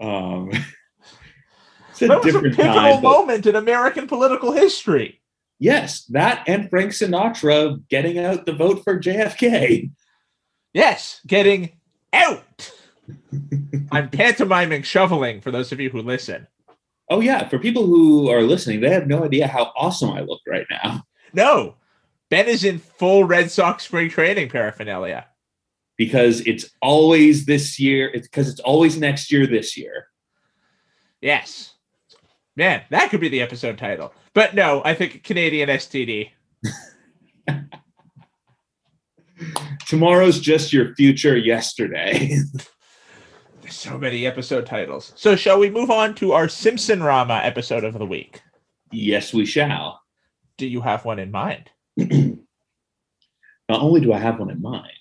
um, 0.00 0.50
it's 1.90 2.02
a 2.02 2.08
That 2.08 2.24
was 2.24 2.34
a 2.34 2.40
pivotal 2.40 2.64
time. 2.74 3.02
moment 3.02 3.46
in 3.46 3.54
American 3.56 4.06
political 4.06 4.52
history. 4.52 5.20
Yes, 5.60 6.04
that 6.06 6.42
and 6.48 6.68
Frank 6.68 6.90
Sinatra 6.90 7.86
getting 7.88 8.18
out 8.18 8.44
the 8.44 8.52
vote 8.52 8.82
for 8.82 8.98
JFK. 8.98 9.92
Yes, 10.72 11.20
getting 11.26 11.78
out. 12.12 12.72
I'm 13.92 14.10
pantomiming 14.10 14.82
shoveling 14.82 15.40
for 15.40 15.52
those 15.52 15.70
of 15.70 15.78
you 15.78 15.90
who 15.90 16.02
listen. 16.02 16.48
Oh 17.10 17.20
yeah, 17.20 17.46
for 17.48 17.58
people 17.58 17.84
who 17.86 18.30
are 18.30 18.42
listening, 18.42 18.80
they 18.80 18.90
have 18.90 19.06
no 19.06 19.24
idea 19.24 19.46
how 19.46 19.72
awesome 19.76 20.10
I 20.10 20.20
look 20.20 20.40
right 20.48 20.66
now 20.70 21.02
No, 21.34 21.76
Ben 22.30 22.46
is 22.48 22.64
in 22.64 22.78
full 22.78 23.24
Red 23.24 23.50
Sox 23.50 23.84
spring 23.84 24.08
training 24.08 24.48
paraphernalia. 24.48 25.26
because 25.96 26.40
it's 26.46 26.70
always 26.82 27.44
this 27.46 27.78
year. 27.78 28.10
It's 28.12 28.26
because 28.28 28.48
it's 28.48 28.60
always 28.60 28.98
next 28.98 29.30
year 29.30 29.46
this 29.46 29.76
year. 29.76 30.06
Yes. 31.20 31.74
Man, 32.56 32.82
that 32.90 33.10
could 33.10 33.20
be 33.20 33.28
the 33.28 33.42
episode 33.42 33.78
title. 33.78 34.12
But 34.32 34.54
no, 34.54 34.80
I 34.84 34.94
think 34.94 35.24
Canadian 35.24 35.68
STD. 35.68 36.30
Tomorrow's 39.86 40.40
just 40.40 40.72
your 40.72 40.94
future 40.94 41.36
yesterday. 41.36 42.38
So 43.74 43.98
many 43.98 44.26
episode 44.26 44.66
titles. 44.66 45.12
So 45.16 45.36
shall 45.36 45.58
we 45.58 45.68
move 45.68 45.90
on 45.90 46.14
to 46.16 46.32
our 46.32 46.48
Simpson 46.48 47.02
Rama 47.02 47.40
episode 47.42 47.84
of 47.84 47.98
the 47.98 48.06
week? 48.06 48.40
yes, 48.92 49.34
we 49.34 49.44
shall. 49.44 50.00
Do 50.56 50.66
you 50.66 50.80
have 50.80 51.04
one 51.04 51.18
in 51.18 51.30
mind? 51.30 51.70
Not 51.96 52.38
only 53.68 54.00
do 54.00 54.12
I 54.12 54.18
have 54.18 54.38
one 54.38 54.50
in 54.50 54.62
mind, 54.62 54.92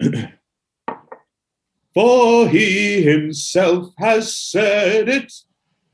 for 1.94 2.48
he 2.48 3.02
himself 3.02 3.92
has 3.98 4.36
said 4.36 5.08
it, 5.08 5.32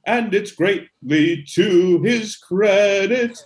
and 0.04 0.34
it's 0.34 0.52
greatly 0.52 1.44
to 1.54 2.02
his 2.02 2.36
credit 2.36 3.42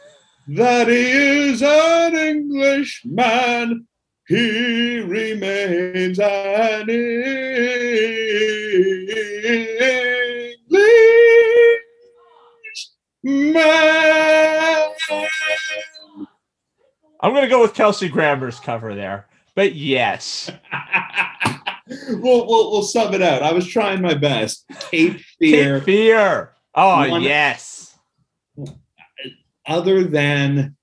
that 0.49 0.89
he 0.89 1.11
is 1.51 1.63
an 1.63 2.17
Englishman. 2.17 3.87
He 4.29 4.99
remains 4.99 6.19
an 6.19 6.91
Englishman. 6.91 7.37
I'm 17.21 17.33
going 17.33 17.43
to 17.43 17.49
go 17.49 17.63
with 17.63 17.75
Kelsey 17.75 18.09
Grammer's 18.09 18.59
cover 18.59 18.95
there. 18.97 19.27
But 19.55 19.75
yes. 19.75 20.51
we'll, 22.09 22.47
we'll 22.47 22.73
we'll 22.73 22.83
sub 22.83 23.15
it 23.15 23.23
out. 23.23 23.43
I 23.43 23.53
was 23.53 23.67
trying 23.67 24.03
my 24.03 24.15
best. 24.15 24.65
Cape 24.91 25.21
Fear. 25.39 25.79
Cape 25.79 25.85
Fear. 25.85 26.53
Oh, 26.75 27.09
One- 27.09 27.23
yes. 27.23 27.97
Other 29.67 30.05
than 30.05 30.77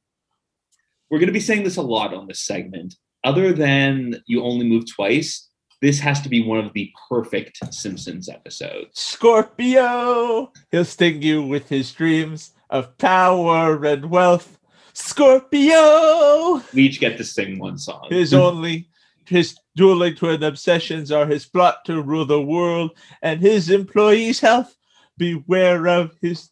we're 1.09 1.19
going 1.19 1.27
to 1.27 1.33
be 1.33 1.39
saying 1.39 1.63
this 1.63 1.77
a 1.77 1.81
lot 1.81 2.13
on 2.13 2.27
this 2.27 2.41
segment. 2.41 2.95
Other 3.23 3.53
than 3.53 4.21
you 4.25 4.43
only 4.43 4.67
move 4.67 4.85
twice, 4.91 5.49
this 5.81 5.99
has 5.99 6.21
to 6.21 6.29
be 6.29 6.45
one 6.45 6.59
of 6.59 6.73
the 6.73 6.91
perfect 7.09 7.59
Simpsons 7.73 8.29
episodes. 8.29 8.99
Scorpio. 8.99 10.51
He'll 10.71 10.85
sting 10.85 11.21
you 11.21 11.43
with 11.43 11.69
his 11.69 11.91
dreams 11.91 12.51
of 12.69 12.97
power 12.97 13.83
and 13.85 14.09
wealth. 14.09 14.57
Scorpio. 14.93 16.61
We 16.73 16.83
each 16.83 16.99
get 16.99 17.17
to 17.17 17.23
sing 17.23 17.59
one 17.59 17.77
song. 17.77 18.07
His 18.09 18.33
only 18.33 18.87
his 19.25 19.57
dueling 19.75 20.15
twin 20.15 20.43
obsessions 20.43 21.11
are 21.11 21.25
his 21.25 21.45
plot 21.45 21.85
to 21.85 22.01
rule 22.01 22.25
the 22.25 22.41
world 22.41 22.91
and 23.21 23.41
his 23.41 23.69
employees' 23.69 24.39
health. 24.39 24.75
Beware 25.17 25.87
of 25.87 26.11
his. 26.21 26.49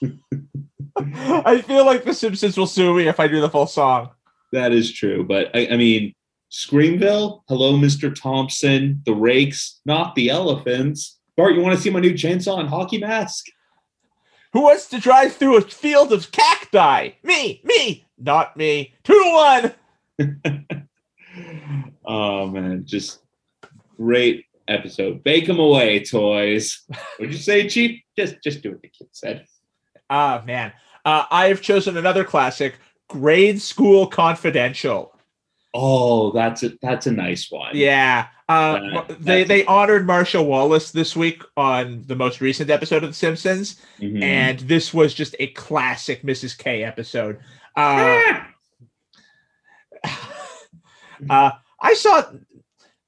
I 0.96 1.62
feel 1.62 1.86
like 1.86 2.04
The 2.04 2.14
Simpsons 2.14 2.56
will 2.56 2.66
sue 2.66 2.94
me 2.94 3.08
if 3.08 3.18
I 3.18 3.28
do 3.28 3.40
the 3.40 3.48
full 3.48 3.66
song. 3.66 4.10
That 4.52 4.72
is 4.72 4.92
true, 4.92 5.24
but 5.24 5.50
I, 5.54 5.68
I 5.72 5.76
mean, 5.76 6.14
Screamville, 6.50 7.44
Hello, 7.48 7.72
Mr. 7.74 8.14
Thompson, 8.14 9.00
The 9.06 9.14
Rakes, 9.14 9.80
not 9.86 10.14
the 10.14 10.28
Elephants. 10.28 11.18
Bart, 11.36 11.54
you 11.54 11.62
want 11.62 11.74
to 11.74 11.82
see 11.82 11.88
my 11.88 12.00
new 12.00 12.12
chainsaw 12.12 12.60
and 12.60 12.68
hockey 12.68 12.98
mask? 12.98 13.46
Who 14.52 14.62
wants 14.62 14.86
to 14.90 15.00
drive 15.00 15.34
through 15.34 15.56
a 15.56 15.62
field 15.62 16.12
of 16.12 16.30
cacti? 16.30 17.12
Me, 17.22 17.62
me, 17.64 18.04
not 18.18 18.54
me. 18.56 18.94
Two 19.02 19.14
to 19.14 19.72
one. 20.18 20.76
oh 22.04 22.46
man, 22.48 22.84
just 22.84 23.20
great 23.96 24.44
episode. 24.68 25.24
Bake 25.24 25.46
them 25.46 25.58
away, 25.58 26.04
toys. 26.04 26.82
What'd 27.16 27.32
you 27.32 27.40
say, 27.40 27.66
Chief? 27.66 28.02
Just 28.14 28.36
just 28.44 28.62
do 28.62 28.72
what 28.72 28.82
the 28.82 28.88
kid 28.88 29.08
said. 29.12 29.46
Ah, 30.10 30.42
man. 30.46 30.72
Uh, 31.04 31.24
I 31.30 31.46
have 31.46 31.62
chosen 31.62 31.96
another 31.96 32.22
classic, 32.22 32.74
Grade 33.12 33.60
School 33.60 34.06
Confidential. 34.06 35.14
Oh, 35.74 36.32
that's 36.32 36.62
a 36.62 36.72
that's 36.82 37.06
a 37.06 37.10
nice 37.12 37.50
one. 37.50 37.70
Yeah. 37.74 38.26
Uh, 38.48 39.02
That- 39.08 39.20
they 39.22 39.44
they 39.44 39.64
honored 39.64 40.06
Marcia 40.06 40.42
Wallace 40.42 40.90
this 40.90 41.16
week 41.16 41.42
on 41.56 42.04
the 42.06 42.16
most 42.16 42.40
recent 42.40 42.68
episode 42.70 43.02
of 43.04 43.10
The 43.10 43.14
Simpsons, 43.14 43.80
Mhm. 44.00 44.22
and 44.22 44.58
this 44.60 44.92
was 44.92 45.14
just 45.14 45.34
a 45.38 45.46
classic 45.48 46.22
Mrs. 46.22 46.56
K 46.58 46.84
episode. 46.84 47.38
Uh, 47.76 48.40
uh, 51.30 51.50
I 51.80 51.94
saw 51.94 52.22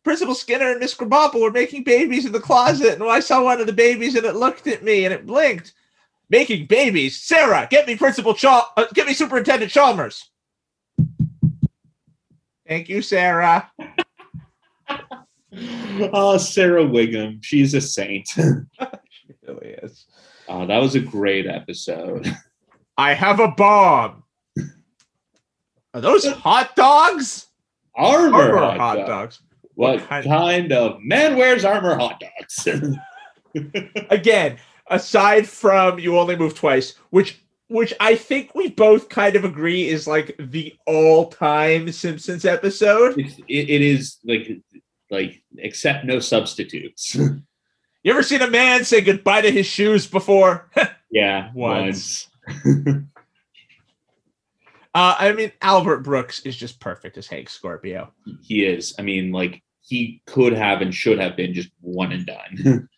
Principal 0.03 0.35
Skinner 0.35 0.71
and 0.71 0.81
Miss 0.81 0.95
Krabappel 0.95 1.41
were 1.41 1.51
making 1.51 1.85
babies 1.85 2.25
in 2.27 2.33
the 2.33 2.41
closet, 2.41 2.95
and 2.95 3.03
I 3.05 3.21
saw 3.21 3.43
one 3.43 3.61
of 3.61 3.67
the 3.67 3.73
babies, 3.73 4.15
and 4.15 4.25
it 4.25 4.37
looked 4.37 4.67
at 4.67 4.83
me, 4.85 5.05
and 5.05 5.13
it 5.15 5.27
blinked. 5.27 5.73
Making 6.31 6.67
babies, 6.67 7.23
Sarah, 7.23 7.67
get 7.71 7.87
me 7.87 7.97
Principal 7.97 8.35
Chal- 8.35 8.71
uh, 8.77 8.87
get 8.95 9.07
me 9.07 9.13
Superintendent 9.15 9.71
Chalmers. 9.71 10.31
Thank 12.67 12.89
you, 12.89 13.03
Sarah. 13.03 13.71
oh, 16.13 16.39
Sarah 16.39 16.85
Wiggum, 16.85 17.43
she's 17.43 17.75
a 17.75 17.81
saint. 17.81 18.29
She 19.27 19.33
really 19.47 19.69
is. 19.83 20.05
Oh, 20.49 20.67
that 20.67 20.79
was 20.83 20.95
a 20.97 21.01
great 21.01 21.47
episode. 21.47 22.27
I 22.99 23.15
have 23.15 23.41
a 23.41 23.49
bomb. 23.49 24.23
Are 25.95 26.01
those 26.03 26.27
hot 26.27 26.77
dogs? 26.77 27.47
Armour, 27.95 28.37
Armour 28.37 28.59
hot, 28.59 28.77
hot 28.79 28.97
dog. 28.99 29.07
dogs. 29.07 29.41
What, 29.75 30.01
What 30.01 30.09
kind- 30.09 30.25
kind 30.27 30.73
of 30.73 31.01
man 31.01 31.37
wears 31.37 31.65
Armour 31.65 31.97
hot 31.97 32.21
dogs? 32.21 32.69
Again, 34.11 34.59
aside 34.89 35.49
from 35.49 35.99
you 35.99 36.19
only 36.19 36.37
move 36.37 36.55
twice, 36.55 36.95
which 37.11 37.41
which 37.69 37.95
I 37.99 38.15
think 38.15 38.55
we 38.55 38.69
both 38.71 39.09
kind 39.09 39.37
of 39.37 39.45
agree 39.45 39.89
is 39.89 40.07
like 40.07 40.37
the 40.39 40.75
all-time 40.87 41.91
Simpsons 41.93 42.45
episode. 42.45 43.19
It's- 43.19 43.39
it, 43.49 43.71
it 43.71 43.83
is 43.83 44.19
like 44.25 44.61
like 45.11 45.43
accept 45.63 46.05
no 46.05 46.19
substitutes. 46.21 47.17
You 48.07 48.13
ever 48.13 48.23
seen 48.23 48.43
a 48.43 48.51
man 48.51 48.85
say 48.85 49.01
goodbye 49.01 49.41
to 49.41 49.51
his 49.51 49.65
shoes 49.65 50.07
before? 50.07 50.71
yeah, 51.11 51.51
Once. 51.55 52.29
Uh, 54.95 55.17
I 55.19 55.33
mean, 55.33 55.51
Albert 55.61 56.01
Brooks 56.01 56.41
is 56.41 56.55
just 56.55 56.79
perfect 56.81 57.17
as 57.19 57.27
Hank 57.27 57.49
Scorpio. 57.49 58.13
He 58.43 58.65
is. 58.65 58.95
I 58.99 59.03
mean, 59.03 59.33
like 59.33 59.63
he 59.81 60.23
could 60.27 60.53
have 60.53 60.83
and 60.83 60.95
should 60.95 61.19
have 61.19 61.35
been 61.37 61.53
just 61.53 61.71
one 61.81 62.13
and 62.13 62.27
done. 62.27 62.89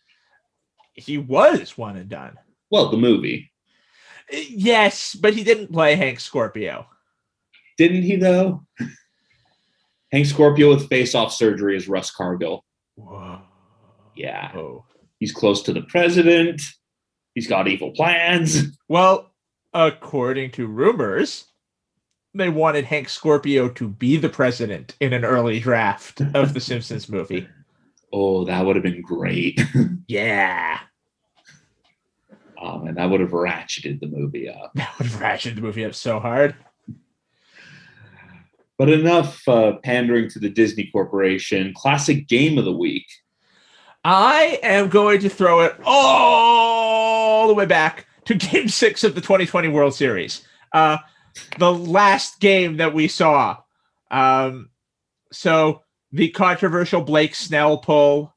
He 0.97 1.17
was 1.17 1.77
one 1.77 1.95
and 1.95 2.09
done. 2.09 2.37
well, 2.69 2.89
the 2.89 2.97
movie 2.97 3.49
Yes, 4.29 5.15
but 5.15 5.33
he 5.33 5.43
didn't 5.45 5.71
play 5.71 5.95
Hank 5.95 6.19
Scorpio. 6.19 6.85
didn't 7.77 8.03
he 8.03 8.17
though? 8.17 8.65
Hank 10.11 10.25
Scorpio 10.25 10.69
with 10.69 10.89
face-off 10.89 11.31
surgery 11.33 11.75
is 11.77 11.87
Russ 11.87 12.11
Cargill. 12.11 12.63
Whoa. 12.95 13.41
Yeah, 14.15 14.51
Oh. 14.55 14.85
he's 15.19 15.31
close 15.31 15.61
to 15.63 15.73
the 15.73 15.81
president. 15.83 16.61
He's 17.35 17.47
got 17.47 17.67
evil 17.67 17.91
plans. 17.91 18.63
Well, 18.89 19.31
according 19.73 20.51
to 20.51 20.65
rumors, 20.65 21.45
they 22.33 22.47
wanted 22.49 22.85
Hank 22.85 23.09
Scorpio 23.09 23.67
to 23.69 23.87
be 23.89 24.15
the 24.17 24.29
president 24.29 24.95
in 25.01 25.11
an 25.13 25.23
early 25.25 25.59
draft 25.59 26.21
of 26.33 26.53
the 26.53 26.59
Simpsons 26.61 27.07
movie. 27.09 27.47
Oh, 28.13 28.45
that 28.45 28.65
would 28.65 28.77
have 28.77 28.83
been 28.83 29.01
great. 29.01 29.59
Yeah. 30.07 30.79
Oh 32.59 32.79
man, 32.79 32.95
that 32.95 33.09
would 33.09 33.19
have 33.19 33.31
ratcheted 33.31 33.99
the 33.99 34.07
movie 34.07 34.49
up. 34.49 34.71
That 34.75 34.97
would 34.97 35.07
have 35.07 35.21
ratcheted 35.21 35.55
the 35.55 35.61
movie 35.61 35.85
up 35.85 35.95
so 35.95 36.19
hard. 36.19 36.55
But 38.77 38.89
enough 38.89 39.47
uh, 39.47 39.77
pandering 39.83 40.29
to 40.29 40.39
the 40.39 40.49
Disney 40.49 40.89
Corporation. 40.91 41.73
Classic 41.75 42.27
game 42.27 42.57
of 42.57 42.65
the 42.65 42.71
week. 42.71 43.05
I 44.03 44.59
am 44.63 44.89
going 44.89 45.19
to 45.21 45.29
throw 45.29 45.61
it 45.61 45.75
all 45.83 47.47
the 47.47 47.53
way 47.53 47.65
back 47.65 48.05
to 48.25 48.35
game 48.35 48.67
six 48.69 49.03
of 49.03 49.15
the 49.15 49.21
2020 49.21 49.67
World 49.69 49.93
Series. 49.93 50.47
Uh, 50.71 50.97
the 51.57 51.73
last 51.73 52.39
game 52.39 52.77
that 52.77 52.93
we 52.93 53.07
saw. 53.07 53.57
Um, 54.11 54.69
so 55.31 55.81
the 56.11 56.29
controversial 56.29 57.01
Blake 57.01 57.35
Snell 57.35 57.79
pull, 57.79 58.35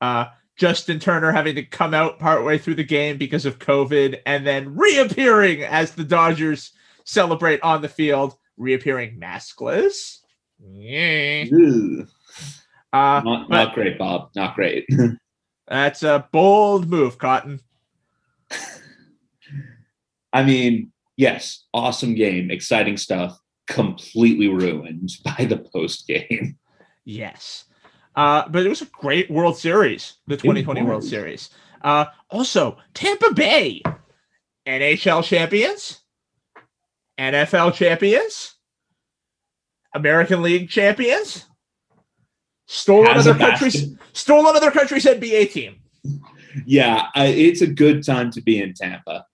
uh, 0.00 0.26
Justin 0.62 1.00
Turner 1.00 1.32
having 1.32 1.56
to 1.56 1.64
come 1.64 1.92
out 1.92 2.20
partway 2.20 2.56
through 2.56 2.76
the 2.76 2.84
game 2.84 3.18
because 3.18 3.44
of 3.44 3.58
COVID, 3.58 4.20
and 4.26 4.46
then 4.46 4.76
reappearing 4.76 5.64
as 5.64 5.90
the 5.90 6.04
Dodgers 6.04 6.70
celebrate 7.02 7.60
on 7.62 7.82
the 7.82 7.88
field, 7.88 8.36
reappearing 8.56 9.18
maskless. 9.18 10.18
Yeah. 10.64 11.46
Uh, 12.92 13.22
Not, 13.24 13.50
not 13.50 13.74
great, 13.74 13.98
Bob. 13.98 14.30
Not 14.36 14.54
great. 14.54 14.86
That's 15.66 16.04
a 16.04 16.28
bold 16.30 16.88
move, 16.88 17.18
Cotton. 17.18 17.58
I 20.32 20.44
mean, 20.44 20.92
yes, 21.16 21.64
awesome 21.74 22.14
game, 22.14 22.52
exciting 22.52 22.98
stuff, 22.98 23.36
completely 23.66 24.46
ruined 24.46 25.10
by 25.24 25.44
the 25.44 25.56
post 25.58 26.06
game. 26.06 26.56
Yes. 27.04 27.64
Uh, 28.14 28.48
but 28.48 28.64
it 28.64 28.68
was 28.68 28.82
a 28.82 28.86
great 28.86 29.30
World 29.30 29.56
Series, 29.56 30.14
the 30.26 30.36
2020 30.36 30.82
World. 30.82 31.04
Series. 31.04 31.50
Uh, 31.82 32.06
also, 32.30 32.76
Tampa 32.94 33.32
Bay, 33.32 33.82
NHL 34.66 35.24
champions, 35.24 36.00
NFL 37.18 37.74
champions, 37.74 38.54
American 39.94 40.42
League 40.42 40.68
champions, 40.68 41.46
stole 42.66 43.06
Has 43.06 43.26
another 43.26 43.38
country's 43.50 43.96
stole 44.12 44.48
another 44.48 44.70
country's 44.70 45.04
NBA 45.04 45.52
team. 45.52 45.76
Yeah, 46.66 47.06
uh, 47.16 47.24
it's 47.24 47.62
a 47.62 47.66
good 47.66 48.04
time 48.04 48.30
to 48.32 48.42
be 48.42 48.60
in 48.60 48.74
Tampa. 48.74 49.24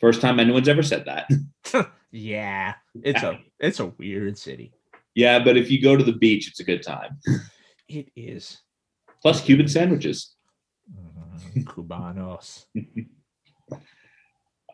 First 0.00 0.20
time 0.20 0.38
anyone's 0.38 0.68
ever 0.68 0.84
said 0.84 1.04
that. 1.06 1.28
Yeah, 2.12 2.74
it's 3.02 3.24
a 3.24 3.40
it's 3.58 3.80
a 3.80 3.86
weird 3.86 4.38
city. 4.38 4.72
Yeah, 5.16 5.42
but 5.42 5.56
if 5.56 5.68
you 5.68 5.82
go 5.82 5.96
to 5.96 6.04
the 6.04 6.12
beach, 6.12 6.46
it's 6.46 6.60
a 6.60 6.64
good 6.64 6.80
time. 6.80 7.18
It 7.88 8.10
is. 8.16 8.60
Plus 9.22 9.40
Cuban 9.40 9.68
sandwiches. 9.68 10.34
Mm, 10.92 11.64
Cubanos. 11.64 12.66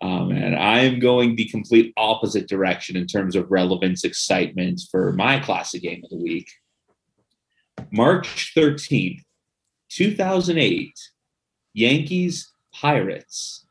Oh 0.02 0.24
man, 0.24 0.54
I 0.54 0.80
am 0.80 0.98
going 0.98 1.36
the 1.36 1.44
complete 1.44 1.92
opposite 1.98 2.48
direction 2.48 2.96
in 2.96 3.06
terms 3.06 3.36
of 3.36 3.50
relevance, 3.50 4.02
excitement 4.02 4.80
for 4.90 5.12
my 5.12 5.38
classic 5.40 5.82
game 5.82 6.00
of 6.02 6.08
the 6.08 6.16
week. 6.16 6.50
March 7.90 8.54
13th, 8.56 9.20
2008, 9.90 10.98
Yankees 11.74 12.50
Pirates, 12.72 13.66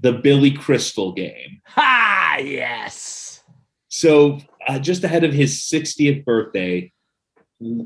the 0.00 0.12
Billy 0.12 0.50
Crystal 0.50 1.12
game. 1.12 1.60
Ha! 1.66 2.38
Yes. 2.40 3.44
So, 3.88 4.40
uh, 4.66 4.80
just 4.80 5.04
ahead 5.04 5.22
of 5.22 5.32
his 5.32 5.60
60th 5.60 6.24
birthday, 6.24 6.92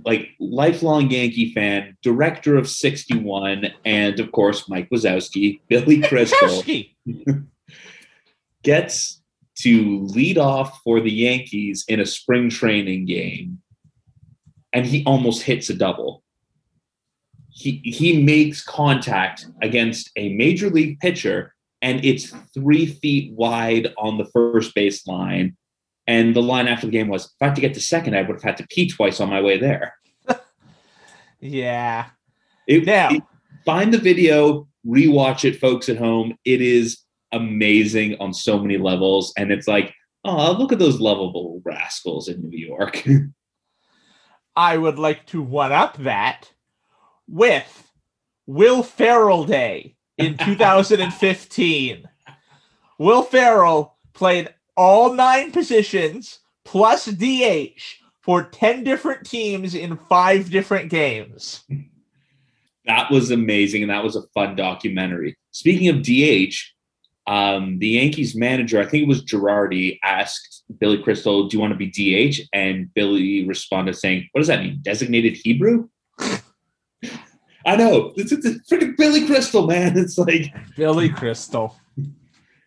like 0.04 0.30
lifelong 0.40 1.10
Yankee 1.10 1.52
fan, 1.52 1.96
director 2.02 2.56
of 2.56 2.68
61, 2.68 3.66
and 3.84 4.20
of 4.20 4.32
course, 4.32 4.68
Mike 4.68 4.88
Wazowski, 4.90 5.60
Billy 5.68 6.00
Crystal 6.00 6.62
gets 8.62 9.22
to 9.56 10.00
lead 10.00 10.38
off 10.38 10.80
for 10.82 11.00
the 11.00 11.10
Yankees 11.10 11.84
in 11.88 12.00
a 12.00 12.06
spring 12.06 12.50
training 12.50 13.06
game, 13.06 13.60
and 14.72 14.86
he 14.86 15.04
almost 15.04 15.42
hits 15.42 15.70
a 15.70 15.74
double. 15.74 16.22
He 17.48 17.80
he 17.84 18.22
makes 18.22 18.62
contact 18.62 19.46
against 19.62 20.10
a 20.16 20.34
major 20.34 20.68
league 20.68 21.00
pitcher, 21.00 21.54
and 21.80 22.04
it's 22.04 22.34
three 22.52 22.86
feet 22.86 23.32
wide 23.32 23.94
on 23.98 24.18
the 24.18 24.26
first 24.26 24.74
base 24.74 25.06
line. 25.06 25.56
And 26.06 26.36
the 26.36 26.42
line 26.42 26.68
after 26.68 26.86
the 26.86 26.92
game 26.92 27.08
was, 27.08 27.24
if 27.26 27.32
I 27.40 27.46
had 27.46 27.54
to 27.56 27.60
get 27.60 27.74
to 27.74 27.80
second, 27.80 28.14
I 28.16 28.22
would 28.22 28.34
have 28.36 28.42
had 28.42 28.56
to 28.58 28.66
pee 28.68 28.88
twice 28.88 29.20
on 29.20 29.28
my 29.30 29.40
way 29.40 29.58
there. 29.58 29.94
Yeah. 31.40 32.06
It, 32.66 32.86
Now- 32.86 33.10
it- 33.10 33.22
find 33.64 33.92
the 33.92 33.98
video, 33.98 34.68
rewatch 34.86 35.44
it, 35.44 35.58
folks 35.60 35.88
at 35.88 35.96
home. 35.96 36.36
It 36.44 36.60
is 36.62 36.98
amazing 37.32 38.16
on 38.20 38.32
so 38.32 38.58
many 38.58 38.78
levels, 38.78 39.32
and 39.36 39.50
it's 39.52 39.68
like, 39.68 39.92
oh, 40.24 40.52
look 40.52 40.72
at 40.72 40.78
those 40.78 41.00
lovable 41.00 41.60
rascals 41.64 42.28
in 42.28 42.48
New 42.48 42.56
York. 42.58 43.06
I 44.56 44.76
would 44.78 44.98
like 44.98 45.26
to 45.26 45.42
one 45.42 45.72
up 45.72 45.98
that 45.98 46.50
with 47.28 47.90
Will 48.46 48.82
Ferrell 48.82 49.44
Day 49.44 49.96
in 50.16 50.36
2015. 50.38 52.08
Will 52.98 53.22
Ferrell 53.22 53.96
played 54.14 54.54
all 54.76 55.12
nine 55.12 55.52
positions 55.52 56.40
plus 56.64 57.06
DH 57.06 57.80
for 58.20 58.42
10 58.42 58.84
different 58.84 59.24
teams 59.24 59.74
in 59.74 59.96
five 59.96 60.50
different 60.50 60.90
games. 60.90 61.64
that 62.84 63.10
was 63.10 63.30
amazing, 63.30 63.82
and 63.82 63.90
that 63.90 64.04
was 64.04 64.16
a 64.16 64.22
fun 64.34 64.56
documentary. 64.56 65.36
Speaking 65.52 65.88
of 65.88 66.02
DH, 66.02 66.54
um, 67.28 67.78
the 67.78 67.88
Yankees 67.88 68.36
manager, 68.36 68.80
I 68.80 68.86
think 68.86 69.02
it 69.02 69.08
was 69.08 69.24
Girardi, 69.24 69.98
asked 70.02 70.64
Billy 70.78 71.02
Crystal, 71.02 71.48
"Do 71.48 71.56
you 71.56 71.60
want 71.60 71.72
to 71.72 71.76
be 71.76 71.88
DH?" 71.90 72.40
And 72.52 72.92
Billy 72.94 73.46
responded 73.46 73.96
saying, 73.96 74.28
"What 74.32 74.40
does 74.40 74.48
that 74.48 74.62
mean? 74.62 74.80
Designated 74.82 75.36
Hebrew?" 75.36 75.88
I 77.66 77.74
know 77.74 78.12
it's, 78.16 78.30
it's, 78.30 78.46
it's 78.46 78.70
freaking 78.70 78.96
Billy 78.96 79.26
Crystal, 79.26 79.66
man. 79.66 79.98
It's 79.98 80.18
like 80.18 80.54
Billy 80.76 81.08
Crystal. 81.08 81.74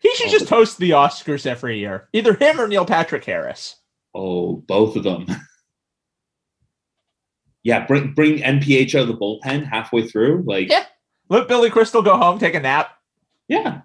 He 0.00 0.14
should 0.14 0.30
just 0.30 0.48
host 0.48 0.78
the 0.78 0.90
Oscars 0.90 1.46
every 1.46 1.78
year. 1.78 2.08
Either 2.12 2.34
him 2.34 2.60
or 2.60 2.66
Neil 2.66 2.86
Patrick 2.86 3.24
Harris. 3.24 3.76
Oh, 4.14 4.56
both 4.56 4.96
of 4.96 5.04
them. 5.04 5.26
yeah, 7.62 7.86
bring 7.86 8.14
bring 8.14 8.38
NPH 8.38 8.94
out 8.94 9.02
of 9.02 9.08
the 9.08 9.16
bullpen 9.16 9.66
halfway 9.66 10.06
through. 10.06 10.44
Like, 10.46 10.70
Yeah. 10.70 10.84
Let 11.28 11.46
Billy 11.46 11.70
Crystal 11.70 12.02
go 12.02 12.16
home, 12.16 12.40
take 12.40 12.56
a 12.56 12.60
nap. 12.60 12.90
yeah, 13.46 13.82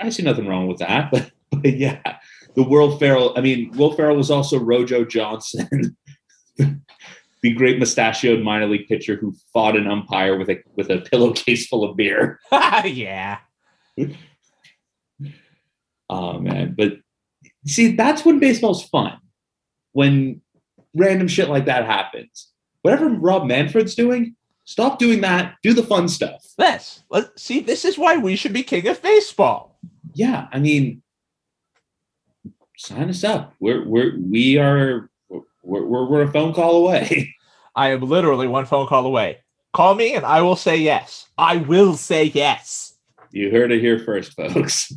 I 0.00 0.08
see 0.10 0.24
nothing 0.24 0.48
wrong 0.48 0.66
with 0.66 0.78
that. 0.78 1.12
But, 1.50 1.62
but 1.62 1.76
yeah, 1.78 2.18
the 2.56 2.62
World 2.62 2.98
Farrell. 2.98 3.32
I 3.34 3.40
mean, 3.40 3.70
Will 3.76 3.94
Ferrell 3.94 4.16
was 4.16 4.30
also 4.30 4.58
Rojo 4.58 5.02
Johnson, 5.04 5.96
the 6.58 7.54
great 7.54 7.78
mustachioed 7.78 8.44
minor 8.44 8.66
league 8.66 8.86
pitcher 8.86 9.16
who 9.16 9.34
fought 9.52 9.74
an 9.76 9.86
umpire 9.86 10.36
with 10.36 10.50
a 10.50 10.58
with 10.76 10.90
a 10.90 10.98
pillowcase 10.98 11.66
full 11.66 11.84
of 11.84 11.96
beer. 11.96 12.38
yeah. 12.52 13.38
Oh 16.08 16.38
man, 16.38 16.74
but 16.76 16.98
see, 17.66 17.94
that's 17.94 18.24
when 18.24 18.38
baseball's 18.38 18.84
fun. 18.84 19.18
When 19.92 20.40
random 20.94 21.28
shit 21.28 21.48
like 21.48 21.66
that 21.66 21.86
happens. 21.86 22.48
Whatever 22.82 23.08
Rob 23.08 23.46
Manfred's 23.46 23.94
doing, 23.94 24.36
stop 24.64 24.98
doing 24.98 25.20
that. 25.22 25.56
Do 25.62 25.72
the 25.74 25.82
fun 25.82 26.08
stuff. 26.08 26.44
This. 26.56 27.02
Let's 27.10 27.42
see, 27.42 27.60
this 27.60 27.84
is 27.84 27.98
why 27.98 28.16
we 28.16 28.36
should 28.36 28.52
be 28.52 28.62
king 28.62 28.86
of 28.86 29.02
baseball. 29.02 29.78
Yeah, 30.14 30.48
I 30.52 30.58
mean, 30.58 31.02
sign 32.76 33.08
us 33.08 33.24
up. 33.24 33.54
We're 33.60 33.86
we're 33.86 34.18
we 34.18 34.58
are 34.58 35.10
we're 35.28 35.84
we're, 35.84 36.06
we're 36.06 36.22
a 36.22 36.32
phone 36.32 36.54
call 36.54 36.76
away. 36.76 37.34
I 37.76 37.90
am 37.90 38.00
literally 38.00 38.48
one 38.48 38.66
phone 38.66 38.86
call 38.86 39.06
away. 39.06 39.38
Call 39.72 39.94
me 39.94 40.14
and 40.14 40.24
I 40.24 40.42
will 40.42 40.56
say 40.56 40.76
yes. 40.76 41.28
I 41.36 41.58
will 41.58 41.96
say 41.96 42.24
yes. 42.24 42.94
You 43.30 43.50
heard 43.50 43.70
it 43.70 43.80
here 43.80 43.98
first, 43.98 44.32
folks. 44.32 44.92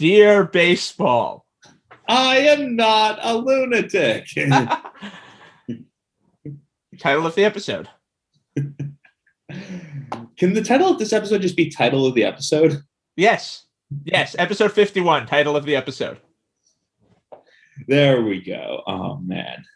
Dear 0.00 0.44
baseball. 0.44 1.44
I 2.08 2.38
am 2.38 2.74
not 2.74 3.18
a 3.20 3.36
lunatic. 3.36 4.28
Title 6.98 7.26
of 7.26 7.34
the 7.34 7.44
episode. 7.44 7.86
Can 8.56 10.54
the 10.54 10.64
title 10.64 10.88
of 10.88 10.98
this 10.98 11.12
episode 11.12 11.42
just 11.42 11.54
be 11.54 11.68
title 11.68 12.06
of 12.06 12.14
the 12.14 12.24
episode? 12.24 12.82
Yes. 13.14 13.66
Yes. 14.04 14.34
Episode 14.38 14.72
51. 14.72 15.26
Title 15.26 15.54
of 15.54 15.66
the 15.66 15.76
episode. 15.76 16.16
There 17.86 18.22
we 18.22 18.40
go. 18.40 18.82
Oh 18.86 19.18
man. 19.18 19.66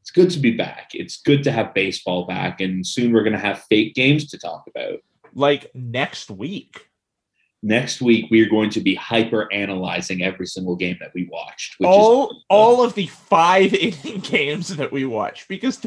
It's 0.00 0.12
good 0.12 0.30
to 0.30 0.38
be 0.38 0.52
back. 0.52 0.90
It's 0.94 1.20
good 1.22 1.42
to 1.42 1.50
have 1.50 1.74
baseball 1.74 2.24
back, 2.24 2.60
and 2.60 2.86
soon 2.86 3.12
we're 3.12 3.24
gonna 3.24 3.36
have 3.36 3.64
fake 3.64 3.96
games 3.96 4.28
to 4.28 4.38
talk 4.38 4.62
about. 4.68 5.00
Like 5.34 5.72
next 5.74 6.30
week. 6.30 6.87
Next 7.62 8.00
week 8.00 8.26
we 8.30 8.40
are 8.40 8.48
going 8.48 8.70
to 8.70 8.80
be 8.80 8.94
hyper 8.94 9.52
analyzing 9.52 10.22
every 10.22 10.46
single 10.46 10.76
game 10.76 10.96
that 11.00 11.12
we 11.14 11.28
watched. 11.30 11.74
Which 11.78 11.88
all 11.88 12.30
is 12.30 12.36
all 12.48 12.84
of 12.84 12.94
the 12.94 13.06
five 13.06 13.74
inning 13.74 14.20
games 14.20 14.76
that 14.76 14.92
we 14.92 15.04
watch 15.04 15.46
because 15.48 15.78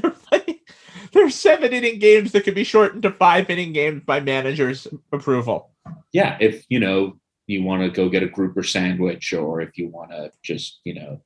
they're 1.12 1.30
seven 1.30 1.72
inning 1.72 2.00
games 2.00 2.34
that 2.34 2.44
can 2.44 2.54
be 2.54 2.66
shortened 2.66 3.04
to 3.04 3.12
five 3.12 3.50
inning 3.50 3.72
games 3.72 4.04
by 4.06 4.20
manager's 4.20 4.88
approval. 5.12 5.72
yeah, 6.12 6.38
if 6.42 6.66
you 6.70 6.80
know 6.80 7.18
you 7.48 7.64
want 7.64 7.82
to 7.82 7.90
go 7.90 8.10
get 8.10 8.24
a 8.24 8.28
grouper 8.28 8.64
sandwich, 8.64 9.34
or 9.34 9.62
if 9.62 9.78
you 9.78 9.88
want 9.88 10.12
to 10.12 10.32
just 10.44 10.82
you 10.84 10.94
know 10.94 11.22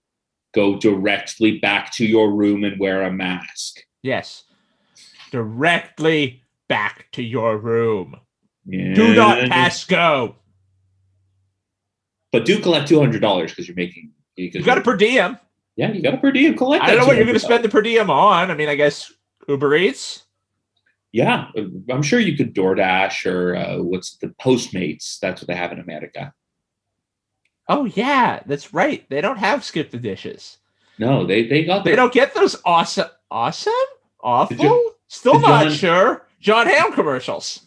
go 0.54 0.78
directly 0.78 1.60
back 1.60 1.92
to 1.92 2.06
your 2.06 2.32
room 2.32 2.64
and 2.64 2.80
wear 2.80 3.04
a 3.04 3.12
mask. 3.12 3.82
Yes. 4.02 4.44
Directly 5.32 6.44
back 6.70 7.08
to 7.12 7.22
your 7.22 7.58
room. 7.58 8.16
Yeah. 8.66 8.94
Do 8.94 9.14
not 9.16 9.50
pass 9.50 9.84
go. 9.86 10.36
But 12.32 12.46
do 12.46 12.60
collect 12.60 12.88
two 12.88 13.00
hundred 13.00 13.22
dollars 13.22 13.52
because 13.52 13.68
you're 13.68 13.76
making. 13.76 14.12
Because 14.36 14.60
You 14.60 14.66
got 14.66 14.78
a 14.78 14.82
per 14.82 14.98
diem. 14.98 15.38
yeah, 15.78 15.92
you 15.92 16.02
got 16.02 16.14
a 16.14 16.18
per 16.18 16.32
diem. 16.32 16.58
Collect. 16.58 16.84
I 16.84 16.88
don't 16.90 17.00
know 17.00 17.06
what 17.06 17.16
you're 17.16 17.26
going 17.26 17.36
to 17.36 17.40
spend 17.40 17.64
the 17.64 17.70
per 17.70 17.82
diem 17.82 18.10
on. 18.10 18.52
I 18.52 18.54
mean, 18.56 18.68
I 18.68 18.76
guess 18.76 19.12
Uber 19.48 19.76
Eats. 19.76 20.24
Yeah, 21.14 21.48
I'm 21.90 22.02
sure 22.02 22.20
you 22.20 22.36
could 22.36 22.54
DoorDash 22.54 23.32
or 23.32 23.56
uh, 23.56 23.78
what's 23.82 24.18
the 24.18 24.28
Postmates. 24.42 25.18
That's 25.20 25.42
what 25.42 25.48
they 25.48 25.56
have 25.56 25.72
in 25.72 25.80
America. 25.80 26.34
Oh 27.70 27.86
yeah, 27.86 28.42
that's 28.46 28.74
right. 28.74 29.10
They 29.10 29.22
don't 29.22 29.38
have 29.38 29.64
skip 29.64 29.92
the 29.92 29.98
dishes. 29.98 30.58
No, 31.00 31.26
they 31.26 31.48
they 31.48 31.64
got 31.64 31.86
They 31.86 31.96
don't 31.96 32.14
get 32.14 32.34
those 32.36 32.58
awesome, 32.66 33.08
awesome, 33.32 33.74
awful. 34.22 34.58
You- 34.58 34.92
Still 35.08 35.40
not 35.40 35.66
John- 35.68 35.72
sure. 35.72 36.28
Jon 36.40 36.66
Hamm 36.68 36.92
commercials. 36.92 37.65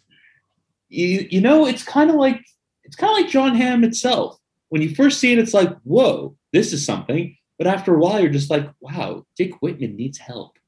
You, 0.89 1.27
you 1.31 1.41
know, 1.41 1.67
it's 1.67 1.83
kind 1.83 2.11
of 2.11 2.17
like 2.17 2.41
it's 2.85 2.97
kind 2.97 3.11
of 3.11 3.19
like 3.19 3.31
Jon 3.31 3.55
Hamm 3.55 3.85
itself. 3.85 4.39
When 4.71 4.83
you 4.83 4.95
first 4.95 5.21
see 5.21 5.33
it, 5.33 5.39
it's 5.39 5.55
like, 5.55 5.75
whoa, 5.83 6.37
this 6.53 6.73
is 6.73 6.85
something. 6.85 7.37
But 7.59 7.67
after 7.67 7.95
a 7.95 7.99
while, 7.99 8.21
you're 8.21 8.31
just 8.31 8.51
like, 8.51 8.71
wow, 8.81 9.25
Dick 9.37 9.61
Whitman 9.61 9.97
needs 9.97 10.19
help. 10.19 10.59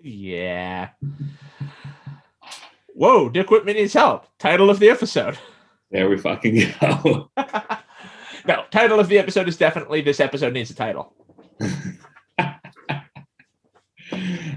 Yeah. 0.00 0.90
Whoa, 2.94 3.28
Dick 3.28 3.50
Whitman 3.50 3.74
needs 3.74 3.92
help. 3.92 4.26
Title 4.38 4.70
of 4.70 4.78
the 4.78 4.88
episode. 4.88 5.36
There 5.90 6.08
we 6.08 6.16
fucking 6.16 6.72
go. 6.80 7.30
no, 8.46 8.64
title 8.70 9.00
of 9.00 9.08
the 9.08 9.18
episode 9.18 9.48
is 9.48 9.56
definitely 9.56 10.00
this 10.00 10.20
episode 10.20 10.52
needs 10.52 10.70
a 10.70 10.74
title. 10.74 11.12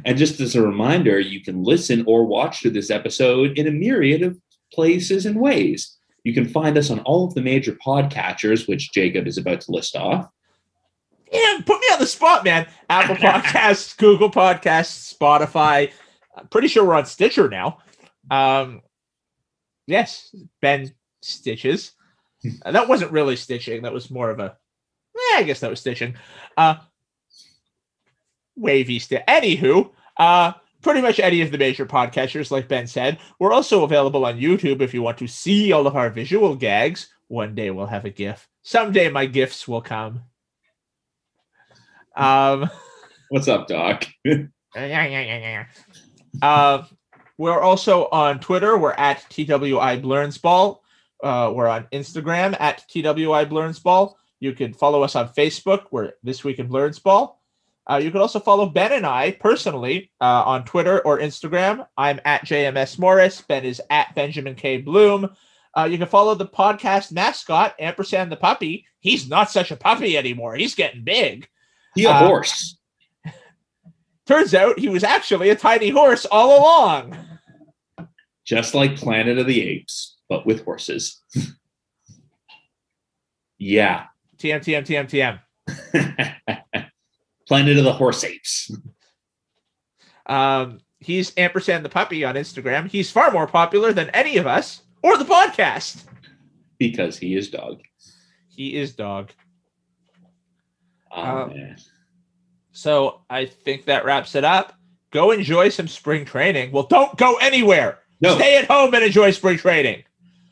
and 0.06 0.18
just 0.18 0.40
as 0.40 0.56
a 0.56 0.62
reminder, 0.62 1.20
you 1.20 1.42
can 1.42 1.64
listen 1.64 2.04
or 2.08 2.26
watch 2.26 2.62
to 2.62 2.70
this 2.70 2.90
episode 2.90 3.58
in 3.58 3.68
a 3.68 3.72
myriad 3.72 4.22
of 4.22 4.40
places 4.74 5.26
and 5.26 5.40
ways. 5.40 5.98
You 6.24 6.34
can 6.34 6.48
find 6.48 6.78
us 6.78 6.90
on 6.90 7.00
all 7.02 7.26
of 7.26 7.34
the 7.34 7.42
major 7.42 7.74
podcatchers, 7.74 8.68
which 8.68 8.92
Jacob 8.92 9.28
is 9.28 9.38
about 9.38 9.62
to 9.62 9.72
list 9.72 9.96
off. 9.96 10.30
Damn, 11.32 11.64
put 11.64 11.80
me 11.80 11.88
on 11.94 12.00
the 12.00 12.08
spot, 12.08 12.44
man. 12.44 12.68
Apple 12.90 13.16
Podcasts, 13.28 13.96
Google 13.98 14.32
Podcasts, 14.32 15.16
Spotify. 15.16 15.92
I'm 16.36 16.48
pretty 16.48 16.68
sure 16.68 16.86
we're 16.86 16.96
on 16.96 17.06
Stitcher 17.06 17.50
now. 17.50 17.80
Um, 18.32 18.82
yes, 19.88 20.34
Ben 20.62 20.94
stitches. 21.22 21.92
Uh, 22.64 22.72
that 22.72 22.88
wasn't 22.88 23.12
really 23.12 23.36
stitching. 23.36 23.82
That 23.82 23.92
was 23.92 24.10
more 24.10 24.30
of 24.30 24.40
a. 24.40 24.56
Yeah, 25.14 25.40
I 25.40 25.44
guess 25.44 25.60
that 25.60 25.70
was 25.70 25.82
stitching. 25.82 26.16
Uh, 26.56 26.76
wavy 28.60 29.00
stitch. 29.00 29.24
Anywho, 29.28 29.92
uh, 30.18 30.54
pretty 30.82 31.02
much 31.02 31.20
any 31.20 31.42
of 31.42 31.52
the 31.52 31.58
major 31.58 31.86
podcasters, 31.86 32.52
like 32.52 32.68
Ben 32.68 32.88
said. 32.88 33.20
We're 33.40 33.54
also 33.54 33.84
available 33.84 34.26
on 34.26 34.40
YouTube 34.40 34.82
if 34.82 34.94
you 34.94 35.02
want 35.02 35.18
to 35.20 35.28
see 35.28 35.72
all 35.72 35.88
of 35.88 35.96
our 35.96 36.10
visual 36.10 36.56
gags. 36.56 37.10
One 37.28 37.56
day 37.56 37.72
we'll 37.72 37.86
have 37.86 38.06
a 38.06 38.10
GIF. 38.10 38.48
Someday 38.64 39.10
my 39.10 39.26
GIFs 39.26 39.68
will 39.68 39.82
come. 39.82 40.22
Um, 42.16 42.70
What's 43.30 43.48
up, 43.48 43.68
Doc? 43.68 44.08
uh, 46.42 46.84
we're 47.38 47.60
also 47.60 48.08
on 48.12 48.40
Twitter. 48.40 48.78
We're 48.78 48.92
at 48.92 49.26
TWI 49.30 50.02
Blurnsball. 50.02 50.80
Uh, 51.24 51.52
we're 51.54 51.68
on 51.68 51.88
Instagram 51.92 52.56
at 52.60 52.88
TWI 52.90 53.46
Blurnsball. 53.46 54.16
You 54.40 54.54
can 54.54 54.74
follow 54.74 55.04
us 55.04 55.16
on 55.16 55.30
Facebook. 55.30 55.86
We're 55.92 56.14
This 56.24 56.44
Week 56.44 56.60
in 56.60 56.70
Blurnsball. 56.70 57.36
Uh, 57.90 57.98
you 57.98 58.12
can 58.12 58.22
also 58.22 58.40
follow 58.40 58.68
Ben 58.68 58.92
and 58.92 59.06
I 59.06 59.32
personally 59.32 60.12
uh, 60.22 60.44
on 60.46 60.64
Twitter 60.64 61.00
or 61.02 61.18
Instagram. 61.20 61.88
I'm 61.98 62.20
at 62.24 62.46
JMS 62.46 63.00
Morris. 63.00 63.42
Ben 63.42 63.66
is 63.66 63.82
at 63.90 64.14
Benjamin 64.14 64.54
K. 64.54 64.78
Bloom. 64.78 65.36
Uh, 65.76 65.86
you 65.86 65.98
can 65.98 66.08
follow 66.08 66.36
the 66.36 66.46
podcast 66.46 67.12
mascot, 67.12 67.74
Ampersand 67.80 68.32
the 68.32 68.38
puppy. 68.38 68.86
He's 69.00 69.28
not 69.28 69.50
such 69.50 69.72
a 69.72 69.76
puppy 69.76 70.18
anymore. 70.18 70.56
He's 70.56 70.76
getting 70.76 71.04
big. 71.04 71.48
He 71.96 72.06
a 72.06 72.12
Uh, 72.12 72.28
horse. 72.28 72.78
Turns 74.28 74.54
out 74.54 74.78
he 74.78 74.90
was 74.90 75.04
actually 75.04 75.50
a 75.50 75.56
tiny 75.56 75.90
horse 75.90 76.26
all 76.26 76.60
along. 76.60 77.18
Just 78.46 78.76
like 78.76 78.98
Planet 78.98 79.40
of 79.40 79.48
the 79.48 79.62
Apes, 79.62 80.18
but 80.28 80.46
with 80.46 80.64
horses. 80.64 81.24
yeah. 83.58 84.06
TM, 84.38 84.60
TM, 84.60 84.86
TM, 84.86 85.10
TM. 85.10 85.40
Planet 87.50 87.78
of 87.80 87.84
the 87.84 87.94
Horse 87.94 88.24
Apes. 88.24 88.72
Um, 90.28 90.82
he's 91.00 91.34
ampersand 91.36 91.84
the 91.84 91.90
puppy 91.90 92.24
on 92.24 92.36
Instagram. 92.36 92.88
He's 92.88 93.12
far 93.12 93.32
more 93.32 93.48
popular 93.48 93.92
than 93.92 94.10
any 94.12 94.38
of 94.38 94.46
us 94.46 94.84
or 95.02 95.18
the 95.18 95.26
podcast. 95.26 96.04
Because 96.78 97.18
he 97.18 97.36
is 97.36 97.50
dog. 97.50 97.82
He 98.56 98.76
is 98.76 98.94
dog. 98.94 99.32
Oh, 101.12 101.48
man. 101.48 101.78
So 102.72 103.22
I 103.32 103.46
think 103.48 103.86
that 103.86 104.06
wraps 104.06 104.36
it 104.36 104.44
up. 104.44 104.74
Go 105.12 105.32
enjoy 105.32 105.70
some 105.70 105.88
spring 105.88 106.26
training. 106.26 106.72
Well, 106.72 106.84
don't 106.84 107.18
go 107.18 107.36
anywhere. 107.38 107.98
No, 108.22 108.36
Stay 108.36 108.58
at 108.58 108.66
home 108.66 108.94
and 108.94 109.04
enjoy 109.04 109.32
spring 109.32 109.58
training. 109.58 110.04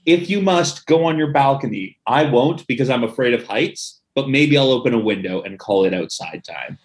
if 0.07 0.31
you 0.31 0.41
must, 0.41 0.87
go 0.87 1.05
on 1.05 1.15
your 1.17 1.31
balcony. 1.31 1.99
I 2.07 2.23
won't 2.27 2.65
because 2.65 2.89
I'm 2.89 3.03
afraid 3.03 3.35
of 3.35 3.45
heights, 3.45 4.01
but 4.15 4.29
maybe 4.29 4.57
I'll 4.57 4.71
open 4.71 4.95
a 4.95 4.99
window 4.99 5.43
and 5.43 5.59
call 5.59 5.85
it 5.85 5.93
outside 5.93 6.43
time. 6.43 6.79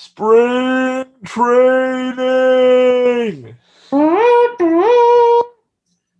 Spring 0.00 1.06
training. 1.24 1.56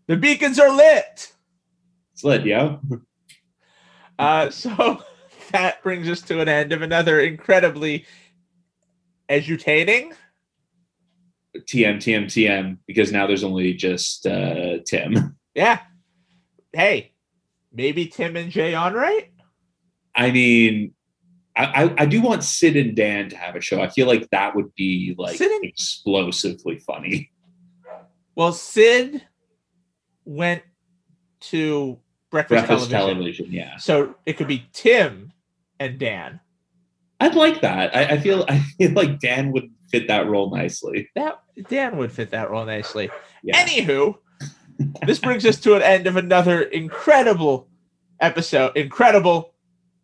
The 0.09 0.17
beacons 0.19 0.59
are 0.59 0.75
lit. 0.75 1.33
It's 2.13 2.25
lit, 2.25 2.45
yo. 2.45 2.81
Uh, 4.19 4.51
so 4.51 5.01
that 5.53 5.81
brings 5.85 6.09
us 6.09 6.21
to 6.23 6.41
an 6.41 6.49
end 6.49 6.73
of 6.73 6.83
another 6.83 7.21
incredibly 7.21 8.05
edutaining. 9.29 10.13
TM, 11.57 11.99
TM, 11.99 12.25
TM, 12.25 12.79
because 12.85 13.13
now 13.13 13.29
there's 13.29 13.45
only 13.45 13.75
just 13.75 14.27
uh, 14.27 14.79
Tim. 14.85 15.37
Yeah. 15.55 15.79
Hey, 16.73 17.13
maybe 17.73 18.07
Tim 18.07 18.37
and 18.37 18.51
Jay 18.51 18.75
on 18.75 18.93
right? 18.93 19.31
I 20.17 20.33
mean, 20.33 20.95
I, 21.59 21.85
I, 21.85 21.95
I 21.99 22.07
do 22.07 22.21
want 22.23 22.45
Sid 22.45 22.77
and 22.77 22.95
Dan 22.95 23.29
to 23.31 23.37
have 23.37 23.57
a 23.57 23.61
show. 23.61 23.83
I 23.83 23.89
feel 23.89 24.07
like 24.07 24.31
that 24.31 24.55
would 24.55 24.75
be 24.77 25.15
like 25.19 25.41
and- 25.41 25.65
explosively 25.65 26.79
funny. 26.79 27.31
Well, 28.37 28.53
Sid 28.53 29.23
went 30.25 30.63
to 31.41 31.99
breakfast, 32.31 32.67
Breakfast 32.67 32.91
television. 32.91 33.17
television, 33.17 33.53
yeah. 33.53 33.77
So 33.79 34.15
it 34.27 34.35
could 34.35 34.47
be 34.47 34.69
Tim 34.73 35.33
and 35.81 35.99
Dan. 35.99 36.39
I'd 37.21 37.35
like 37.35 37.63
that. 37.63 37.97
I, 37.97 38.05
I 38.15 38.19
feel 38.21 38.45
I 38.49 38.61
feel 38.79 38.93
like 38.93 39.19
Dan 39.19 39.51
would 39.53 39.71
fit 39.91 40.07
that 40.07 40.29
role 40.29 40.55
nicely. 40.55 41.11
That 41.17 41.41
Dan 41.69 41.97
would 41.97 42.13
fit 42.13 42.31
that 42.31 42.49
role 42.51 42.65
nicely. 42.65 43.11
Yeah. 43.43 43.65
Anywho, 43.67 44.19
this 45.05 45.19
brings 45.19 45.45
us 45.45 45.59
to 45.63 45.75
an 45.75 45.83
end 45.83 46.07
of 46.07 46.15
another 46.17 46.63
incredible 46.63 47.67
episode. 48.21 48.77
Incredible. 48.77 49.53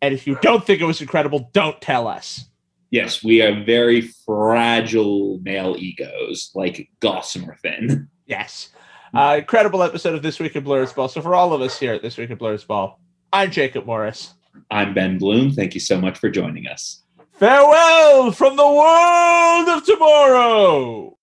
And 0.05 0.13
if 0.13 0.27
you 0.27 0.37
don't 0.39 0.63
think 0.63 0.81
it 0.81 0.85
was 0.85 1.01
incredible, 1.01 1.49
don't 1.51 1.81
tell 1.81 2.07
us. 2.07 2.45
yes, 2.91 3.23
we 3.23 3.41
are 3.41 3.63
very 3.63 4.01
fragile 4.01 5.39
male 5.41 5.75
egos, 5.79 6.51
like 6.53 6.87
gossamer 6.99 7.57
thin. 7.63 8.07
Yes. 8.27 8.69
Uh, 9.15 9.37
incredible 9.39 9.81
episode 9.81 10.13
of 10.13 10.21
This 10.21 10.39
Week 10.39 10.55
in 10.55 10.63
Blurnsball. 10.63 11.09
So 11.09 11.23
for 11.23 11.33
all 11.33 11.53
of 11.53 11.61
us 11.61 11.79
here 11.79 11.93
at 11.93 12.03
This 12.03 12.17
Week 12.17 12.29
in 12.29 12.37
Blurnsball, 12.37 12.97
I'm 13.33 13.49
Jacob 13.49 13.87
Morris. 13.87 14.35
I'm 14.69 14.93
Ben 14.93 15.17
Bloom. 15.17 15.51
Thank 15.51 15.73
you 15.73 15.79
so 15.79 15.99
much 15.99 16.19
for 16.19 16.29
joining 16.29 16.67
us. 16.67 17.01
Farewell 17.33 18.31
from 18.31 18.57
the 18.57 18.67
world 18.67 19.69
of 19.69 19.85
tomorrow. 19.85 21.17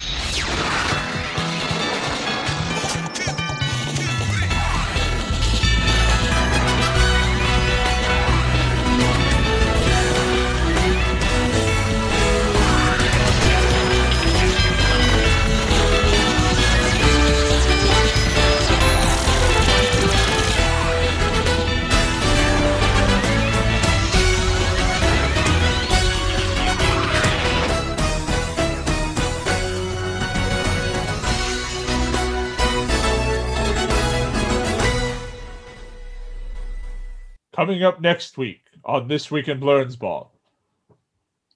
Coming 37.54 37.82
up 37.82 38.00
next 38.00 38.38
week 38.38 38.62
on 38.84 39.08
This 39.08 39.30
Week 39.30 39.48
in 39.48 39.60
Blurnsball. 39.60 40.28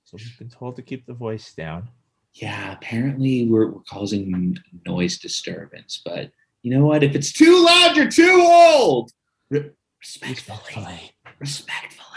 So 0.05 0.19
we've 0.19 0.39
been 0.39 0.51
told 0.51 0.77
to 0.77 0.83
keep 0.83 1.07
the 1.07 1.15
voice 1.15 1.55
down. 1.55 1.89
Yeah, 2.35 2.73
apparently 2.73 3.49
we're, 3.49 3.71
we're 3.71 3.81
causing 3.89 4.59
noise 4.87 5.19
disturbance, 5.19 6.03
but 6.05 6.31
you 6.63 6.71
know 6.77 6.85
what? 6.85 7.03
If 7.03 7.15
it's 7.15 7.33
too 7.33 7.65
loud, 7.65 7.97
you're 7.97 8.11
too 8.11 8.45
old. 8.47 9.11
Re- 9.49 9.71
respectfully. 9.99 11.13
Respectfully. 11.41 12.16